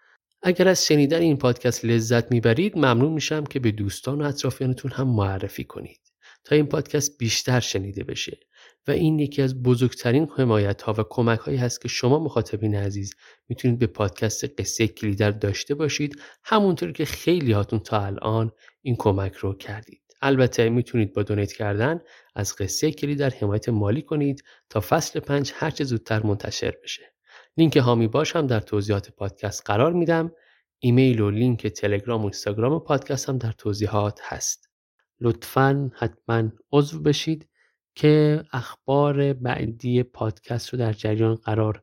اگر 0.42 0.68
از 0.68 0.86
شنیدن 0.86 1.22
این 1.22 1.38
پادکست 1.38 1.86
لذت 1.86 2.32
می‌برید 2.32 2.78
ممنون 2.78 3.14
میشم 3.14 3.44
که 3.44 3.60
به 3.60 3.72
دوستان 3.72 4.22
و 4.22 4.26
اطرافیانتون 4.26 4.92
هم 4.92 5.08
معرفی 5.08 5.64
کنید 5.64 6.00
تا 6.44 6.56
این 6.56 6.66
پادکست 6.66 7.18
بیشتر 7.18 7.60
شنیده 7.60 8.04
بشه. 8.04 8.40
و 8.88 8.92
این 8.92 9.20
یکی 9.20 9.42
از 9.42 9.64
بزرگترین 9.64 10.30
حمایت 10.38 10.82
ها 10.82 10.94
و 10.98 11.04
کمک 11.10 11.40
هایی 11.40 11.58
هست 11.58 11.82
که 11.82 11.88
شما 11.88 12.20
مخاطبین 12.20 12.76
عزیز 12.76 13.16
می‌تونید 13.48 13.80
به 13.80 13.88
پادکست 13.88 14.60
قصه 14.62 14.88
کلیدر 14.88 15.32
داشته 15.32 15.76
باشید. 15.76 16.22
همونطور 16.44 16.92
که 16.92 17.06
خیلی 17.06 17.52
هاتون 17.52 17.80
تا 17.80 18.06
الان 18.06 18.52
این 18.82 18.96
کمک 18.96 19.34
رو 19.34 19.54
کردید. 19.54 20.02
البته 20.22 20.70
می‌تونید 20.70 21.14
با 21.14 21.24
donate 21.24 21.54
کردن 21.54 22.02
از 22.36 22.56
قصه 22.56 22.92
کلیدر 22.92 23.30
حمایت 23.30 23.70
مالی 23.70 24.02
کنید 24.02 24.44
تا 24.70 24.80
فصل 24.80 25.20
پنج 25.20 25.52
هرچه 25.56 25.84
زودتر 25.84 26.24
منتشر 26.24 26.74
بشه. 26.84 27.14
لینک 27.58 27.78
حامی 27.78 28.08
باش 28.08 28.36
هم 28.36 28.48
در 28.48 28.60
توضیحات 28.60 29.12
پادکست 29.12 29.62
قرار 29.66 29.94
میدم. 29.94 30.32
ایمیل 30.80 31.20
و 31.20 31.32
لینک 31.32 31.68
تلگرام 31.68 32.22
و 32.22 32.24
اینستاگرام 32.24 32.80
پادکست 32.80 33.30
هم 33.30 33.38
در 33.38 33.52
توضیحات 33.52 34.20
هست. 34.24 34.70
لطفا 35.22 35.92
حتما 35.96 36.44
عضو 36.72 37.02
بشید. 37.02 37.49
که 38.00 38.44
اخبار 38.52 39.34
بعدی 39.34 40.04
پادکست 40.04 40.70
رو 40.70 40.80
در 40.80 40.94
جریان 40.94 41.36
قرار 41.36 41.82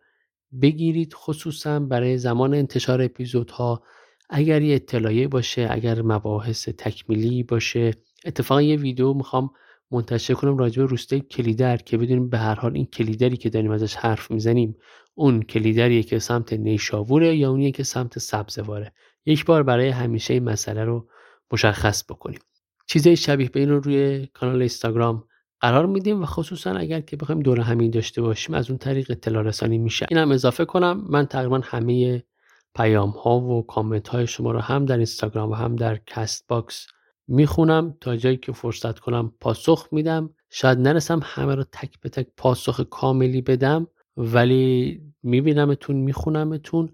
بگیرید. 0.63 1.15
خصوصا 1.15 1.81
برای 1.81 2.19
زمان 2.19 2.55
انتشار 2.55 3.03
اپیزودها 3.03 3.83
اگر 4.31 4.63
یه 4.63 4.75
اطلاعیه 4.75 5.29
باشه 5.29 5.69
اگر 5.71 6.03
مباحث 6.03 6.69
تکمیلی 6.69 7.43
باشه. 7.43 7.91
اتفاقا 8.25 8.63
یه 8.63 8.77
ویدیو 8.77 9.15
می‌خوام 9.15 9.51
منتشر 9.91 10.35
کنم 10.35 10.59
راجع 10.59 10.83
به 10.83 10.89
روستای 10.89 11.21
کلیدر 11.21 11.77
که 11.77 11.99
بدونیم 11.99 12.29
به 12.29 12.39
هر 12.39 12.55
حال 12.55 12.75
این 12.75 12.87
کلیدری 12.87 13.37
که 13.37 13.51
داریم 13.51 13.71
ازش 13.71 13.95
حرف 13.95 14.31
می‌زنیم 14.31 14.77
اون 15.15 15.43
کلیدریه 15.43 16.03
که 16.03 16.19
سمت 16.19 16.53
نیشابوره 16.53 17.37
یا 17.37 17.51
اونیه 17.51 17.73
که 17.73 17.83
سمت 17.83 18.19
سبزواره. 18.19 18.93
یک 19.27 19.45
بار 19.45 19.63
برای 19.63 19.89
همیشه 19.89 20.35
این 20.35 20.45
مسئله 20.45 20.85
رو 20.85 21.09
مشخص 21.53 22.05
بکنیم. 22.05 22.41
چیزای 22.87 23.17
شبیه 23.17 23.49
به 23.49 23.61
این 23.61 23.69
رو 23.69 23.81
روی 23.81 24.27
کانال 24.27 24.59
اینستاگرام 24.59 25.25
قرار 25.61 25.87
میدیم 25.87 26.23
و 26.23 26.27
خصوصا 26.27 26.71
اگر 26.71 27.01
که 27.01 27.17
بخوایم 27.17 27.41
دور 27.41 27.61
همی 27.61 27.91
داشته 27.91 28.23
باشیم 28.23 28.55
از 28.55 28.71
اون 28.71 28.79
طریق 28.79 29.11
اطلاع 29.11 29.43
رسانی 29.43 29.79
میشه. 29.79 30.07
اینم 30.11 30.31
اضافه 30.31 30.65
کنم 30.65 31.05
من 31.09 31.27
تقریبا 31.27 31.61
همه 31.65 32.23
پیام 32.75 33.11
ها 33.11 33.41
و 33.41 33.67
کامنت 33.67 34.09
های 34.09 34.27
شما 34.27 34.51
رو 34.51 34.61
هم 34.61 34.87
در 34.87 34.97
اینستاگرام 34.97 35.51
و 35.51 35.55
هم 35.55 35.77
در 35.77 35.97
Castbox 36.07 36.87
می‌خونم 37.29 37.97
تا 38.01 38.17
جایی 38.17 38.37
که 38.37 38.53
فرصت 38.53 38.99
کنم 38.99 39.33
پاسخ 39.41 39.89
میدم. 39.93 40.31
شاید 40.51 40.79
نرسم 40.79 41.21
همه 41.23 41.55
رو 41.55 41.65
تک 41.65 42.01
به 42.01 42.09
تک 42.09 42.27
پاسخ 42.37 42.81
کاملی 42.91 43.43
بدم 43.43 43.87
ولی 44.17 45.01
میبینمتون 45.23 45.97
میخونمتون. 45.97 46.93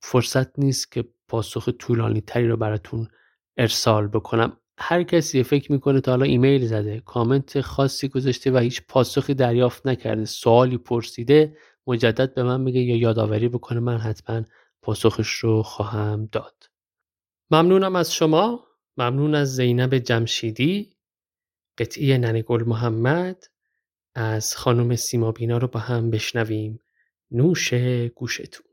فرصت 0.00 0.58
نیست 0.58 0.92
که 0.92 1.04
پاسخ 1.28 1.68
طولانی 1.78 2.20
تری 2.20 2.48
رو 2.48 2.56
براتون 2.56 3.08
ارسال 3.56 4.08
بکنم. 4.08 4.56
هر 4.80 5.02
کسی 5.02 5.42
فکر 5.42 5.72
می‌کنه 5.72 6.00
تا 6.00 6.10
حالا 6.10 6.24
ایمیل 6.24 6.66
زده 6.66 7.00
کامنت 7.00 7.60
خاصی 7.60 8.08
گذاشته 8.08 8.50
و 8.50 8.58
هیچ 8.58 8.82
پاسخی 8.88 9.34
دریافت 9.34 9.86
نکرده 9.86 10.24
سوالی 10.24 10.78
پرسیده 10.78 11.56
مجدد 11.86 12.34
به 12.34 12.42
من 12.42 12.60
میگه 12.60 12.80
یا 12.80 12.96
یادآوری 12.96 13.48
بکنه 13.48 13.80
من 13.80 13.98
حتما 13.98 14.42
پاسخش 14.82 15.30
رو 15.30 15.62
خواهم 15.62 16.28
داد. 16.32 16.70
ممنونم 17.50 17.96
از 17.96 18.14
شما. 18.14 18.66
ممنون 18.96 19.34
از 19.34 19.56
زینب 19.56 19.98
جمشیدی. 19.98 20.96
قطعی 21.78 22.18
ننگل 22.18 22.64
محمد. 22.64 23.44
از 24.14 24.56
خانم 24.56 24.96
سیمابینا 24.96 25.58
رو 25.58 25.68
با 25.68 25.80
هم 25.80 26.10
بشنویم. 26.10 26.80
نوش 27.30 27.74
گوشتون. 28.14 28.69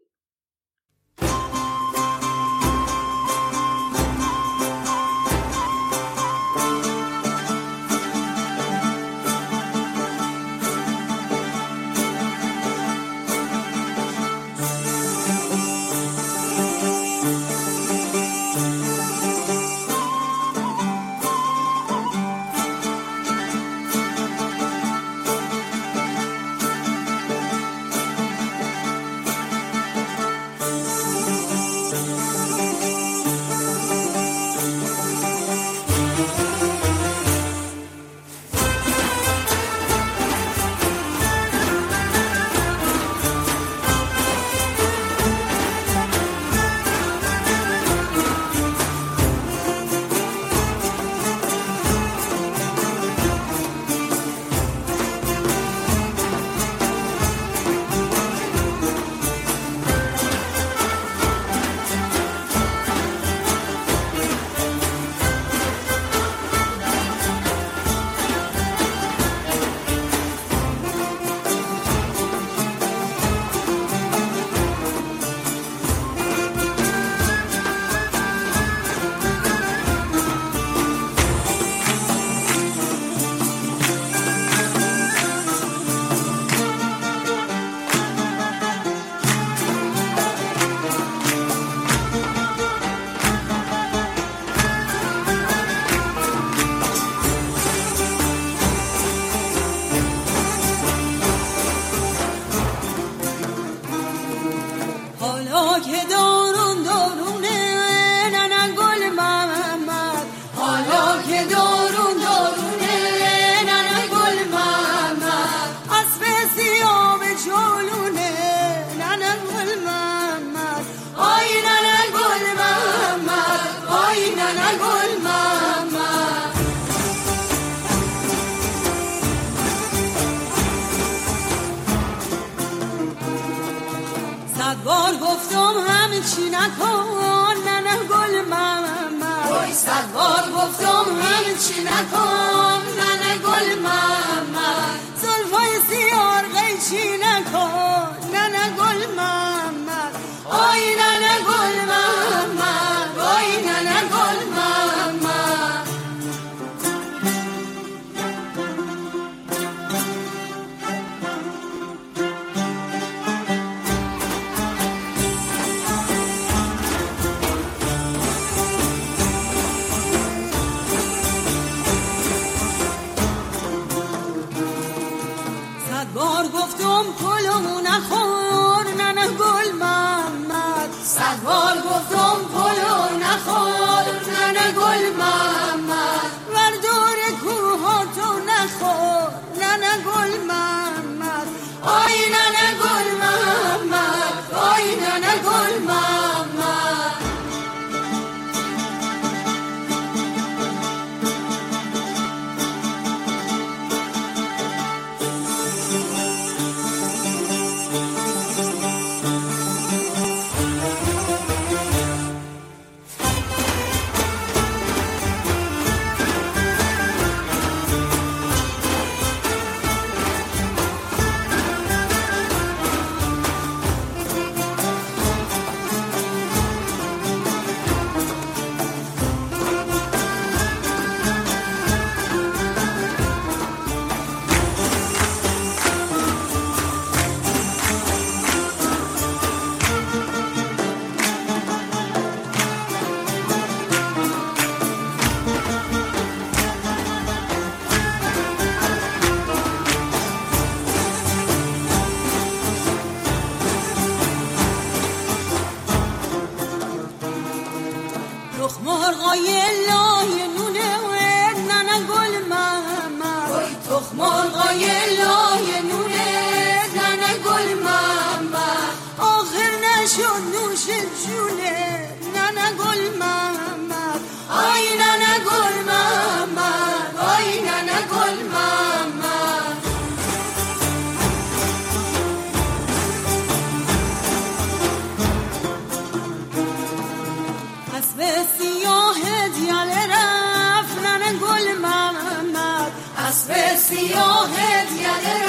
See 293.88 294.10
your 294.10 294.18
hands 294.20 294.98
together. 294.98 295.47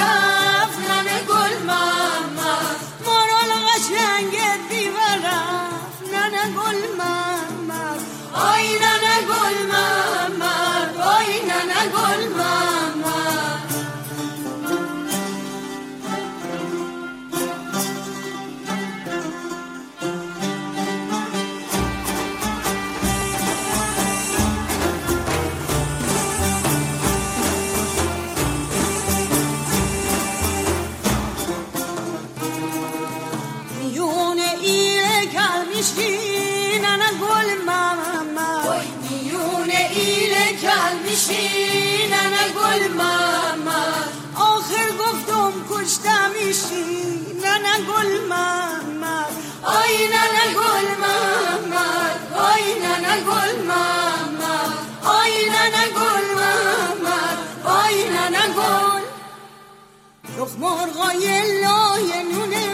رخ 60.39 60.51
مرغای 60.59 61.25
لای 61.61 62.23
نونه 62.31 62.65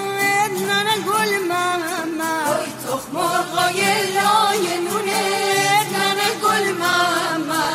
نن 0.69 0.87
گل 1.07 1.31
ماما 1.49 2.35
رخ 2.89 3.05
مرغای 3.13 3.81
لای 4.17 4.67
نونه 4.85 5.21
نن 5.93 6.19
گل 6.43 6.65
ماما 6.81 7.65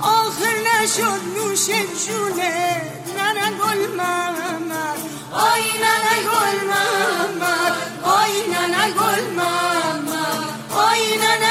آخر 0.00 0.54
نشد 0.66 1.20
نوش 1.36 1.66
جونه 2.06 2.82
نن 3.16 3.38
گل 3.60 3.80
ماما 3.98 4.86
آی 5.32 5.64
نن 5.82 6.06
گل 6.28 6.58
ماما 6.70 7.56
آی 8.18 8.32
نن 8.52 8.74
گل 8.98 9.24
ماما 9.38 10.26
آی 10.88 11.16
نن 11.22 11.47